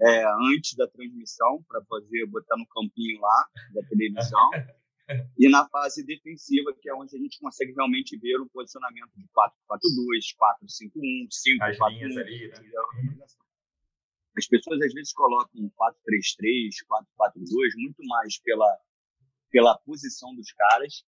é 0.00 0.24
antes 0.52 0.74
da 0.76 0.86
transmissão, 0.88 1.62
para 1.68 1.84
fazer, 1.84 2.26
botar 2.26 2.56
no 2.56 2.66
campinho 2.66 3.20
lá 3.20 3.48
da 3.74 3.82
televisão. 3.88 4.50
e 5.38 5.48
na 5.48 5.66
fase 5.68 6.04
defensiva, 6.04 6.74
que 6.80 6.88
é 6.88 6.94
onde 6.94 7.16
a 7.16 7.18
gente 7.18 7.38
consegue 7.38 7.72
realmente 7.72 8.18
ver 8.18 8.40
o 8.40 8.48
posicionamento 8.50 9.10
de 9.16 9.24
4-4-2, 9.28 10.36
4-5-1, 10.36 11.28
5-4-1. 11.78 12.18
Ali, 12.18 12.48
né? 12.48 13.26
As 14.36 14.46
pessoas 14.46 14.80
às 14.82 14.92
vezes 14.92 15.12
colocam 15.12 15.70
4-3-3, 15.76 16.70
4-4-2, 17.18 17.72
muito 17.76 18.04
mais 18.06 18.38
pela, 18.40 18.78
pela 19.50 19.78
posição 19.78 20.34
dos 20.34 20.52
caras, 20.52 21.04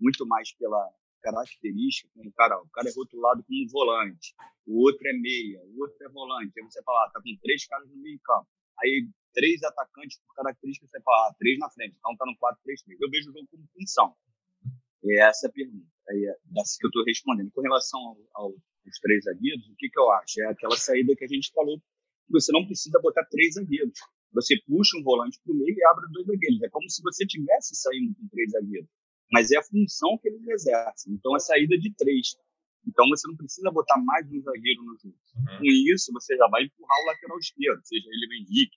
muito 0.00 0.26
mais 0.26 0.52
pela 0.56 0.90
característica. 1.22 2.10
Um 2.16 2.30
cara, 2.32 2.58
o 2.60 2.68
cara 2.70 2.88
é 2.88 2.92
rotulado 2.94 3.44
como 3.44 3.68
volante, 3.70 4.34
o 4.66 4.80
outro 4.82 5.06
é 5.06 5.12
meia, 5.12 5.60
o 5.64 5.82
outro 5.82 5.96
é 6.02 6.08
volante. 6.08 6.52
Aí 6.58 6.64
você 6.64 6.82
fala, 6.82 7.06
ah, 7.06 7.10
tá 7.12 7.20
com 7.20 7.36
três 7.42 7.66
caras 7.66 7.88
no 7.88 7.96
meio 7.96 8.18
campo. 8.20 8.48
Aí 8.82 9.08
três 9.32 9.62
atacantes 9.62 10.18
por 10.18 10.34
característica, 10.34 10.86
ah, 10.96 11.34
três 11.38 11.58
na 11.58 11.70
frente, 11.70 11.96
então 11.98 12.16
tá 12.16 12.24
no 12.26 12.36
4-3-3. 12.38 12.96
Eu 13.00 13.10
vejo 13.10 13.30
o 13.30 13.32
jogo 13.32 13.48
como 13.50 13.68
função. 13.74 14.14
E 15.02 15.20
essa 15.20 15.46
é 15.46 15.50
a 15.50 15.52
pergunta. 15.52 15.86
Aí 16.08 16.24
é 16.24 16.36
dessa 16.52 16.76
que 16.78 16.86
eu 16.86 16.88
estou 16.88 17.04
respondendo. 17.04 17.50
Com 17.52 17.60
relação 17.60 18.00
ao, 18.00 18.16
ao, 18.34 18.50
aos 18.50 18.98
três 19.00 19.24
zagueiros, 19.24 19.68
o 19.68 19.76
que, 19.76 19.88
que 19.88 19.98
eu 19.98 20.10
acho? 20.12 20.40
É 20.42 20.46
aquela 20.46 20.76
saída 20.76 21.14
que 21.16 21.24
a 21.24 21.28
gente 21.28 21.50
falou 21.52 21.80
você 22.28 22.52
não 22.52 22.64
precisa 22.64 22.98
botar 23.00 23.24
três 23.26 23.54
zagueiros. 23.54 23.98
Você 24.32 24.56
puxa 24.66 24.98
um 24.98 25.02
volante 25.02 25.38
para 25.44 25.52
o 25.52 25.56
meio 25.56 25.76
e 25.76 25.84
abre 25.84 26.06
dois 26.10 26.26
zagueiros. 26.26 26.62
É 26.62 26.68
como 26.68 26.88
se 26.90 27.02
você 27.02 27.26
tivesse 27.26 27.74
saindo 27.74 28.14
com 28.14 28.28
três 28.28 28.50
zagueiros. 28.50 28.88
Mas 29.32 29.50
é 29.50 29.58
a 29.58 29.62
função 29.62 30.18
que 30.18 30.28
eles 30.28 30.46
exercem. 30.46 31.14
Então, 31.14 31.36
é 31.36 31.38
saída 31.38 31.78
de 31.78 31.94
três. 31.94 32.36
Então, 32.86 33.08
você 33.08 33.26
não 33.28 33.36
precisa 33.36 33.70
botar 33.70 33.98
mais 33.98 34.30
um 34.30 34.40
zagueiro 34.42 34.82
no 34.84 34.96
jogo. 34.98 35.16
Uhum. 35.36 35.58
Com 35.58 35.64
isso, 35.64 36.12
você 36.12 36.36
já 36.36 36.46
vai 36.48 36.64
empurrar 36.64 36.98
o 37.02 37.06
lateral 37.06 37.38
esquerdo, 37.38 37.80
seja 37.84 38.06
ele 38.06 38.26
o 38.26 38.32
Henrique, 38.34 38.76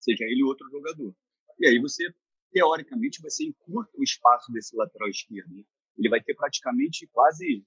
seja 0.00 0.24
ele 0.24 0.42
outro 0.44 0.68
jogador. 0.70 1.14
E 1.58 1.66
aí 1.66 1.78
você, 1.80 2.04
teoricamente, 2.52 3.22
você 3.22 3.44
encurta 3.44 3.90
o 3.96 4.02
espaço 4.02 4.52
desse 4.52 4.76
lateral 4.76 5.08
esquerdo. 5.08 5.54
Né? 5.54 5.64
Ele 5.96 6.08
vai 6.08 6.22
ter 6.22 6.34
praticamente 6.34 7.06
quase 7.08 7.64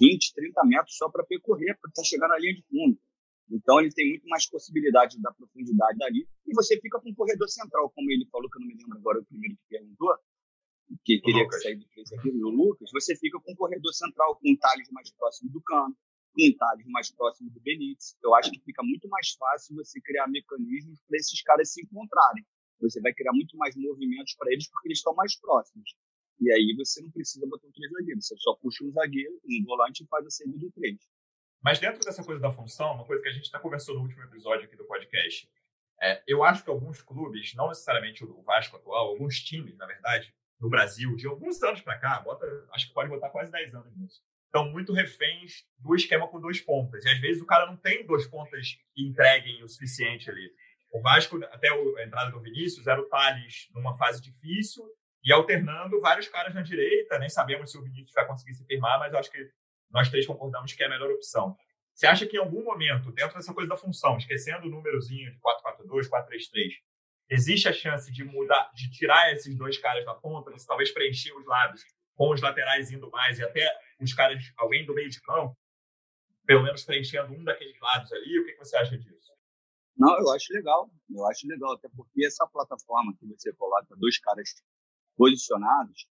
20, 0.00 0.34
30 0.34 0.64
metros 0.64 0.96
só 0.96 1.08
para 1.08 1.24
percorrer, 1.24 1.78
para 1.80 1.88
estar 1.88 2.02
tá 2.02 2.04
chegando 2.04 2.30
na 2.30 2.38
linha 2.38 2.54
de 2.54 2.62
fundo. 2.62 2.98
Então 3.50 3.80
ele 3.80 3.92
tem 3.92 4.08
muito 4.08 4.26
mais 4.28 4.48
possibilidade 4.48 5.20
da 5.20 5.32
profundidade 5.32 5.98
dali. 5.98 6.28
E 6.46 6.54
você 6.54 6.80
fica 6.80 7.00
com 7.00 7.10
um 7.10 7.14
corredor 7.14 7.48
central, 7.48 7.90
como 7.90 8.10
ele 8.10 8.26
falou, 8.30 8.50
que 8.50 8.58
eu 8.58 8.60
não 8.60 8.68
me 8.68 8.74
lembro 8.74 8.98
agora, 8.98 9.20
o 9.20 9.24
primeiro 9.24 9.56
que 9.56 9.62
perguntou, 9.68 10.12
que 11.04 11.20
queria 11.20 11.42
Lucas. 11.42 11.62
sair 11.62 11.76
do 11.76 11.86
três 11.88 12.12
aqui, 12.12 12.30
o 12.30 12.48
Lucas, 12.48 12.90
você 12.92 13.16
fica 13.16 13.38
com 13.40 13.52
um 13.52 13.56
corredor 13.56 13.92
central, 13.92 14.36
com 14.36 14.52
o 14.52 14.58
Thales 14.58 14.88
mais 14.90 15.10
próximo 15.12 15.50
do 15.50 15.60
cano, 15.62 15.96
com 16.32 16.48
o 16.48 16.56
Thales 16.56 16.86
mais 16.88 17.10
próximo 17.10 17.50
do 17.50 17.60
Benítez. 17.60 18.16
Eu 18.22 18.34
acho 18.34 18.50
que 18.50 18.60
fica 18.60 18.82
muito 18.82 19.08
mais 19.08 19.32
fácil 19.32 19.74
você 19.76 20.00
criar 20.00 20.28
mecanismos 20.28 21.00
para 21.06 21.16
esses 21.16 21.42
caras 21.42 21.72
se 21.72 21.82
encontrarem. 21.82 22.44
Você 22.80 23.00
vai 23.00 23.12
criar 23.14 23.32
muito 23.32 23.56
mais 23.56 23.74
movimentos 23.74 24.34
para 24.34 24.52
eles 24.52 24.68
porque 24.70 24.88
eles 24.88 24.98
estão 24.98 25.14
mais 25.14 25.38
próximos. 25.38 25.94
E 26.40 26.52
aí 26.52 26.74
você 26.76 27.00
não 27.00 27.10
precisa 27.10 27.46
botar 27.46 27.66
um 27.66 27.72
três 27.72 27.90
zagueiros, 27.90 28.26
você 28.26 28.36
só 28.36 28.54
puxa 28.56 28.84
um 28.84 28.92
zagueiro, 28.92 29.40
um 29.44 29.64
volante 29.64 30.04
e 30.04 30.06
faz 30.06 30.26
a 30.26 30.30
saída 30.30 30.58
do 30.58 30.70
três. 30.70 30.98
Mas 31.62 31.80
dentro 31.80 31.98
dessa 32.00 32.22
coisa 32.22 32.40
da 32.40 32.52
função, 32.52 32.92
uma 32.92 33.06
coisa 33.06 33.22
que 33.22 33.28
a 33.28 33.32
gente 33.32 33.44
está 33.44 33.58
conversando 33.58 33.96
no 33.96 34.02
último 34.02 34.22
episódio 34.22 34.66
aqui 34.66 34.76
do 34.76 34.84
podcast, 34.84 35.48
é, 36.00 36.22
eu 36.26 36.44
acho 36.44 36.62
que 36.62 36.70
alguns 36.70 37.00
clubes, 37.00 37.54
não 37.54 37.68
necessariamente 37.68 38.22
o 38.22 38.42
Vasco 38.42 38.76
atual, 38.76 39.08
alguns 39.08 39.40
times, 39.40 39.76
na 39.78 39.86
verdade, 39.86 40.34
no 40.60 40.68
Brasil, 40.68 41.14
de 41.16 41.26
alguns 41.26 41.62
anos 41.62 41.80
para 41.80 41.98
cá, 41.98 42.20
bota, 42.20 42.46
acho 42.72 42.88
que 42.88 42.94
pode 42.94 43.08
botar 43.08 43.30
quase 43.30 43.50
10 43.50 43.74
anos 43.74 43.96
nisso, 43.96 44.20
estão 44.46 44.70
muito 44.70 44.92
reféns 44.92 45.64
do 45.78 45.94
esquema 45.94 46.28
com 46.28 46.40
dois 46.40 46.60
pontas. 46.60 47.04
E 47.04 47.08
às 47.08 47.18
vezes 47.20 47.42
o 47.42 47.46
cara 47.46 47.66
não 47.66 47.76
tem 47.76 48.06
dois 48.06 48.26
pontas 48.26 48.78
que 48.94 49.06
entreguem 49.06 49.62
o 49.62 49.68
suficiente 49.68 50.30
ali. 50.30 50.50
O 50.90 51.00
Vasco, 51.00 51.36
até 51.44 51.68
a 51.68 52.04
entrada 52.04 52.30
do 52.30 52.40
Vinícius, 52.40 52.86
era 52.86 53.00
o 53.00 53.08
Thales 53.08 53.68
numa 53.74 53.94
fase 53.96 54.22
difícil 54.22 54.84
e 55.22 55.32
alternando 55.32 56.00
vários 56.00 56.28
caras 56.28 56.54
na 56.54 56.62
direita. 56.62 57.18
Nem 57.18 57.28
sabemos 57.28 57.70
se 57.70 57.78
o 57.78 57.82
Vinícius 57.82 58.12
vai 58.14 58.26
conseguir 58.26 58.54
se 58.54 58.64
firmar, 58.64 58.98
mas 58.98 59.12
eu 59.12 59.18
acho 59.18 59.30
que 59.30 59.50
nós 59.90 60.08
três 60.08 60.26
concordamos 60.26 60.72
que 60.72 60.82
é 60.82 60.86
a 60.86 60.90
melhor 60.90 61.10
opção. 61.10 61.56
Você 61.92 62.06
acha 62.06 62.26
que 62.26 62.36
em 62.36 62.40
algum 62.40 62.62
momento, 62.62 63.10
dentro 63.12 63.36
dessa 63.36 63.52
coisa 63.52 63.68
da 63.68 63.76
função, 63.76 64.16
esquecendo 64.16 64.66
o 64.66 64.70
númerozinho 64.70 65.32
de 65.32 65.38
442, 65.38 66.08
433, 66.08 66.74
existe 67.28 67.68
a 67.68 67.72
chance 67.72 68.10
de 68.12 68.24
mudar, 68.24 68.70
de 68.74 68.90
tirar 68.90 69.32
esses 69.32 69.56
dois 69.56 69.78
caras 69.78 70.04
da 70.04 70.14
ponta, 70.14 70.50
você 70.50 70.66
talvez 70.66 70.90
preencher 70.92 71.32
os 71.36 71.44
lados 71.46 71.82
com 72.14 72.32
os 72.32 72.40
laterais 72.40 72.90
indo 72.90 73.10
mais 73.10 73.38
e 73.38 73.44
até 73.44 73.68
os 74.00 74.12
caras, 74.14 74.42
alguém 74.56 74.86
do 74.86 74.94
meio 74.94 75.10
de 75.10 75.20
campo, 75.22 75.56
pelo 76.46 76.62
menos 76.62 76.84
preenchendo 76.84 77.32
um 77.32 77.44
daqueles 77.44 77.78
lados 77.80 78.12
ali? 78.12 78.38
O 78.38 78.46
que 78.46 78.56
você 78.56 78.76
acha 78.76 78.96
disso? 78.96 79.32
Não, 79.96 80.18
eu 80.18 80.30
acho 80.30 80.52
legal. 80.52 80.90
Eu 81.10 81.26
acho 81.26 81.46
legal, 81.48 81.72
até 81.72 81.88
porque 81.96 82.24
essa 82.24 82.46
plataforma 82.46 83.14
que 83.18 83.26
você 83.26 83.52
coloca 83.54 83.96
dois 83.96 84.18
caras 84.18 84.54
posicionados, 85.16 86.06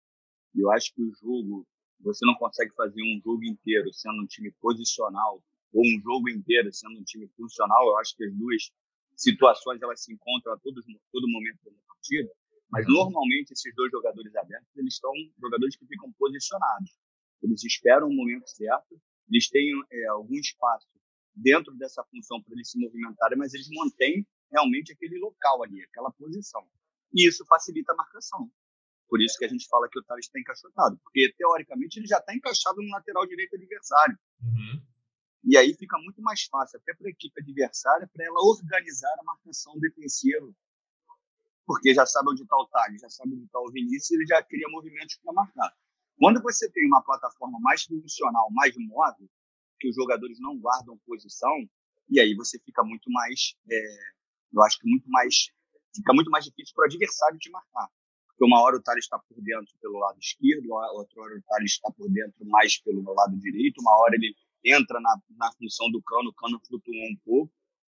eu 0.54 0.70
acho 0.70 0.94
que 0.94 1.02
o 1.02 1.12
jogo 1.14 1.66
você 2.00 2.26
não 2.26 2.34
consegue 2.34 2.74
fazer 2.74 3.00
um 3.00 3.20
jogo 3.24 3.44
inteiro 3.44 3.92
sendo 3.92 4.22
um 4.22 4.26
time 4.26 4.50
posicional 4.60 5.42
ou 5.72 5.82
um 5.82 6.00
jogo 6.02 6.28
inteiro 6.28 6.72
sendo 6.72 6.98
um 6.98 7.04
time 7.04 7.28
funcional. 7.36 7.86
Eu 7.86 7.96
acho 7.98 8.16
que 8.16 8.24
as 8.24 8.34
duas 8.34 8.70
situações 9.22 9.80
elas 9.80 10.02
se 10.02 10.12
encontram 10.12 10.52
a 10.54 10.58
todo, 10.58 10.82
todo 11.12 11.28
momento 11.28 11.58
da 11.64 11.70
partida. 11.86 12.30
Mas 12.70 12.86
uhum. 12.86 12.94
normalmente 12.94 13.52
esses 13.52 13.72
dois 13.74 13.90
jogadores 13.90 14.34
abertos 14.34 14.76
eles 14.76 14.96
são 14.96 15.12
jogadores 15.40 15.76
que 15.76 15.86
ficam 15.86 16.12
posicionados. 16.18 16.90
Eles 17.42 17.62
esperam 17.64 18.08
o 18.08 18.14
momento 18.14 18.48
certo. 18.48 19.00
Eles 19.30 19.48
têm 19.48 19.70
é, 19.90 20.06
algum 20.08 20.34
espaço 20.34 20.88
dentro 21.34 21.74
dessa 21.76 22.02
função 22.04 22.42
para 22.42 22.54
eles 22.54 22.70
se 22.70 22.78
movimentarem, 22.78 23.38
mas 23.38 23.54
eles 23.54 23.68
mantêm 23.70 24.26
realmente 24.50 24.92
aquele 24.92 25.18
local 25.18 25.62
ali, 25.62 25.82
aquela 25.84 26.10
posição. 26.12 26.62
E 27.14 27.26
isso 27.26 27.44
facilita 27.46 27.92
a 27.92 27.96
marcação. 27.96 28.50
Por 29.08 29.20
isso 29.20 29.36
que 29.38 29.44
a 29.44 29.48
gente 29.48 29.66
fala 29.68 29.88
que 29.90 29.98
o 29.98 30.04
Thales 30.04 30.26
está 30.26 30.40
encaixotado, 30.40 30.98
porque 31.04 31.32
teoricamente 31.36 31.98
ele 31.98 32.06
já 32.06 32.18
está 32.18 32.34
encaixado 32.34 32.80
no 32.80 32.88
lateral 32.90 33.26
direito 33.26 33.56
adversário. 33.56 34.18
Uhum. 34.42 34.82
E 35.44 35.56
aí 35.56 35.74
fica 35.74 35.98
muito 35.98 36.22
mais 36.22 36.44
fácil, 36.44 36.78
até 36.78 36.94
para 36.94 37.08
a 37.08 37.10
equipe 37.10 37.40
adversária, 37.40 38.08
para 38.12 38.24
ela 38.24 38.40
organizar 38.40 39.12
a 39.18 39.24
marcação 39.24 39.78
defensiva. 39.78 40.48
Porque 41.66 41.92
já 41.94 42.06
sabe 42.06 42.30
onde 42.30 42.42
está 42.42 42.56
o 42.56 42.66
Thales, 42.68 43.00
já 43.00 43.08
sabe 43.08 43.34
onde 43.34 43.44
está 43.44 43.58
o 43.58 43.70
Vinícius, 43.70 44.10
ele 44.12 44.26
já 44.26 44.42
cria 44.42 44.68
movimentos 44.68 45.16
para 45.22 45.32
marcar. 45.32 45.74
Quando 46.16 46.40
você 46.42 46.70
tem 46.70 46.86
uma 46.86 47.02
plataforma 47.02 47.58
mais 47.60 47.82
funcional, 47.84 48.48
mais 48.52 48.74
móvel, 48.76 49.28
que 49.80 49.88
os 49.88 49.94
jogadores 49.96 50.38
não 50.38 50.58
guardam 50.58 50.96
posição, 51.04 51.68
e 52.08 52.20
aí 52.20 52.34
você 52.34 52.58
fica 52.60 52.84
muito 52.84 53.10
mais, 53.10 53.56
é, 53.68 53.96
eu 54.52 54.62
acho 54.62 54.78
que 54.78 54.88
muito 54.88 55.08
mais, 55.08 55.46
fica 55.94 56.12
muito 56.14 56.30
mais 56.30 56.44
difícil 56.44 56.72
para 56.74 56.84
o 56.84 56.86
adversário 56.86 57.38
te 57.38 57.50
marcar. 57.50 57.88
Porque 58.28 58.44
uma 58.44 58.60
hora 58.60 58.76
o 58.76 58.82
Thales 58.82 59.04
está 59.04 59.18
por 59.18 59.40
dentro 59.42 59.74
pelo 59.80 59.98
lado 59.98 60.18
esquerdo, 60.20 60.72
outra 60.72 61.22
hora 61.22 61.36
o 61.36 61.42
Thales 61.42 61.72
está 61.72 61.90
por 61.90 62.08
dentro 62.10 62.44
mais 62.46 62.80
pelo 62.80 63.02
lado 63.12 63.36
direito, 63.38 63.80
uma 63.80 63.96
hora 64.02 64.14
ele 64.14 64.34
entra 64.64 65.00
na, 65.00 65.16
na 65.36 65.52
função 65.52 65.90
do 65.90 66.02
cano, 66.02 66.30
o 66.30 66.34
cano 66.34 66.60
flutua 66.66 66.94
um 66.94 67.16
pouco. 67.24 67.52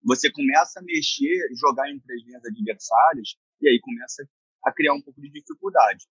Você 0.04 0.32
começa 0.32 0.80
a 0.80 0.84
mexer, 0.84 1.48
jogar 1.56 1.90
entre 1.90 2.14
as 2.14 2.24
linhas 2.24 2.44
adversárias, 2.46 3.38
e 3.62 3.70
aí 3.70 3.80
começa 3.80 4.28
a 4.64 4.72
criar 4.72 4.94
um 4.94 5.02
pouco 5.02 5.22
de 5.22 5.30
dificuldade. 5.30 6.06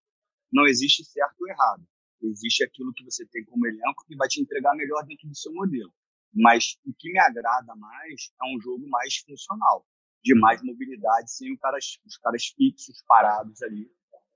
Não 0.52 0.66
existe 0.66 1.04
certo 1.04 1.40
ou 1.40 1.48
errado. 1.48 1.86
Existe 2.22 2.64
aquilo 2.64 2.92
que 2.94 3.04
você 3.04 3.26
tem 3.26 3.44
como 3.44 3.66
elenco 3.66 4.04
que 4.06 4.16
vai 4.16 4.28
te 4.28 4.40
entregar 4.40 4.74
melhor 4.76 5.04
dentro 5.06 5.28
do 5.28 5.36
seu 5.36 5.52
modelo. 5.52 5.92
Mas 6.34 6.78
o 6.86 6.94
que 6.98 7.12
me 7.12 7.18
agrada 7.18 7.74
mais 7.76 8.32
é 8.40 8.56
um 8.56 8.60
jogo 8.60 8.88
mais 8.88 9.16
funcional, 9.18 9.86
de 10.24 10.34
mais 10.38 10.62
mobilidade, 10.62 11.30
sem 11.30 11.54
caras, 11.56 11.98
os 12.06 12.16
caras 12.18 12.46
fixos, 12.56 13.02
parados 13.06 13.60
ali, 13.62 13.90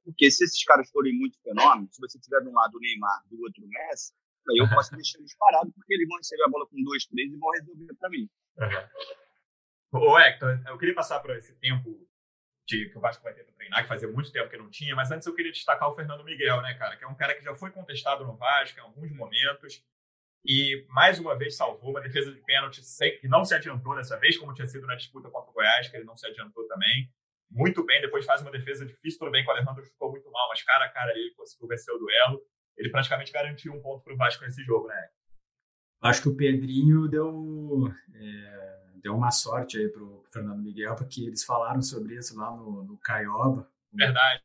porque 0.06 0.30
se 0.30 0.44
esses 0.44 0.62
caras 0.62 0.88
forem 0.90 1.12
muito 1.18 1.36
fenômenos, 1.42 1.96
se 1.96 2.00
você 2.00 2.16
tiver 2.20 2.40
de 2.40 2.48
um 2.48 2.52
lado 2.52 2.76
o 2.76 2.80
Neymar, 2.80 3.24
do 3.28 3.42
outro 3.42 3.64
o 3.64 3.68
Messi, 3.68 4.12
Eu 4.54 4.68
posso 4.68 4.94
deixar 4.94 5.18
eles 5.18 5.36
parados, 5.36 5.72
porque 5.74 5.94
eles 5.94 6.08
vão 6.08 6.18
receber 6.18 6.44
a 6.44 6.48
bola 6.48 6.66
com 6.66 6.82
dois, 6.82 7.06
três 7.06 7.32
e 7.32 7.36
vão 7.36 7.50
resolver 7.50 7.94
para 7.94 8.10
mim. 8.10 8.28
Ô, 9.92 10.18
Hector, 10.18 10.60
eu 10.66 10.78
queria 10.78 10.94
passar 10.94 11.20
por 11.20 11.30
esse 11.36 11.54
tempo 11.56 12.06
de, 12.66 12.88
que 12.90 12.98
o 12.98 13.00
Vasco 13.00 13.22
vai 13.22 13.32
ter 13.32 13.44
para 13.44 13.54
treinar, 13.54 13.82
que 13.82 13.88
fazia 13.88 14.08
muito 14.08 14.32
tempo 14.32 14.50
que 14.50 14.56
não 14.56 14.68
tinha, 14.68 14.94
mas 14.94 15.10
antes 15.10 15.26
eu 15.26 15.34
queria 15.34 15.52
destacar 15.52 15.88
o 15.88 15.94
Fernando 15.94 16.24
Miguel, 16.24 16.60
né, 16.62 16.74
cara? 16.74 16.96
Que 16.96 17.04
é 17.04 17.08
um 17.08 17.14
cara 17.14 17.34
que 17.34 17.44
já 17.44 17.54
foi 17.54 17.70
contestado 17.70 18.24
no 18.24 18.36
Vasco 18.36 18.78
em 18.78 18.82
alguns 18.82 19.10
momentos 19.12 19.82
e 20.44 20.86
mais 20.88 21.18
uma 21.18 21.36
vez 21.36 21.56
salvou 21.56 21.90
uma 21.90 22.00
defesa 22.00 22.32
de 22.32 22.40
pênalti 22.42 22.80
que 23.20 23.26
não 23.26 23.44
se 23.44 23.54
adiantou 23.54 23.96
dessa 23.96 24.16
vez, 24.16 24.36
como 24.36 24.54
tinha 24.54 24.66
sido 24.66 24.86
na 24.86 24.94
disputa 24.94 25.28
contra 25.28 25.50
o 25.50 25.52
Goiás, 25.52 25.88
que 25.88 25.96
ele 25.96 26.04
não 26.04 26.16
se 26.16 26.26
adiantou 26.26 26.66
também. 26.68 27.10
Muito 27.50 27.84
bem, 27.84 28.00
depois 28.00 28.24
faz 28.24 28.42
uma 28.42 28.50
defesa 28.50 28.86
difícil, 28.86 29.18
tudo 29.18 29.30
bem 29.30 29.42
que 29.42 29.48
o 29.48 29.52
Alejandro 29.52 29.84
ficou 29.84 30.10
muito 30.10 30.30
mal, 30.30 30.48
mas 30.48 30.62
cara 30.62 30.84
a 30.84 30.88
cara 30.88 31.12
ele 31.12 31.32
conseguiu 31.34 31.68
vencer 31.68 31.94
o 31.94 31.98
duelo. 31.98 32.42
Ele 32.76 32.90
praticamente 32.90 33.32
garantiu 33.32 33.72
um 33.72 33.80
ponto 33.80 34.02
para 34.02 34.14
o 34.14 34.16
Vasco 34.16 34.44
nesse 34.44 34.62
jogo, 34.62 34.88
né? 34.88 35.08
Acho 36.02 36.22
que 36.22 36.28
o 36.28 36.36
Pedrinho 36.36 37.08
deu, 37.08 37.92
é, 38.14 38.82
deu 39.02 39.14
uma 39.14 39.30
sorte 39.30 39.78
aí 39.78 39.88
pro 39.88 40.22
Fernando 40.32 40.62
Miguel, 40.62 40.94
porque 40.94 41.22
eles 41.22 41.42
falaram 41.42 41.80
sobre 41.80 42.16
isso 42.16 42.36
lá 42.36 42.54
no, 42.54 42.84
no 42.84 42.98
Caioba. 42.98 43.70
Verdade. 43.92 44.42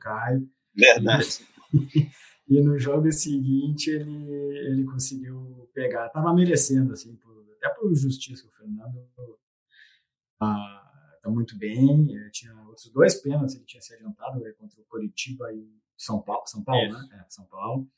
Caio. 0.00 0.48
Verdade. 0.74 1.46
E 2.48 2.60
no 2.60 2.78
jogo 2.78 3.10
seguinte 3.10 3.90
ele, 3.90 4.30
ele 4.68 4.84
conseguiu 4.84 5.68
pegar. 5.74 6.08
Tava 6.10 6.32
merecendo, 6.32 6.92
assim, 6.92 7.16
por, 7.16 7.44
até 7.56 7.68
por 7.70 7.92
justiça. 7.92 8.46
O 8.46 8.52
Fernando 8.52 9.04
tá, 10.38 11.18
tá 11.22 11.28
muito 11.28 11.58
bem. 11.58 12.08
Ele 12.08 12.30
tinha 12.30 12.54
outros 12.66 12.88
dois 12.92 13.16
pênaltis, 13.20 13.56
ele 13.56 13.64
tinha 13.64 13.80
se 13.80 13.94
adiantado 13.94 14.38
né, 14.38 14.52
contra 14.52 14.80
o 14.80 14.84
Coritiba 14.84 15.52
e 15.52 15.68
São 15.96 16.20
Paulo, 16.20 16.46
São 16.46 16.62
Paulo, 16.62 16.92
né? 16.92 17.08
É, 17.12 17.24
São 17.28 17.44
Paulo. 17.46 17.88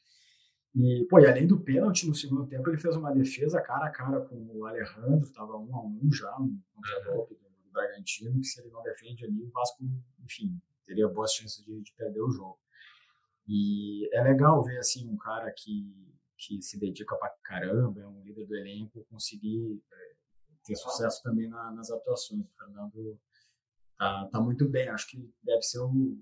E, 0.75 1.07
pô, 1.09 1.19
e 1.19 1.27
além 1.27 1.47
do 1.47 1.61
pênalti, 1.61 2.07
no 2.07 2.15
segundo 2.15 2.47
tempo, 2.47 2.69
ele 2.69 2.79
fez 2.79 2.95
uma 2.95 3.13
defesa 3.13 3.61
cara 3.61 3.87
a 3.87 3.91
cara 3.91 4.21
com 4.21 4.37
o 4.37 4.67
Alejandro, 4.67 5.33
tava 5.33 5.57
um 5.57 5.75
a 5.75 5.83
um 5.83 6.13
já, 6.13 6.35
um 6.39 6.61
contra-golpe 6.75 7.35
do, 7.35 7.41
do 7.41 7.71
Bragantino, 7.73 8.39
que 8.41 8.47
se 8.47 8.61
ele 8.61 8.71
não 8.71 8.83
defende 8.83 9.25
ali, 9.25 9.43
o 9.43 9.51
Vasco, 9.51 9.85
enfim, 10.25 10.61
teria 10.85 11.09
boas 11.09 11.33
chances 11.33 11.65
de, 11.65 11.81
de 11.81 11.93
perder 11.95 12.21
o 12.21 12.31
jogo. 12.31 12.59
E 13.49 14.09
é 14.15 14.23
legal 14.23 14.63
ver 14.63 14.79
assim 14.79 15.09
um 15.09 15.17
cara 15.17 15.51
que, 15.51 16.15
que 16.37 16.61
se 16.61 16.79
dedica 16.79 17.17
pra 17.17 17.35
caramba, 17.43 18.01
é 18.01 18.07
um 18.07 18.23
líder 18.23 18.47
do 18.47 18.55
elenco, 18.55 19.07
conseguir 19.11 19.83
é, 19.91 20.15
ter 20.65 20.77
sucesso 20.77 21.23
também 21.23 21.49
na, 21.49 21.71
nas 21.73 21.91
atuações. 21.91 22.45
O 22.45 22.59
Fernando 22.59 23.19
tá, 23.97 24.29
tá 24.31 24.41
muito 24.41 24.69
bem, 24.69 24.89
acho 24.89 25.09
que 25.09 25.33
deve 25.43 25.63
ser 25.63 25.81
o. 25.81 26.19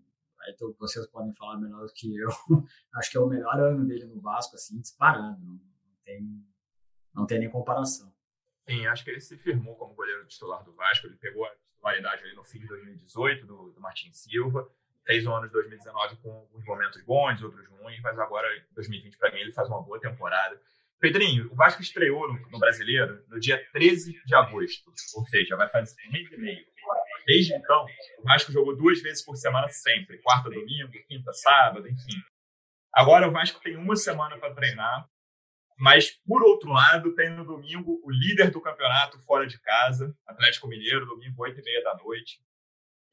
Aí 0.47 0.55
vocês 0.79 1.07
podem 1.09 1.35
falar 1.35 1.59
melhor 1.59 1.87
do 1.87 1.93
que 1.93 2.17
eu. 2.17 2.29
acho 2.95 3.11
que 3.11 3.17
é 3.17 3.21
o 3.21 3.27
melhor 3.27 3.59
ano 3.59 3.85
dele 3.87 4.07
no 4.07 4.21
Vasco, 4.21 4.55
assim, 4.55 4.81
disparado. 4.81 5.45
Não, 5.45 5.55
não 5.55 5.97
tem, 6.05 6.47
não 7.15 7.27
tem 7.27 7.39
nem 7.41 7.51
comparação. 7.51 8.15
Sim, 8.69 8.87
acho 8.87 9.05
que 9.05 9.11
ele 9.11 9.21
se 9.21 9.37
firmou 9.37 9.77
como 9.77 9.95
goleiro 9.95 10.27
titular 10.27 10.65
do 10.65 10.73
Vasco. 10.73 11.07
Ele 11.07 11.17
pegou 11.17 11.45
a 11.45 11.51
titularidade 11.73 12.23
ali 12.23 12.35
no 12.35 12.45
fim 12.45 12.61
de 12.61 12.67
2018 12.67 13.47
do, 13.47 13.71
do 13.73 13.81
Martin 13.81 14.13
Silva 14.13 14.71
fez 15.07 15.25
o 15.25 15.33
ano 15.33 15.47
de 15.47 15.53
2019 15.53 16.17
com 16.17 16.33
alguns 16.33 16.65
momentos 16.65 17.01
bons, 17.05 17.41
outros 17.43 17.67
ruins, 17.69 18.01
mas 18.03 18.19
agora, 18.19 18.49
2020, 18.73 19.17
para 19.17 19.33
mim, 19.33 19.39
ele 19.39 19.53
faz 19.53 19.69
uma 19.69 19.81
boa 19.81 20.01
temporada. 20.01 20.61
Pedrinho, 20.99 21.51
o 21.53 21.55
Vasco 21.55 21.81
estreou 21.81 22.27
no, 22.33 22.51
no, 22.51 22.59
Brasileiro 22.59 23.23
no 23.29 23.39
dia 23.39 23.65
13 23.73 24.21
de 24.25 24.35
agosto, 24.35 24.93
ou 25.15 25.25
seja, 25.27 25.57
vai 25.57 25.69
fazer 25.69 25.95
um 26.09 26.13
mês 26.13 26.31
e 26.33 26.37
meio. 26.37 26.67
Desde 27.27 27.55
então, 27.55 27.85
o 28.19 28.23
Vasco 28.23 28.53
jogou 28.53 28.77
duas 28.77 29.03
vezes 29.03 29.25
por 29.25 29.37
semana 29.37 29.69
sempre, 29.69 30.19
quarta, 30.19 30.49
domingo, 30.49 30.93
quinta, 31.09 31.33
sábado, 31.33 31.89
enfim. 31.89 32.23
Agora 32.93 33.29
o 33.29 33.33
Vasco 33.33 33.61
tem 33.61 33.77
uma 33.77 33.97
semana 33.97 34.39
para 34.39 34.55
treinar, 34.55 35.09
mas, 35.79 36.11
por 36.27 36.43
outro 36.43 36.71
lado, 36.71 37.15
tem 37.15 37.29
no 37.31 37.45
domingo 37.45 38.01
o 38.03 38.11
líder 38.11 38.51
do 38.51 38.63
campeonato 38.63 39.19
fora 39.25 39.47
de 39.47 39.61
casa, 39.61 40.17
Atlético 40.27 40.69
Mineiro, 40.69 41.05
domingo, 41.05 41.43
8 41.43 41.61
e 41.61 41.63
meia 41.63 41.83
da 41.83 41.95
noite 41.97 42.41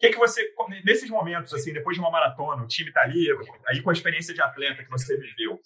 que, 0.03 0.09
que 0.09 0.17
você, 0.17 0.53
nesses 0.83 1.09
momentos, 1.09 1.53
assim, 1.53 1.71
depois 1.71 1.95
de 1.95 2.01
uma 2.01 2.11
maratona, 2.11 2.61
o 2.61 2.67
time 2.67 2.89
está 2.89 3.03
ali, 3.03 3.25
aí 3.67 3.81
com 3.81 3.89
a 3.89 3.93
experiência 3.93 4.33
de 4.33 4.41
atleta 4.41 4.83
que 4.83 4.89
você 4.89 5.17
viveu, 5.17 5.57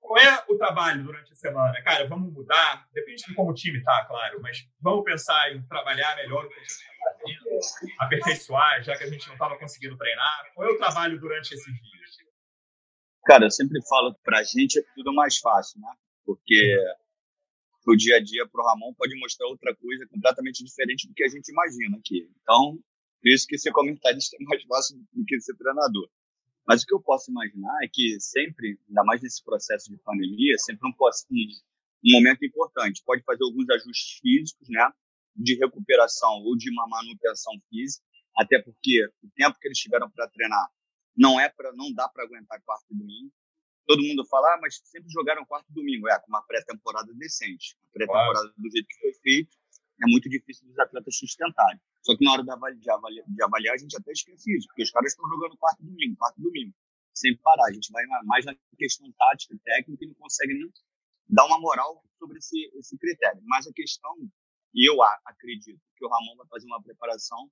qual 0.00 0.18
é 0.18 0.42
o 0.48 0.56
trabalho 0.56 1.02
durante 1.02 1.30
a 1.30 1.36
semana? 1.36 1.82
Cara, 1.82 2.06
vamos 2.08 2.32
mudar, 2.32 2.86
depende 2.94 3.22
de 3.26 3.34
como 3.34 3.50
o 3.50 3.54
time 3.54 3.82
tá, 3.82 4.06
claro, 4.06 4.40
mas 4.40 4.66
vamos 4.80 5.04
pensar 5.04 5.52
em 5.52 5.62
trabalhar 5.66 6.16
melhor 6.16 6.46
o 6.46 6.48
que 6.48 6.54
a 6.54 6.60
gente 6.60 6.72
aperfeiçoar, 8.00 8.82
já 8.82 8.96
que 8.96 9.04
a 9.04 9.10
gente 9.10 9.26
não 9.26 9.34
estava 9.34 9.58
conseguindo 9.58 9.96
treinar. 9.96 10.52
Qual 10.54 10.68
é 10.68 10.72
o 10.72 10.78
trabalho 10.78 11.18
durante 11.18 11.54
esses 11.54 11.64
dias? 11.64 12.14
Cara, 13.24 13.46
eu 13.46 13.50
sempre 13.50 13.80
falo 13.88 14.14
pra 14.22 14.42
gente 14.42 14.78
é 14.78 14.82
tudo 14.94 15.12
mais 15.12 15.38
fácil, 15.38 15.80
né? 15.80 15.88
Porque 16.26 16.76
o 17.86 17.96
dia 17.96 18.16
a 18.16 18.20
dia 18.20 18.46
pro 18.46 18.64
Ramon 18.64 18.92
pode 18.94 19.18
mostrar 19.18 19.46
outra 19.46 19.74
coisa 19.74 20.06
completamente 20.08 20.62
diferente 20.64 21.08
do 21.08 21.14
que 21.14 21.24
a 21.24 21.28
gente 21.28 21.48
imagina 21.48 21.96
aqui. 21.98 22.30
Então, 22.42 22.78
por 23.22 23.28
isso 23.30 23.46
que 23.46 23.58
ser 23.58 23.72
comentarista 23.72 24.36
é 24.38 24.44
mais 24.44 24.62
fácil 24.64 24.98
do 25.12 25.24
que 25.24 25.40
ser 25.40 25.56
treinador. 25.56 26.08
Mas 26.66 26.82
o 26.82 26.86
que 26.86 26.94
eu 26.94 27.00
posso 27.00 27.30
imaginar 27.30 27.76
é 27.82 27.88
que 27.90 28.18
sempre, 28.20 28.78
ainda 28.88 29.04
mais 29.04 29.22
nesse 29.22 29.42
processo 29.42 29.90
de 29.90 29.98
pandemia, 29.98 30.56
sempre 30.58 30.86
um, 30.86 30.92
um 30.92 32.12
momento 32.12 32.44
importante. 32.44 33.02
Pode 33.04 33.22
fazer 33.22 33.44
alguns 33.44 33.68
ajustes 33.70 34.18
físicos, 34.20 34.68
né? 34.68 34.90
De 35.34 35.56
recuperação 35.56 36.42
ou 36.44 36.56
de 36.56 36.70
uma 36.70 36.86
manutenção 36.88 37.52
física, 37.68 38.04
até 38.36 38.60
porque 38.62 39.04
o 39.22 39.28
tempo 39.34 39.58
que 39.58 39.68
eles 39.68 39.78
tiveram 39.78 40.10
para 40.10 40.28
treinar 40.28 40.68
não 41.16 41.38
é 41.38 41.48
para 41.48 41.72
não 41.72 41.92
dá 41.92 42.08
para 42.08 42.24
aguentar 42.24 42.60
quarto 42.62 42.86
e 42.90 42.96
domingo. 42.96 43.32
Todo 43.86 44.02
mundo 44.02 44.24
fala, 44.26 44.54
ah, 44.54 44.58
mas 44.60 44.80
sempre 44.84 45.10
jogaram 45.10 45.44
quarto 45.44 45.66
e 45.70 45.74
domingo, 45.74 46.08
é 46.08 46.18
com 46.18 46.28
uma 46.28 46.42
pré-temporada 46.42 47.12
decente, 47.14 47.76
uma 47.82 47.92
pré-temporada 47.92 48.54
do 48.56 48.70
jeito 48.70 48.86
que 48.86 48.98
foi 48.98 49.12
feito, 49.22 49.56
é 50.02 50.06
muito 50.10 50.28
difícil 50.28 50.66
dos 50.66 50.78
atletas 50.78 51.16
sustentarem. 51.16 51.80
Só 52.02 52.16
que 52.16 52.24
na 52.24 52.32
hora 52.32 52.42
de 52.42 52.50
avaliar, 52.50 52.98
de 53.26 53.42
avaliar, 53.42 53.74
a 53.74 53.78
gente 53.78 53.96
até 53.96 54.12
esquece 54.12 54.56
isso, 54.56 54.66
porque 54.68 54.82
os 54.82 54.90
caras 54.90 55.12
estão 55.12 55.28
jogando 55.28 55.56
quarto 55.56 55.82
domingo, 55.82 56.16
quarto 56.16 56.40
domingo, 56.40 56.74
sem 57.14 57.36
parar. 57.38 57.66
A 57.68 57.72
gente 57.72 57.92
vai 57.92 58.04
mais 58.24 58.44
na 58.44 58.54
questão 58.76 59.10
tática, 59.12 59.56
técnica, 59.64 60.04
e 60.04 60.08
não 60.08 60.14
consegue 60.14 60.54
nem 60.54 60.72
dar 61.28 61.46
uma 61.46 61.60
moral 61.60 62.02
sobre 62.18 62.38
esse, 62.38 62.70
esse 62.74 62.98
critério. 62.98 63.40
Mas 63.44 63.66
a 63.66 63.72
questão, 63.72 64.14
e 64.74 64.88
eu 64.88 65.02
acredito 65.24 65.80
que 65.96 66.04
o 66.04 66.08
Ramon 66.08 66.36
vai 66.36 66.46
fazer 66.48 66.66
uma 66.66 66.82
preparação 66.82 67.50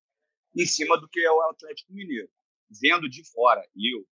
em 0.56 0.66
cima 0.66 1.00
do 1.00 1.08
que 1.08 1.20
é 1.20 1.30
o 1.30 1.40
Atlético 1.42 1.92
Mineiro. 1.92 2.28
Vendo 2.80 3.08
de 3.08 3.24
fora, 3.30 3.62
e 3.76 3.94
eu, 3.94 4.06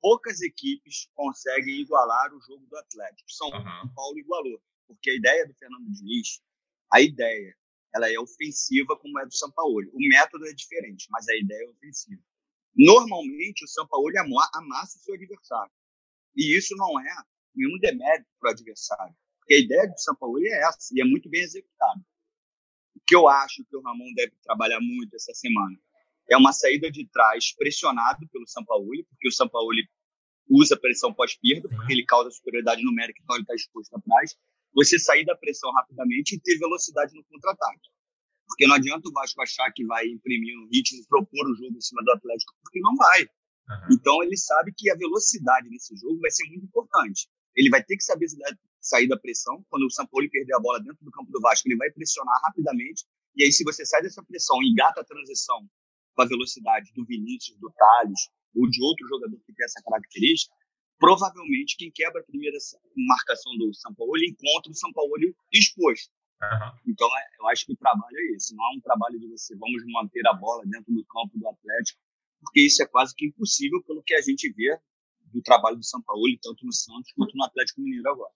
poucas 0.00 0.40
equipes 0.42 1.08
conseguem 1.14 1.80
igualar 1.80 2.32
o 2.34 2.40
jogo 2.40 2.66
do 2.66 2.76
Atlético. 2.76 3.30
São 3.30 3.48
uhum. 3.48 3.94
Paulo 3.94 4.18
igualou, 4.18 4.62
porque 4.86 5.10
a 5.10 5.14
ideia 5.14 5.46
do 5.46 5.54
Fernando 5.54 5.90
Diniz 5.90 6.40
a 6.92 7.00
ideia 7.00 7.56
ela 7.94 8.10
é 8.10 8.18
ofensiva 8.18 8.96
como 8.96 9.18
é 9.18 9.24
do 9.24 9.34
São 9.34 9.50
Paulo. 9.52 9.80
O 9.92 10.08
método 10.08 10.46
é 10.46 10.52
diferente, 10.52 11.06
mas 11.10 11.26
a 11.28 11.36
ideia 11.36 11.64
é 11.64 11.70
ofensiva. 11.70 12.22
Normalmente, 12.76 13.64
o 13.64 13.68
São 13.68 13.86
Paulo 13.86 14.12
amassa 14.54 14.98
o 14.98 15.00
seu 15.00 15.14
adversário. 15.14 15.72
E 16.36 16.56
isso 16.56 16.76
não 16.76 17.00
é 17.00 17.14
nenhum 17.54 17.78
demérito 17.78 18.28
para 18.38 18.50
o 18.50 18.52
adversário. 18.52 19.16
Porque 19.38 19.54
a 19.54 19.60
ideia 19.60 19.88
do 19.88 19.98
São 19.98 20.14
Paulo 20.14 20.38
é 20.40 20.62
essa, 20.68 20.92
e 20.92 21.00
é 21.00 21.04
muito 21.04 21.30
bem 21.30 21.40
executada. 21.40 22.04
Que 23.06 23.14
eu 23.14 23.28
acho 23.28 23.64
que 23.64 23.76
o 23.76 23.80
Ramon 23.80 24.12
deve 24.14 24.32
trabalhar 24.42 24.80
muito 24.80 25.14
essa 25.14 25.32
semana 25.34 25.78
é 26.28 26.36
uma 26.36 26.52
saída 26.52 26.90
de 26.90 27.06
trás 27.08 27.54
pressionado 27.56 28.28
pelo 28.28 28.46
São 28.46 28.64
Paulo, 28.64 28.86
porque 29.08 29.28
o 29.28 29.32
São 29.32 29.48
Paulo 29.48 29.70
usa 30.48 30.76
pressão 30.76 31.12
pós-perda, 31.12 31.68
porque 31.68 31.92
ele 31.92 32.04
causa 32.04 32.30
superioridade 32.30 32.82
numérica, 32.82 33.20
então 33.22 33.36
ele 33.36 33.42
está 33.42 33.54
exposto 33.54 33.94
atrás 33.94 34.36
você 34.74 34.98
sair 34.98 35.24
da 35.24 35.34
pressão 35.34 35.72
rapidamente 35.72 36.34
e 36.34 36.40
ter 36.40 36.58
velocidade 36.58 37.14
no 37.14 37.24
contra-ataque. 37.24 37.88
Porque 38.46 38.66
não 38.66 38.74
adianta 38.74 39.08
o 39.08 39.12
Vasco 39.12 39.40
achar 39.40 39.72
que 39.72 39.84
vai 39.86 40.06
imprimir 40.06 40.54
um 40.58 40.68
ritmo, 40.70 41.02
propor 41.08 41.50
o 41.50 41.54
jogo 41.54 41.76
em 41.76 41.80
cima 41.80 42.02
do 42.04 42.12
Atlético, 42.12 42.52
porque 42.62 42.78
não 42.80 42.94
vai. 42.94 43.22
Uhum. 43.22 43.88
Então 43.92 44.22
ele 44.22 44.36
sabe 44.36 44.72
que 44.76 44.90
a 44.90 44.94
velocidade 44.94 45.68
nesse 45.70 45.96
jogo 45.96 46.20
vai 46.20 46.30
ser 46.30 46.46
muito 46.48 46.66
importante. 46.66 47.26
Ele 47.56 47.70
vai 47.70 47.82
ter 47.82 47.96
que 47.96 48.04
saber 48.04 48.26
sair 48.86 49.08
da 49.08 49.18
pressão. 49.18 49.64
Quando 49.68 49.84
o 49.84 49.90
São 49.90 50.06
Paulo 50.06 50.28
perder 50.30 50.54
a 50.54 50.60
bola 50.60 50.80
dentro 50.80 51.04
do 51.04 51.10
campo 51.10 51.30
do 51.30 51.40
Vasco, 51.40 51.68
ele 51.68 51.76
vai 51.76 51.90
pressionar 51.90 52.40
rapidamente. 52.44 53.04
E 53.36 53.44
aí, 53.44 53.52
se 53.52 53.64
você 53.64 53.84
sai 53.84 54.02
dessa 54.02 54.22
pressão 54.22 54.62
e 54.62 54.70
engata 54.70 55.00
a 55.00 55.04
transição 55.04 55.66
com 56.14 56.22
a 56.22 56.26
velocidade 56.26 56.92
do 56.94 57.04
Vinícius, 57.04 57.58
do 57.58 57.70
Thales 57.72 58.20
ou 58.54 58.68
de 58.70 58.82
outro 58.82 59.06
jogador 59.08 59.36
que 59.44 59.52
tem 59.52 59.64
essa 59.64 59.82
característica, 59.82 60.54
provavelmente 60.98 61.76
quem 61.76 61.90
quebra 61.90 62.20
a 62.20 62.24
primeira 62.24 62.56
marcação 62.96 63.52
do 63.58 63.74
São 63.74 63.94
Paulo 63.94 64.16
encontra 64.16 64.70
o 64.70 64.74
São 64.74 64.92
Paulo 64.92 65.12
exposto. 65.52 66.10
Uhum. 66.40 66.92
Então, 66.92 67.08
é, 67.08 67.22
eu 67.40 67.48
acho 67.48 67.66
que 67.66 67.72
o 67.72 67.76
trabalho 67.76 68.16
é 68.16 68.36
esse. 68.36 68.54
Não 68.54 68.64
é 68.64 68.76
um 68.76 68.80
trabalho 68.80 69.18
de 69.18 69.28
você 69.28 69.56
vamos 69.56 69.82
manter 69.86 70.26
a 70.28 70.32
bola 70.32 70.62
dentro 70.66 70.92
do 70.92 71.04
campo 71.04 71.32
do 71.34 71.48
Atlético, 71.48 72.00
porque 72.40 72.60
isso 72.60 72.82
é 72.82 72.86
quase 72.86 73.14
que 73.14 73.26
impossível 73.26 73.82
pelo 73.82 74.02
que 74.02 74.14
a 74.14 74.22
gente 74.22 74.50
vê 74.52 74.78
do 75.32 75.42
trabalho 75.42 75.76
do 75.76 75.84
São 75.84 76.00
Paulo, 76.02 76.22
tanto 76.40 76.64
no 76.64 76.72
Santos 76.72 77.12
quanto 77.12 77.36
no 77.36 77.44
Atlético 77.44 77.80
Mineiro 77.80 78.08
agora. 78.08 78.32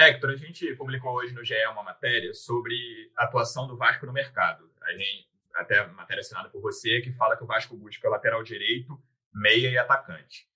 Hector, 0.00 0.30
a 0.30 0.36
gente 0.36 0.76
publicou 0.76 1.12
hoje 1.12 1.34
no 1.34 1.44
GE 1.44 1.56
uma 1.72 1.82
matéria 1.82 2.32
sobre 2.32 3.10
a 3.16 3.24
atuação 3.24 3.66
do 3.66 3.76
Vasco 3.76 4.06
no 4.06 4.12
mercado. 4.12 4.70
A 4.82 4.92
gente, 4.92 5.28
até 5.56 5.84
matéria 5.88 6.20
assinada 6.20 6.48
por 6.48 6.62
você, 6.62 7.00
que 7.00 7.12
fala 7.14 7.36
que 7.36 7.42
o 7.42 7.46
Vasco 7.48 7.76
busca 7.76 8.08
lateral 8.08 8.44
direito, 8.44 8.96
meia 9.34 9.68
e 9.68 9.76
atacante. 9.76 10.46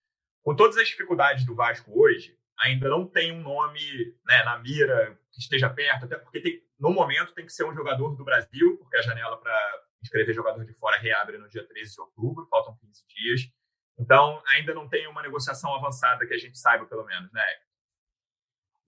Com 0.45 0.55
todas 0.55 0.77
as 0.77 0.87
dificuldades 0.87 1.45
do 1.45 1.57
Vasco 1.57 1.91
hoje, 1.93 2.39
ainda 2.57 2.89
não 2.89 3.05
tem 3.05 3.33
um 3.33 3.43
nome 3.43 4.15
né, 4.25 4.45
na 4.45 4.61
mira 4.61 5.19
que 5.33 5.41
esteja 5.41 5.69
perto, 5.69 6.05
até 6.05 6.17
porque 6.17 6.41
tem, 6.41 6.63
no 6.79 6.91
momento 6.91 7.35
tem 7.35 7.45
que 7.45 7.53
ser 7.53 7.65
um 7.65 7.75
jogador 7.75 8.15
do 8.15 8.25
Brasil, 8.25 8.79
porque 8.79 8.97
a 8.97 9.03
janela 9.03 9.37
para 9.39 9.83
inscrever 10.01 10.33
jogador 10.37 10.65
de 10.65 10.73
fora 10.73 10.99
reabre 10.99 11.37
no 11.37 11.49
dia 11.49 11.67
13 11.67 11.95
de 11.95 12.01
outubro, 12.01 12.47
faltam 12.47 12.77
15 12.77 13.05
dias. 13.09 13.41
Então, 13.99 14.41
ainda 14.47 14.73
não 14.73 14.89
tem 14.89 15.09
uma 15.09 15.23
negociação 15.23 15.75
avançada 15.75 16.25
que 16.27 16.35
a 16.35 16.39
gente 16.39 16.57
saiba, 16.57 16.87
pelo 16.87 17.05
menos, 17.05 17.31
né? 17.33 17.45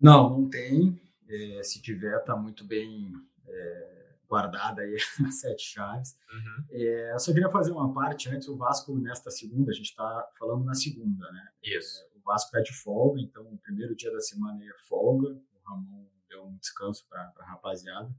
Não, 0.04 0.28
não 0.28 0.50
tem. 0.50 1.00
É, 1.26 1.62
se 1.62 1.80
tiver, 1.80 2.18
está 2.18 2.36
muito 2.36 2.62
bem 2.62 3.10
é, 3.48 4.14
guardada 4.28 4.82
aí 4.82 4.96
as 5.26 5.40
sete 5.40 5.62
chaves. 5.62 6.14
Uhum. 6.30 6.64
É, 6.72 7.14
eu 7.14 7.18
só 7.18 7.32
queria 7.32 7.48
fazer 7.48 7.72
uma 7.72 7.90
parte 7.94 8.28
antes. 8.28 8.46
O 8.48 8.56
Vasco, 8.56 8.94
nesta 8.98 9.30
segunda, 9.30 9.70
a 9.70 9.74
gente 9.74 9.88
está 9.88 10.30
falando 10.38 10.62
na 10.62 10.74
segunda, 10.74 11.32
né? 11.32 11.48
Isso. 11.62 12.02
É, 12.02 12.18
o 12.18 12.20
Vasco 12.20 12.48
está 12.48 12.60
de 12.60 12.76
folga, 12.78 13.18
então 13.18 13.50
o 13.50 13.56
primeiro 13.56 13.96
dia 13.96 14.12
da 14.12 14.20
semana 14.20 14.62
é 14.62 14.74
folga. 14.86 15.28
O 15.28 15.70
Ramon 15.70 16.06
deu 16.28 16.44
um 16.44 16.58
descanso 16.58 17.06
para 17.08 17.32
a 17.38 17.46
rapaziada, 17.46 18.14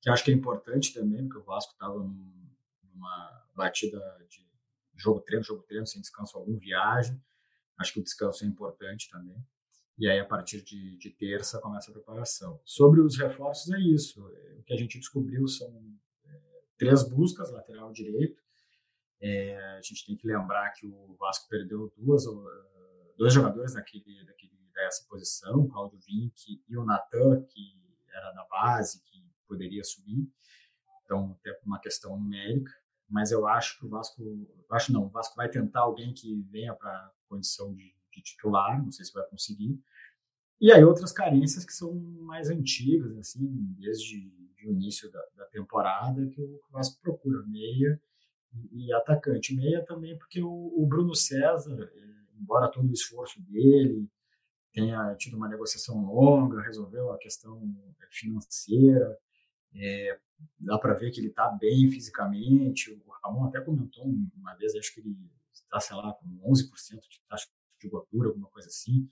que 0.00 0.08
acho 0.08 0.22
que 0.22 0.30
é 0.30 0.34
importante 0.34 0.94
também, 0.94 1.26
porque 1.26 1.38
o 1.38 1.44
Vasco 1.44 1.72
estava 1.72 1.98
numa 1.98 3.46
batida 3.56 3.98
de 4.28 4.46
jogo-treino, 4.96 5.44
jogo-treino, 5.44 5.84
sem 5.84 6.00
descanso 6.00 6.38
algum, 6.38 6.56
viagem. 6.56 7.20
Acho 7.80 7.94
que 7.94 8.00
o 8.00 8.04
descanso 8.04 8.44
é 8.44 8.46
importante 8.46 9.10
também. 9.10 9.44
E 9.96 10.08
aí, 10.08 10.18
a 10.18 10.24
partir 10.24 10.62
de, 10.62 10.96
de 10.96 11.10
terça, 11.10 11.60
começa 11.60 11.90
a 11.90 11.94
preparação. 11.94 12.60
Sobre 12.64 13.00
os 13.00 13.16
reforços, 13.16 13.72
é 13.72 13.78
isso. 13.78 14.24
O 14.58 14.62
que 14.64 14.72
a 14.72 14.76
gente 14.76 14.98
descobriu 14.98 15.46
são 15.46 15.70
é, 16.26 16.40
três 16.76 17.08
buscas, 17.08 17.50
lateral 17.52 17.92
direito. 17.92 18.42
É, 19.20 19.76
a 19.76 19.80
gente 19.80 20.04
tem 20.04 20.16
que 20.16 20.26
lembrar 20.26 20.70
que 20.72 20.86
o 20.86 21.14
Vasco 21.18 21.48
perdeu 21.48 21.92
duas, 21.96 22.24
dois 23.16 23.32
jogadores 23.32 23.74
naquele, 23.74 24.24
daquele, 24.24 24.52
dessa 24.74 25.06
posição, 25.08 25.60
o 25.60 25.68
Claudio 25.68 25.98
Vinck 26.00 26.62
e 26.68 26.76
o 26.76 26.84
Natan, 26.84 27.42
que 27.44 27.80
era 28.12 28.32
da 28.32 28.44
base, 28.50 29.00
que 29.02 29.24
poderia 29.46 29.84
subir. 29.84 30.28
Então, 31.04 31.38
tem 31.42 31.54
uma 31.64 31.80
questão 31.80 32.18
numérica 32.18 32.72
mas 33.08 33.30
eu 33.30 33.46
acho 33.46 33.78
que 33.78 33.86
o 33.86 33.88
Vasco, 33.88 34.22
acho 34.70 34.92
não, 34.92 35.04
o 35.04 35.08
Vasco 35.08 35.36
vai 35.36 35.48
tentar 35.48 35.80
alguém 35.80 36.12
que 36.12 36.42
venha 36.50 36.74
para 36.74 37.12
condição 37.28 37.74
de, 37.74 37.94
de, 38.14 38.22
titular, 38.22 38.82
não 38.82 38.90
sei 38.90 39.04
se 39.04 39.12
vai 39.12 39.24
conseguir. 39.28 39.78
E 40.60 40.72
aí 40.72 40.84
outras 40.84 41.12
carências 41.12 41.64
que 41.64 41.72
são 41.72 41.94
mais 41.94 42.48
antigas, 42.48 43.16
assim, 43.18 43.46
desde 43.78 44.32
o 44.64 44.72
início 44.72 45.10
da, 45.10 45.22
da 45.36 45.44
temporada, 45.46 46.26
que 46.28 46.40
o 46.40 46.60
Vasco 46.70 47.00
procura, 47.02 47.42
meia 47.46 48.00
e, 48.72 48.92
atacante. 48.92 49.54
Meia 49.54 49.84
também 49.84 50.16
porque 50.16 50.40
o, 50.42 50.72
o 50.76 50.86
Bruno 50.86 51.14
César, 51.14 51.90
é, 51.94 52.40
embora 52.40 52.70
todo 52.70 52.88
o 52.88 52.92
esforço 52.92 53.42
dele, 53.42 54.08
tenha 54.72 55.14
tido 55.16 55.36
uma 55.36 55.48
negociação 55.48 56.04
longa, 56.04 56.62
resolveu 56.62 57.12
a 57.12 57.18
questão 57.18 57.62
financeira, 58.10 59.16
é, 59.74 60.18
dá 60.58 60.78
para 60.78 60.94
ver 60.94 61.10
que 61.10 61.20
ele 61.20 61.28
está 61.28 61.48
bem 61.48 61.90
fisicamente. 61.90 62.90
O 63.06 63.10
Ramon 63.22 63.46
até 63.46 63.60
comentou 63.60 64.04
uma 64.36 64.54
vez, 64.54 64.74
acho 64.74 64.94
que 64.94 65.00
ele 65.00 65.16
está, 65.52 65.80
sei 65.80 65.96
lá, 65.96 66.12
com 66.12 66.26
11% 66.50 67.00
de 67.08 67.20
taxa 67.28 67.48
de 67.84 67.90
gordura, 67.90 68.28
alguma 68.28 68.48
coisa 68.48 68.68
assim. 68.68 69.08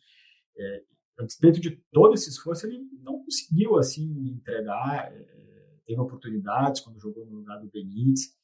É, 0.57 0.85
a 1.19 1.25
despeito 1.25 1.61
de 1.61 1.77
todo 1.93 2.15
esse 2.15 2.31
esforço, 2.31 2.67
ele 2.67 2.81
não 3.01 3.23
conseguiu 3.23 3.77
assim 3.77 4.05
entregar. 4.29 5.13
É, 5.13 5.79
teve 5.87 6.01
oportunidades 6.01 6.81
quando 6.81 7.01
jogou 7.01 7.27
no 7.27 7.37
lugar 7.37 7.61
do 7.61 7.71
Benítez. 7.71 8.37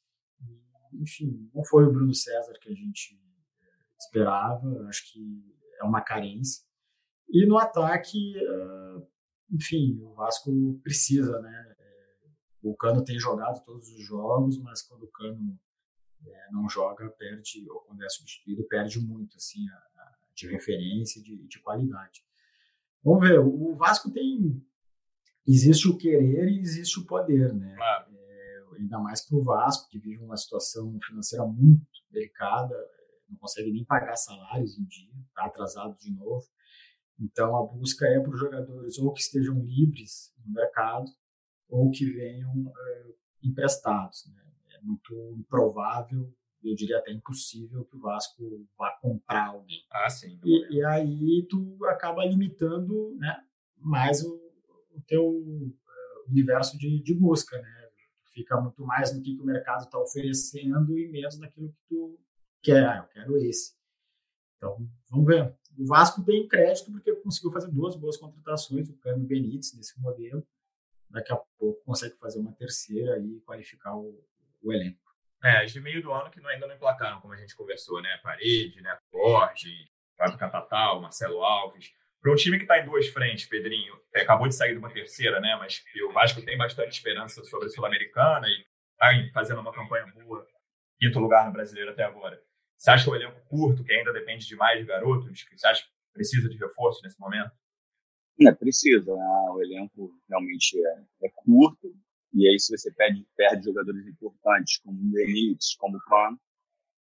Enfim, 0.93 1.49
não 1.53 1.63
foi 1.63 1.85
o 1.85 1.91
Bruno 1.91 2.13
César 2.13 2.53
que 2.61 2.69
a 2.69 2.73
gente 2.73 3.19
é, 3.61 3.67
esperava. 3.97 4.87
Acho 4.87 5.11
que 5.11 5.43
é 5.79 5.83
uma 5.83 6.01
carência. 6.01 6.63
E 7.29 7.45
no 7.45 7.57
ataque, 7.57 8.33
ah, 8.37 9.01
enfim, 9.51 9.99
o 10.01 10.13
Vasco 10.13 10.79
precisa, 10.83 11.39
né? 11.41 11.75
O 12.61 12.75
Cano 12.75 13.03
tem 13.03 13.17
jogado 13.17 13.63
todos 13.63 13.87
os 13.89 14.03
jogos, 14.05 14.59
mas 14.59 14.81
quando 14.81 15.03
o 15.03 15.11
Cano 15.11 15.57
é, 16.25 16.51
não 16.51 16.67
joga, 16.67 17.09
perde, 17.11 17.69
ou 17.69 17.81
quando 17.81 18.03
é 18.03 18.09
substituído, 18.09 18.67
perde 18.67 18.99
muito, 18.99 19.37
assim, 19.37 19.67
a, 19.69 20.17
de 20.39 20.47
referência, 20.47 21.21
de, 21.21 21.37
de 21.47 21.59
qualidade. 21.61 22.23
Vamos 23.03 23.27
ver, 23.27 23.39
o 23.39 23.75
Vasco 23.75 24.11
tem. 24.11 24.63
Existe 25.47 25.87
o 25.87 25.97
querer 25.97 26.47
e 26.49 26.59
existe 26.59 26.99
o 26.99 27.05
poder, 27.05 27.53
né? 27.53 27.75
Claro. 27.75 28.15
É, 28.15 28.63
ainda 28.79 28.99
mais 28.99 29.25
para 29.25 29.37
o 29.37 29.43
Vasco, 29.43 29.89
que 29.89 29.99
vive 29.99 30.23
uma 30.23 30.37
situação 30.37 30.97
financeira 31.05 31.45
muito 31.45 31.85
delicada, 32.11 32.75
não 33.27 33.37
consegue 33.37 33.71
nem 33.71 33.83
pagar 33.83 34.15
salários 34.15 34.77
em 34.77 34.85
dia, 34.85 35.11
está 35.27 35.45
atrasado 35.45 35.97
de 35.97 36.11
novo. 36.11 36.45
Então 37.19 37.55
a 37.55 37.65
busca 37.65 38.05
é 38.05 38.19
para 38.19 38.31
os 38.31 38.39
jogadores 38.39 38.97
ou 38.97 39.11
que 39.11 39.21
estejam 39.21 39.59
livres 39.59 40.33
no 40.45 40.53
mercado 40.53 41.09
ou 41.67 41.89
que 41.91 42.05
venham 42.05 42.71
é, 42.75 43.05
emprestados. 43.43 44.25
Né? 44.27 44.43
É 44.77 44.81
muito 44.81 45.35
improvável, 45.37 46.33
eu 46.63 46.75
diria 46.75 46.97
até 46.97 47.11
impossível, 47.11 47.85
que 47.85 47.95
o 47.95 47.99
Vasco 47.99 48.67
vá 48.77 48.91
comprar 49.01 49.47
alguém. 49.47 49.85
Ah, 49.89 50.09
sim. 50.09 50.39
E, 50.43 50.77
e, 50.77 50.85
aí 50.85 51.45
tu 51.49 51.77
acaba 51.85 52.25
limitando 52.25 53.15
né, 53.17 53.43
mais 53.77 54.23
o, 54.23 54.35
o 54.91 55.01
teu 55.07 55.29
uh, 55.29 55.73
universo 56.27 56.77
de, 56.77 57.01
de 57.01 57.13
busca. 57.13 57.59
Né? 57.61 57.89
Tu 58.25 58.31
fica 58.31 58.59
muito 58.59 58.85
mais 58.85 59.15
no 59.15 59.21
que, 59.21 59.35
que 59.35 59.41
o 59.41 59.45
mercado 59.45 59.83
está 59.83 59.97
oferecendo 59.99 60.97
e 60.97 61.07
menos 61.09 61.39
naquilo 61.39 61.69
que 61.69 61.79
tu 61.87 62.19
quer. 62.61 62.85
Ah, 62.85 62.97
eu 62.97 63.13
quero 63.13 63.37
esse. 63.37 63.73
Então, 64.57 64.85
vamos 65.09 65.25
ver. 65.25 65.55
O 65.77 65.85
Vasco 65.85 66.23
tem 66.23 66.47
crédito 66.47 66.91
porque 66.91 67.15
conseguiu 67.15 67.51
fazer 67.51 67.71
duas 67.71 67.95
boas 67.95 68.17
contratações, 68.17 68.89
o 68.89 68.97
Cano 68.97 69.25
Benítez, 69.25 69.73
nesse 69.73 69.99
modelo 70.01 70.45
daqui 71.09 71.33
a 71.33 71.37
pouco 71.57 71.83
consegue 71.83 72.15
fazer 72.17 72.39
uma 72.39 72.53
terceira 72.53 73.17
e 73.19 73.41
qualificar 73.41 73.95
o, 73.97 74.23
o 74.61 74.71
elenco. 74.71 75.08
É, 75.43 75.63
as 75.63 75.71
de 75.71 75.79
meio 75.79 76.01
do 76.01 76.11
ano 76.11 76.29
que 76.29 76.45
ainda 76.45 76.67
não 76.67 76.75
emplacaram, 76.75 77.21
como 77.21 77.33
a 77.33 77.37
gente 77.37 77.55
conversou, 77.55 78.01
né? 78.01 78.17
Parede, 78.21 78.81
né? 78.81 78.97
Borges, 79.11 79.87
Fábio 80.17 80.37
Catatal, 80.37 81.01
Marcelo 81.01 81.41
Alves. 81.43 81.91
Para 82.21 82.33
um 82.33 82.35
time 82.35 82.57
que 82.57 82.63
está 82.63 82.77
em 82.77 82.85
duas 82.85 83.07
frentes, 83.07 83.45
Pedrinho, 83.45 83.97
acabou 84.13 84.47
de 84.47 84.55
sair 84.55 84.73
de 84.73 84.79
uma 84.79 84.91
terceira, 84.91 85.39
né? 85.39 85.55
Mas 85.57 85.81
o 86.09 86.11
Vasco 86.11 86.41
tem 86.41 86.57
bastante 86.57 86.91
esperança 86.91 87.41
sobre 87.45 87.67
a 87.67 87.69
Sul-Americana 87.69 88.47
e 88.47 88.65
está 89.25 89.33
fazendo 89.33 89.61
uma 89.61 89.73
campanha 89.73 90.05
boa, 90.07 90.45
quinto 90.99 91.19
lugar 91.19 91.45
no 91.45 91.53
brasileiro 91.53 91.91
até 91.91 92.03
agora. 92.03 92.41
Você 92.77 92.91
acha 92.91 93.03
que 93.05 93.09
o 93.09 93.15
elenco 93.15 93.39
curto, 93.47 93.83
que 93.83 93.93
ainda 93.93 94.11
depende 94.11 94.45
de 94.45 94.55
mais 94.55 94.85
garotos, 94.85 95.43
que 95.43 95.57
você 95.57 95.67
acha 95.67 95.83
que 95.83 95.89
precisa 96.13 96.49
de 96.49 96.57
reforço 96.57 97.01
nesse 97.03 97.19
momento? 97.19 97.51
É, 98.41 98.51
precisa. 98.51 99.13
Né? 99.13 99.49
O 99.51 99.61
elenco 99.61 100.11
realmente 100.29 100.77
é, 100.77 101.27
é, 101.27 101.29
curto. 101.35 101.93
E 102.33 102.47
aí, 102.47 102.59
se 102.59 102.75
você 102.75 102.91
perde, 102.91 103.25
perde 103.35 103.65
jogadores 103.65 104.05
importantes, 104.07 104.77
como 104.79 104.97
o 104.99 105.11
Benítez, 105.11 105.75
como 105.75 105.97
o 105.97 106.01
Kron, 106.01 106.37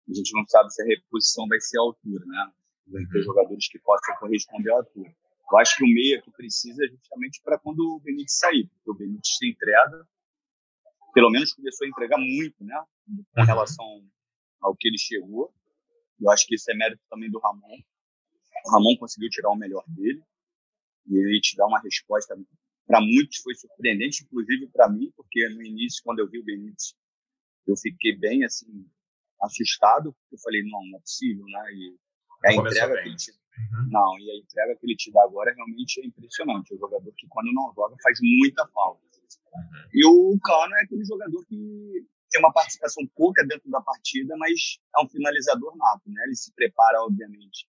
a 0.09 0.13
gente 0.13 0.33
não 0.33 0.45
sabe 0.47 0.73
se 0.73 0.81
a 0.81 0.85
reposição 0.85 1.47
vai 1.47 1.59
ser 1.59 1.77
a 1.77 1.81
altura, 1.81 2.25
né? 2.25 2.51
Vai 2.87 3.05
ter 3.05 3.19
uhum. 3.19 3.23
jogadores 3.23 3.69
que 3.69 3.79
possam 3.79 4.15
corresponder 4.15 4.71
à 4.71 4.77
altura. 4.77 5.15
Eu 5.51 5.57
acho 5.57 5.77
que 5.77 5.83
o 5.83 5.87
meia 5.87 6.21
que 6.21 6.31
precisa 6.31 6.83
é 6.83 6.87
justamente 6.87 7.41
para 7.43 7.59
quando 7.59 7.79
o 7.79 7.99
Benítez 7.99 8.37
sair, 8.37 8.67
porque 8.67 8.91
o 8.91 8.93
Benítez 8.95 9.37
se 9.37 9.49
entrega, 9.49 10.07
pelo 11.13 11.29
menos 11.29 11.53
começou 11.53 11.85
a 11.85 11.89
entregar 11.89 12.17
muito, 12.17 12.63
né? 12.63 12.83
Com 13.33 13.41
uhum. 13.41 13.45
relação 13.45 13.85
ao 14.61 14.75
que 14.75 14.87
ele 14.87 14.97
chegou. 14.97 15.53
Eu 16.19 16.31
acho 16.31 16.45
que 16.47 16.55
isso 16.55 16.69
é 16.71 16.75
mérito 16.75 17.01
também 17.09 17.29
do 17.29 17.39
Ramon. 17.39 17.77
O 18.65 18.71
Ramon 18.71 18.97
conseguiu 18.97 19.29
tirar 19.29 19.49
o 19.49 19.55
melhor 19.55 19.83
dele 19.87 20.23
e 21.07 21.17
ele 21.17 21.41
te 21.41 21.55
dá 21.55 21.65
uma 21.65 21.79
resposta 21.79 22.35
para 22.91 22.99
muitos 22.99 23.37
foi 23.37 23.55
surpreendente, 23.55 24.25
inclusive 24.25 24.67
para 24.67 24.89
mim, 24.89 25.13
porque 25.15 25.47
no 25.47 25.63
início, 25.63 26.03
quando 26.03 26.19
eu 26.19 26.29
vi 26.29 26.39
o 26.39 26.43
Benítez, 26.43 26.93
eu 27.65 27.77
fiquei 27.77 28.17
bem 28.17 28.43
assim 28.43 28.85
assustado, 29.41 30.11
porque 30.11 30.35
eu 30.35 30.39
falei 30.39 30.61
não, 30.63 30.83
não 30.87 30.97
é 30.97 31.01
possível, 31.01 31.45
né? 31.45 31.73
E 31.73 31.97
a 32.47 32.53
entrega 32.53 33.01
que 33.01 33.07
ele 33.07 33.15
te... 33.15 33.31
uhum. 33.31 33.89
não, 33.89 34.19
e 34.19 34.29
a 34.29 34.35
entrega 34.35 34.75
que 34.75 34.85
ele 34.85 34.95
te 34.97 35.09
dá 35.09 35.23
agora 35.23 35.53
realmente 35.53 36.01
é 36.01 36.05
impressionante. 36.05 36.73
É 36.73 36.75
um 36.75 36.79
jogador 36.79 37.13
que 37.15 37.27
quando 37.29 37.53
não 37.53 37.73
joga 37.73 37.95
faz 38.03 38.19
muita 38.21 38.67
falta. 38.67 39.01
Uhum. 39.01 39.89
E 39.93 40.05
o 40.05 40.39
Cano 40.43 40.75
é 40.75 40.81
aquele 40.81 41.05
jogador 41.05 41.45
que 41.45 42.05
tem 42.29 42.41
uma 42.41 42.51
participação 42.51 43.07
pouca 43.15 43.41
dentro 43.45 43.71
da 43.71 43.79
partida, 43.79 44.35
mas 44.37 44.79
é 44.97 45.01
um 45.01 45.07
finalizador 45.07 45.77
nato, 45.77 46.09
né? 46.09 46.23
Ele 46.25 46.35
se 46.35 46.53
prepara, 46.53 47.01
obviamente, 47.03 47.69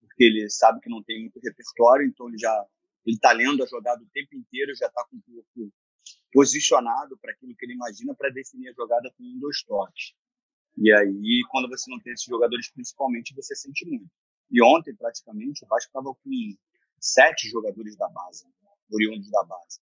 porque 0.00 0.22
ele 0.22 0.48
sabe 0.48 0.80
que 0.80 0.88
não 0.88 1.02
tem 1.02 1.22
muito 1.22 1.40
repertório, 1.42 2.06
então 2.06 2.28
ele 2.28 2.38
já 2.38 2.66
ele 3.06 3.16
está 3.16 3.32
lendo 3.32 3.62
a 3.62 3.66
jogada 3.66 4.02
o 4.02 4.08
tempo 4.12 4.34
inteiro, 4.34 4.74
já 4.74 4.86
está 4.86 5.04
com 5.04 5.16
o 5.16 5.22
corpo 5.22 5.72
posicionado 6.32 7.16
para 7.18 7.32
aquilo 7.32 7.54
que 7.56 7.64
ele 7.64 7.74
imagina 7.74 8.14
para 8.14 8.30
definir 8.30 8.68
a 8.68 8.72
jogada 8.72 9.12
com 9.16 9.22
um, 9.22 9.38
dois 9.38 9.62
toques. 9.62 10.14
E 10.76 10.92
aí, 10.92 11.42
quando 11.50 11.68
você 11.68 11.88
não 11.90 12.00
tem 12.00 12.12
esses 12.12 12.26
jogadores, 12.26 12.70
principalmente, 12.72 13.34
você 13.34 13.54
sente 13.54 13.86
muito. 13.86 14.10
E 14.50 14.62
ontem, 14.62 14.94
praticamente, 14.94 15.64
o 15.64 15.68
Vasco 15.68 15.88
estava 15.88 16.12
com 16.12 16.30
sete 16.98 17.48
jogadores 17.48 17.96
da 17.96 18.08
base, 18.08 18.44
oriundos 18.90 19.30
da 19.30 19.44
base, 19.44 19.80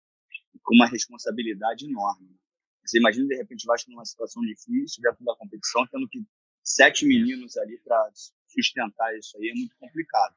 com 0.62 0.74
uma 0.74 0.86
responsabilidade 0.86 1.86
enorme. 1.86 2.36
Você 2.84 2.98
imagina, 2.98 3.26
de 3.26 3.36
repente, 3.36 3.64
o 3.64 3.68
Vasco 3.68 3.90
numa 3.90 4.04
situação 4.04 4.42
difícil, 4.42 5.02
dentro 5.02 5.24
da 5.24 5.34
competição, 5.36 5.86
tendo 5.86 6.06
que 6.08 6.22
sete 6.62 7.06
meninos 7.06 7.56
ali 7.56 7.78
para 7.78 8.10
sustentar 8.46 9.16
isso 9.16 9.36
aí 9.38 9.48
é 9.48 9.54
muito 9.54 9.74
complicado. 9.78 10.34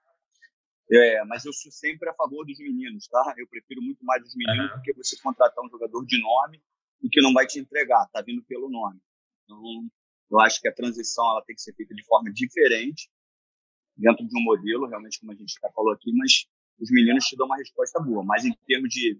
É, 0.91 1.23
mas 1.25 1.45
eu 1.45 1.53
sou 1.53 1.71
sempre 1.71 2.07
a 2.09 2.13
favor 2.13 2.45
dos 2.45 2.59
meninos, 2.59 3.07
tá? 3.07 3.33
Eu 3.37 3.47
prefiro 3.47 3.81
muito 3.81 4.05
mais 4.05 4.23
os 4.23 4.35
meninos 4.35 4.71
uhum. 4.71 4.77
do 4.77 4.83
que 4.83 4.93
você 4.93 5.19
contratar 5.21 5.63
um 5.65 5.69
jogador 5.69 6.05
de 6.05 6.21
nome 6.21 6.61
e 7.01 7.09
que 7.09 7.21
não 7.21 7.33
vai 7.33 7.47
te 7.47 7.59
entregar, 7.59 8.07
tá 8.11 8.21
vindo 8.21 8.43
pelo 8.43 8.69
nome. 8.69 8.99
Então, 9.43 9.89
eu 10.31 10.39
acho 10.39 10.61
que 10.61 10.67
a 10.67 10.73
transição 10.73 11.25
ela 11.31 11.43
tem 11.43 11.55
que 11.55 11.61
ser 11.61 11.73
feita 11.73 11.93
de 11.93 12.03
forma 12.05 12.31
diferente, 12.31 13.09
dentro 13.97 14.27
de 14.27 14.37
um 14.37 14.43
modelo, 14.43 14.87
realmente, 14.87 15.19
como 15.19 15.31
a 15.31 15.35
gente 15.35 15.53
já 15.59 15.69
falou 15.71 15.93
aqui, 15.93 16.11
mas 16.13 16.45
os 16.79 16.91
meninos 16.91 17.25
te 17.25 17.35
dão 17.35 17.45
uma 17.45 17.57
resposta 17.57 17.99
boa. 17.99 18.23
Mas 18.23 18.45
em 18.45 18.53
termos 18.67 18.89
de 18.89 19.19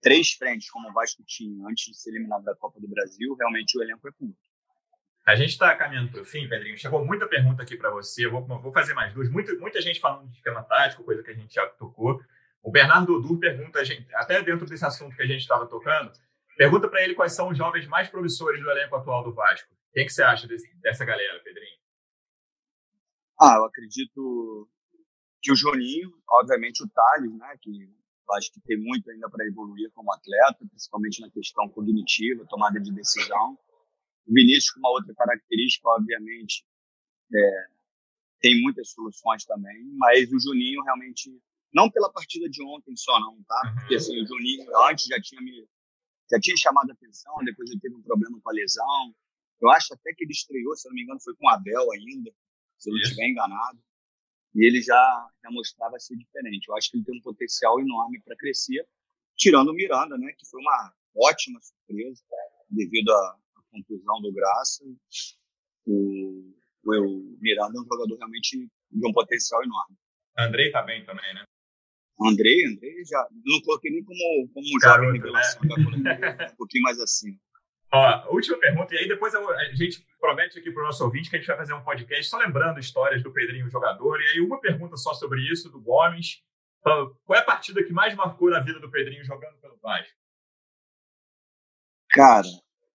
três 0.00 0.32
frentes, 0.32 0.70
como 0.70 0.88
o 0.88 0.92
Vasco 0.92 1.22
tinha 1.24 1.66
antes 1.66 1.86
de 1.86 2.00
ser 2.00 2.10
eliminado 2.10 2.44
da 2.44 2.56
Copa 2.56 2.80
do 2.80 2.88
Brasil, 2.88 3.34
realmente 3.34 3.78
o 3.78 3.82
elenco 3.82 4.08
é 4.08 4.12
curto. 4.12 4.47
A 5.28 5.36
gente 5.36 5.50
está 5.50 5.76
caminhando 5.76 6.10
para 6.10 6.22
o 6.22 6.24
fim, 6.24 6.48
Pedrinho. 6.48 6.78
Chegou 6.78 7.04
muita 7.04 7.28
pergunta 7.28 7.62
aqui 7.62 7.76
para 7.76 7.90
você. 7.90 8.24
Eu 8.24 8.30
vou, 8.30 8.46
vou, 8.46 8.72
fazer 8.72 8.94
mais 8.94 9.12
duas. 9.12 9.28
Muita, 9.28 9.54
muita 9.56 9.78
gente 9.78 10.00
falando 10.00 10.26
de 10.26 10.38
esquema 10.38 10.62
tático, 10.62 11.04
coisa 11.04 11.22
que 11.22 11.30
a 11.30 11.34
gente 11.34 11.54
já 11.54 11.66
tocou. 11.66 12.18
O 12.62 12.70
Bernardo 12.70 13.20
Dudu 13.20 13.38
pergunta, 13.38 13.84
gente, 13.84 14.08
até 14.14 14.40
dentro 14.42 14.64
desse 14.64 14.86
assunto 14.86 15.14
que 15.14 15.20
a 15.20 15.26
gente 15.26 15.42
estava 15.42 15.66
tocando, 15.66 16.10
pergunta 16.56 16.88
para 16.88 17.02
ele 17.02 17.14
quais 17.14 17.34
são 17.34 17.50
os 17.50 17.58
jovens 17.58 17.86
mais 17.86 18.08
promissores 18.08 18.58
do 18.62 18.70
elenco 18.70 18.96
atual 18.96 19.22
do 19.22 19.34
Vasco. 19.34 19.68
Quem 19.92 20.06
que 20.06 20.12
você 20.14 20.22
acha 20.22 20.48
desse, 20.48 20.74
dessa 20.76 21.04
galera, 21.04 21.38
Pedrinho? 21.40 21.76
Ah, 23.38 23.56
eu 23.58 23.66
acredito 23.66 24.66
que 25.42 25.52
o 25.52 25.54
Joninho, 25.54 26.10
obviamente 26.26 26.82
o 26.82 26.88
Thales, 26.88 27.34
né, 27.34 27.54
que 27.60 27.86
acho 28.32 28.50
que 28.50 28.62
tem 28.62 28.78
muito 28.78 29.10
ainda 29.10 29.28
para 29.28 29.44
evoluir 29.44 29.90
como 29.92 30.10
atleta, 30.10 30.66
principalmente 30.70 31.20
na 31.20 31.28
questão 31.28 31.68
cognitiva, 31.68 32.46
tomada 32.48 32.80
de 32.80 32.90
decisão. 32.90 33.58
O 34.28 34.34
Vinícius, 34.34 34.70
com 34.72 34.80
uma 34.80 34.90
outra 34.90 35.14
característica, 35.14 35.88
obviamente, 35.88 36.64
é, 37.34 37.66
tem 38.40 38.60
muitas 38.60 38.90
soluções 38.90 39.44
também, 39.44 39.84
mas 39.96 40.30
o 40.32 40.38
Juninho 40.38 40.82
realmente, 40.82 41.30
não 41.72 41.90
pela 41.90 42.12
partida 42.12 42.48
de 42.48 42.62
ontem 42.62 42.94
só, 42.96 43.18
não, 43.20 43.42
tá? 43.44 43.62
Uhum. 43.66 43.74
Porque 43.76 43.94
assim, 43.96 44.22
o 44.22 44.26
Juninho 44.26 44.64
antes 44.88 45.06
já 45.06 45.20
tinha 45.20 45.40
me 45.40 45.66
já 46.30 46.38
tinha 46.38 46.56
chamado 46.58 46.90
a 46.90 46.92
atenção, 46.92 47.34
depois 47.42 47.70
ele 47.70 47.80
teve 47.80 47.94
um 47.94 48.02
problema 48.02 48.38
com 48.42 48.50
a 48.50 48.52
lesão. 48.52 49.14
Eu 49.62 49.70
acho 49.70 49.94
até 49.94 50.12
que 50.12 50.24
ele 50.24 50.32
estreou, 50.32 50.76
se 50.76 50.86
não 50.86 50.94
me 50.94 51.02
engano, 51.02 51.18
foi 51.22 51.34
com 51.36 51.46
o 51.46 51.48
Abel 51.48 51.90
ainda, 51.92 52.30
se 52.76 52.90
eu 52.90 52.92
não 52.92 53.00
estiver 53.00 53.28
enganado. 53.28 53.82
E 54.54 54.66
ele 54.66 54.82
já, 54.82 55.30
já 55.42 55.50
mostrava 55.50 55.98
ser 55.98 56.16
diferente. 56.16 56.68
Eu 56.68 56.76
acho 56.76 56.90
que 56.90 56.98
ele 56.98 57.04
tem 57.04 57.18
um 57.18 57.22
potencial 57.22 57.80
enorme 57.80 58.20
para 58.22 58.36
crescer, 58.36 58.86
tirando 59.36 59.70
o 59.70 59.74
Miranda, 59.74 60.18
né, 60.18 60.30
que 60.36 60.46
foi 60.50 60.60
uma 60.60 60.94
ótima 61.16 61.58
surpresa 61.62 62.22
devido 62.68 63.10
a, 63.10 63.38
contusão 63.70 64.20
do 64.20 64.32
Graça. 64.32 64.84
O, 65.86 66.54
o 66.84 67.36
Miranda 67.40 67.78
é 67.78 67.80
um 67.80 67.86
jogador 67.86 68.16
realmente 68.16 68.68
de 68.90 69.06
um 69.06 69.12
potencial 69.12 69.62
enorme. 69.62 69.96
Andrei 70.38 70.70
tá 70.70 70.82
bem 70.82 71.04
também, 71.04 71.34
né? 71.34 71.44
Andrei, 72.20 72.66
Andrei 72.66 73.04
já. 73.04 73.26
Não 73.44 73.60
coloquei 73.62 73.90
nem 73.90 74.04
como, 74.04 74.48
como 74.52 74.66
um 74.66 74.80
jovem 74.80 75.12
revelação, 75.12 75.62
né? 75.62 76.48
um 76.52 76.56
pouquinho 76.56 76.82
mais 76.82 77.00
assim. 77.00 77.38
Ó, 77.90 78.34
última 78.34 78.58
pergunta, 78.58 78.94
e 78.94 78.98
aí 78.98 79.08
depois 79.08 79.34
a 79.34 79.74
gente 79.74 80.04
promete 80.20 80.58
aqui 80.58 80.70
para 80.70 80.82
o 80.82 80.86
nosso 80.86 81.02
ouvinte 81.04 81.30
que 81.30 81.36
a 81.36 81.38
gente 81.38 81.48
vai 81.48 81.56
fazer 81.56 81.72
um 81.72 81.82
podcast 81.82 82.28
só 82.28 82.36
lembrando 82.36 82.78
histórias 82.78 83.22
do 83.22 83.32
Pedrinho 83.32 83.70
jogador. 83.70 84.20
E 84.20 84.26
aí, 84.26 84.40
uma 84.40 84.60
pergunta 84.60 84.96
só 84.96 85.14
sobre 85.14 85.40
isso, 85.50 85.70
do 85.70 85.80
Gomes. 85.80 86.42
Qual 86.82 87.16
é 87.36 87.38
a 87.38 87.44
partida 87.44 87.82
que 87.82 87.92
mais 87.92 88.14
marcou 88.14 88.50
na 88.50 88.60
vida 88.60 88.78
do 88.78 88.90
Pedrinho 88.90 89.24
jogando 89.24 89.58
pelo 89.58 89.78
Vasco? 89.78 90.14
Cara, 92.10 92.46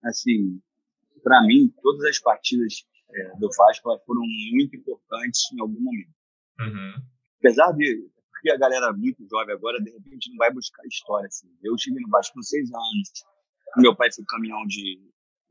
assim, 0.04 0.60
para 1.22 1.42
mim, 1.46 1.72
todas 1.82 2.04
as 2.04 2.18
partidas 2.18 2.84
é, 3.10 3.38
do 3.38 3.48
Vasco 3.56 3.96
foram 4.06 4.22
muito 4.52 4.76
importantes 4.76 5.40
em 5.52 5.60
algum 5.60 5.80
momento. 5.80 6.14
Uhum. 6.60 7.02
Apesar 7.38 7.72
de 7.72 8.08
porque 8.44 8.50
a 8.50 8.58
galera 8.58 8.92
muito 8.92 9.26
jovem 9.26 9.54
agora, 9.54 9.80
de 9.80 9.90
repente, 9.90 10.28
não 10.28 10.36
vai 10.36 10.52
buscar 10.52 10.84
história. 10.86 11.26
Assim. 11.26 11.48
Eu 11.62 11.78
cheguei 11.78 11.98
no 12.02 12.10
Vasco 12.10 12.34
com 12.34 12.42
seis 12.42 12.68
anos. 12.70 13.08
Meu 13.78 13.96
pai 13.96 14.12
foi 14.12 14.22
caminhão 14.28 14.66
de. 14.66 15.00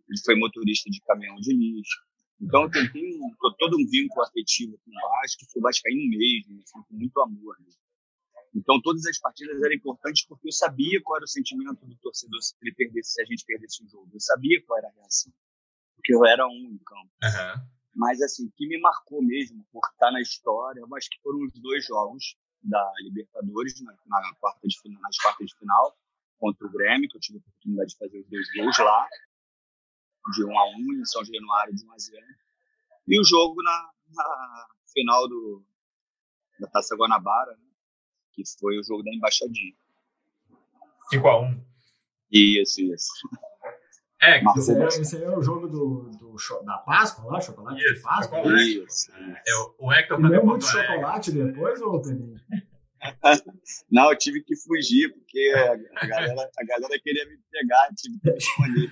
Ele 0.08 0.20
foi 0.24 0.36
motorista 0.36 0.91
de 0.91 1.01
caminhão 1.01 1.36
de 1.38 1.54
lixo. 1.56 1.97
Então, 2.39 2.64
eu 2.64 2.70
tenho 2.70 3.36
todo 3.58 3.78
um 3.78 3.89
vínculo 3.89 4.22
afetivo 4.22 4.78
com 4.84 4.91
o 4.91 5.10
Vasco, 5.10 5.45
fui 5.51 5.62
vascaíno 5.62 6.08
mesmo, 6.10 6.62
assim, 6.62 6.84
com 6.88 6.95
muito 6.95 7.20
amor. 7.22 7.56
Né? 7.62 7.66
Então, 8.56 8.80
todas 8.82 9.06
as 9.06 9.20
partidas 9.20 9.62
eram 9.62 9.74
importantes 9.74 10.26
porque 10.28 10.47
eu 10.47 10.51
sabia 10.51 11.01
qual 11.01 11.18
era 11.18 11.26
o 11.26 11.28
sentimento 11.28 11.86
do 11.86 11.95
torcedor 11.97 12.41
se 12.41 12.56
ele 12.62 12.74
perdesse, 12.74 13.14
se 13.14 13.22
a 13.22 13.26
gente 13.26 13.43
perdesse 13.45 13.84
o 13.84 13.88
jogo. 13.88 14.10
Eu 14.14 14.20
sabia 14.20 14.64
qual 14.66 14.78
era 14.78 14.88
a 14.89 14.91
reação 14.91 15.34
porque 16.04 16.14
eu 16.14 16.26
era 16.26 16.45
um 16.45 16.51
em 16.51 16.78
campo. 16.80 17.10
Uhum. 17.24 17.68
Mas, 17.95 18.22
assim, 18.22 18.49
que 18.58 18.68
me 18.68 18.78
marcou 18.82 19.24
mesmo 19.24 19.66
por 19.72 19.82
estar 19.93 20.12
na 20.12 20.20
história, 20.20 20.82
eu 20.82 20.95
acho 20.95 21.10
que 21.10 21.22
foram 21.22 21.39
os 21.45 21.54
dois 21.62 21.86
jogos 21.86 22.36
da 22.62 22.91
Libertadores, 23.04 23.82
na, 23.82 23.93
na 24.06 24.36
quarta 24.36 24.68
de, 24.68 24.78
nas 24.99 25.18
quartas 25.18 25.47
de 25.47 25.58
final, 25.58 25.97
contra 26.38 26.68
o 26.68 26.72
Grêmio, 26.72 27.08
que 27.10 27.16
eu 27.16 27.22
tive 27.22 27.38
a 27.38 27.41
oportunidade 27.41 27.91
de 27.91 27.97
fazer 27.97 28.20
os 28.20 28.30
dois 28.30 28.47
gols 28.58 28.78
lá, 28.80 29.08
de 30.34 30.43
1 30.43 30.60
a 30.60 30.66
1 30.70 30.93
em 30.93 31.06
São 31.06 31.24
Januário, 31.24 31.74
de 31.74 31.86
1 31.86 31.93
a 31.93 31.97
0 31.97 32.26
E 33.08 33.20
o 33.20 33.24
jogo 33.24 33.62
na, 33.62 33.91
na 34.10 34.68
final 34.91 35.28
do, 35.30 35.64
da 36.60 36.68
Taça 36.68 36.95
Guanabara, 36.95 37.56
né, 37.58 37.62
que 38.34 38.43
foi 38.59 38.79
o 38.79 38.84
jogo 38.84 39.03
da 39.03 39.13
Embaixadinha. 39.13 39.73
5 41.09 41.27
a 41.27 41.41
1 41.41 41.65
Isso, 42.31 42.81
isso. 42.81 43.11
É, 44.21 44.41
esse, 44.57 44.73
é, 44.73 44.88
esse 44.88 45.21
é 45.21 45.38
o 45.38 45.41
jogo 45.41 45.67
do, 45.67 46.09
do, 46.11 46.36
da 46.63 46.77
Páscoa 46.77 47.29
lá, 47.29 47.41
chocolate 47.41 47.84
isso, 47.84 47.95
de 47.95 48.01
Páscoa. 48.01 48.38
Chocolate. 48.38 48.84
Isso. 48.84 49.11
É, 49.11 49.51
o 49.79 49.91
Hector 49.91 50.17
Comeu 50.17 50.39
tá 50.39 50.45
muito 50.45 50.65
chocolate 50.65 51.31
depois, 51.31 51.81
ou 51.81 52.01
Peninho? 52.01 52.39
Não, 53.91 54.09
eu 54.11 54.17
tive 54.17 54.41
que 54.41 54.55
fugir, 54.55 55.11
porque 55.13 55.53
a 55.97 56.05
galera, 56.07 56.49
a 56.57 56.65
galera 56.65 56.99
queria 57.03 57.25
me 57.27 57.38
pegar, 57.51 57.89
tive 57.97 58.17
que 58.19 58.29
escolher. 58.29 58.91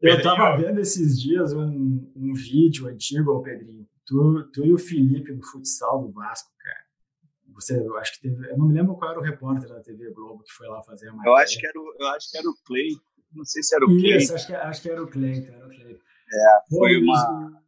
eu 0.00 0.16
estava 0.16 0.56
vendo 0.56 0.80
esses 0.80 1.20
dias 1.20 1.52
um, 1.52 2.10
um 2.16 2.32
vídeo 2.32 2.88
antigo, 2.88 3.42
Pedrinho, 3.42 3.86
tu, 4.12 4.50
tu 4.52 4.64
e 4.66 4.72
o 4.72 4.78
Felipe 4.78 5.32
no 5.32 5.42
futsal 5.42 6.02
do 6.02 6.12
Vasco, 6.12 6.50
cara. 6.58 6.82
Você, 7.54 7.78
eu 7.78 7.96
acho 7.96 8.14
que 8.14 8.28
teve, 8.28 8.50
eu 8.50 8.58
não 8.58 8.66
me 8.66 8.74
lembro 8.74 8.94
qual 8.96 9.10
era 9.10 9.20
o 9.20 9.22
repórter 9.22 9.68
da 9.68 9.80
TV 9.80 10.10
Globo 10.10 10.42
que 10.42 10.52
foi 10.52 10.68
lá 10.68 10.82
fazer 10.82 11.08
a 11.08 11.12
matéria. 11.12 11.30
Eu 11.30 11.36
acho 11.36 11.58
que 11.58 11.66
era 11.66 11.78
o, 11.78 11.94
eu 11.98 12.06
acho 12.08 12.30
que 12.30 12.38
era 12.38 12.48
o 12.48 12.54
Clay, 12.64 12.90
não 13.32 13.44
sei 13.44 13.62
se 13.62 13.74
era 13.74 13.84
o 13.84 13.88
Clay. 13.88 14.16
Isso, 14.16 14.34
acho 14.34 14.46
que, 14.46 14.54
acho 14.54 14.82
que 14.82 14.90
era 14.90 15.02
o 15.02 15.10
Clay, 15.10 15.46
era 15.46 15.66
o 15.66 15.70
Clay. 15.70 15.98
É, 16.32 16.76
foi 16.76 16.96
uma 16.98 17.62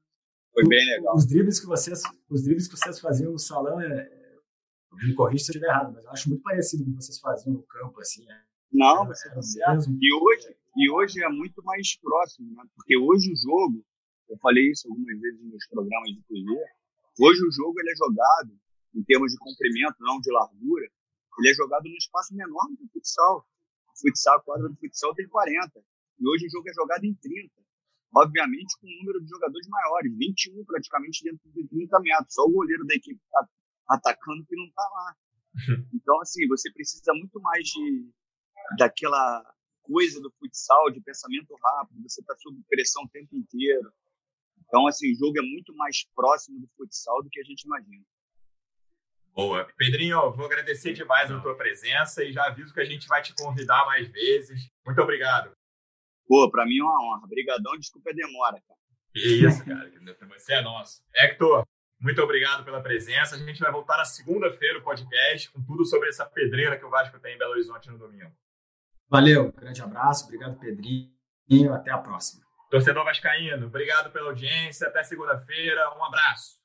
foi 0.53 0.69
bem 0.69 0.87
legal. 0.87 1.17
Os 1.17 1.27
dribles 1.27 1.59
que 1.59 1.67
vocês, 1.67 2.01
os 2.31 2.43
dribles 2.45 2.69
que 2.69 2.77
vocês 2.77 3.01
faziam 3.01 3.33
no 3.33 3.39
salão 3.39 3.81
é, 3.81 4.11
me 4.93 5.15
corrija 5.15 5.45
se 5.45 5.51
eu 5.51 5.55
estiver 5.55 5.69
errado, 5.69 5.93
mas 5.93 6.05
eu 6.05 6.11
acho 6.11 6.29
muito 6.29 6.43
parecido 6.43 6.85
com 6.85 6.91
o 6.91 6.93
que 6.93 7.03
vocês 7.03 7.19
faziam 7.19 7.55
no 7.55 7.63
campo 7.65 8.01
assim. 8.01 8.25
É, 8.31 8.41
não, 8.73 9.07
você 9.07 9.29
tá 9.31 9.43
certo. 9.43 9.91
E 10.01 10.15
hoje, 10.15 10.57
e 10.77 10.91
hoje 10.91 11.23
é 11.23 11.29
muito 11.29 11.63
mais 11.65 11.97
próximo, 11.97 12.55
né? 12.55 12.63
Porque 12.77 12.97
hoje 12.97 13.33
o 13.33 13.37
jogo, 13.37 13.85
eu 14.29 14.39
falei 14.39 14.71
isso 14.71 14.89
algumas 14.89 15.21
vezes 15.21 15.41
nos 15.43 15.67
programas 15.69 16.11
de 16.11 16.23
TV, 16.23 16.51
hoje 17.21 17.41
o 17.47 17.53
jogo 17.53 17.81
ele 17.81 17.91
é 17.91 17.97
jogado 17.97 18.59
em 18.95 19.03
termos 19.05 19.33
de 19.33 19.39
comprimento, 19.39 19.97
não 20.01 20.21
de 20.21 20.31
largura, 20.31 20.87
ele 21.39 21.51
é 21.51 21.55
jogado 21.55 21.85
num 21.85 21.97
espaço 21.97 22.35
menor 22.35 22.67
do 22.71 22.77
que 22.77 22.85
o 22.85 22.89
futsal. 22.93 23.47
O 23.89 24.01
futsal, 24.01 24.39
a 24.39 24.43
quadra 24.43 24.69
do 24.69 24.77
futsal 24.77 25.15
tem 25.15 25.29
40. 25.29 25.85
E 26.21 26.29
hoje 26.29 26.47
o 26.47 26.51
jogo 26.51 26.69
é 26.69 26.73
jogado 26.73 27.05
em 27.05 27.15
30. 27.15 27.51
Obviamente 28.15 28.79
com 28.81 28.87
um 28.87 28.97
número 29.01 29.21
de 29.21 29.29
jogadores 29.29 29.67
maiores, 29.69 30.17
21 30.17 30.65
praticamente 30.65 31.25
dentro 31.25 31.51
de 31.51 31.67
30 31.67 32.01
metros. 32.01 32.35
Só 32.35 32.43
o 32.45 32.53
goleiro 32.53 32.85
da 32.87 32.95
equipe 32.95 33.21
está 33.21 33.49
atacando 33.89 34.47
que 34.47 34.57
não 34.57 34.67
está 34.67 34.83
lá. 34.83 35.17
Então, 35.95 36.21
assim, 36.21 36.47
você 36.49 36.71
precisa 36.73 37.13
muito 37.15 37.41
mais 37.41 37.65
de 37.65 38.11
daquela 38.77 39.55
coisa 39.83 40.21
do 40.21 40.33
futsal, 40.39 40.91
de 40.91 41.01
pensamento 41.01 41.55
rápido, 41.63 42.03
você 42.03 42.21
está 42.21 42.35
sob 42.37 42.61
pressão 42.69 43.05
o 43.05 43.09
tempo 43.09 43.37
inteiro. 43.37 43.93
Então, 44.75 44.89
assim, 44.89 45.13
o 45.13 45.15
jogo 45.15 45.39
é 45.39 45.43
muito 45.43 45.73
mais 45.77 46.05
próximo 46.17 46.59
do 46.59 46.67
futsal 46.77 47.23
do 47.23 47.31
que 47.31 47.39
a 47.39 47.45
gente 47.45 47.63
imagina. 47.63 48.05
Boa. 49.33 49.69
Pedrinho, 49.77 50.33
vou 50.33 50.47
agradecer 50.47 50.93
demais 50.93 51.31
a 51.31 51.39
tua 51.39 51.57
presença 51.57 52.25
e 52.25 52.33
já 52.33 52.47
aviso 52.47 52.75
que 52.75 52.81
a 52.81 52.85
gente 52.85 53.07
vai 53.07 53.23
te 53.23 53.33
convidar 53.37 53.87
mais 53.87 54.09
vezes. 54.09 54.69
Muito 54.85 55.01
obrigado. 55.01 55.57
Pô, 56.27 56.51
para 56.51 56.67
mim 56.67 56.81
é 56.81 56.83
uma 56.83 57.05
honra. 57.05 57.25
Obrigadão, 57.25 57.79
desculpa 57.79 58.11
a 58.11 58.15
demora, 58.15 58.61
cara. 58.67 58.81
Que 59.13 59.47
isso, 59.47 59.65
cara. 59.65 59.93
Você 60.37 60.55
é 60.55 60.63
nosso. 60.63 61.05
Hector, 61.15 61.65
muito 62.01 62.21
obrigado 62.21 62.65
pela 62.65 62.83
presença. 62.83 63.37
A 63.37 63.39
gente 63.39 63.61
vai 63.61 63.71
voltar 63.71 63.97
na 63.97 64.05
segunda-feira 64.05 64.81
o 64.81 64.83
podcast 64.83 65.53
com 65.53 65.63
tudo 65.63 65.85
sobre 65.85 66.09
essa 66.09 66.27
pedreira 66.27 66.77
que 66.77 66.85
o 66.85 66.91
Vasco 66.91 67.21
tem 67.21 67.37
em 67.37 67.39
Belo 67.39 67.53
Horizonte 67.53 67.89
no 67.91 67.99
domingo. 67.99 68.33
Valeu, 69.09 69.53
grande 69.53 69.81
abraço. 69.81 70.25
Obrigado, 70.25 70.59
Pedrinho. 70.59 71.15
Até 71.73 71.93
a 71.93 71.99
próxima. 71.99 72.44
Torcedor 72.75 73.05
Vascaíno, 73.05 73.67
obrigado 73.69 74.11
pela 74.11 74.31
audiência. 74.31 74.89
Até 74.89 75.05
segunda-feira. 75.05 75.97
Um 75.97 76.05
abraço. 76.05 76.59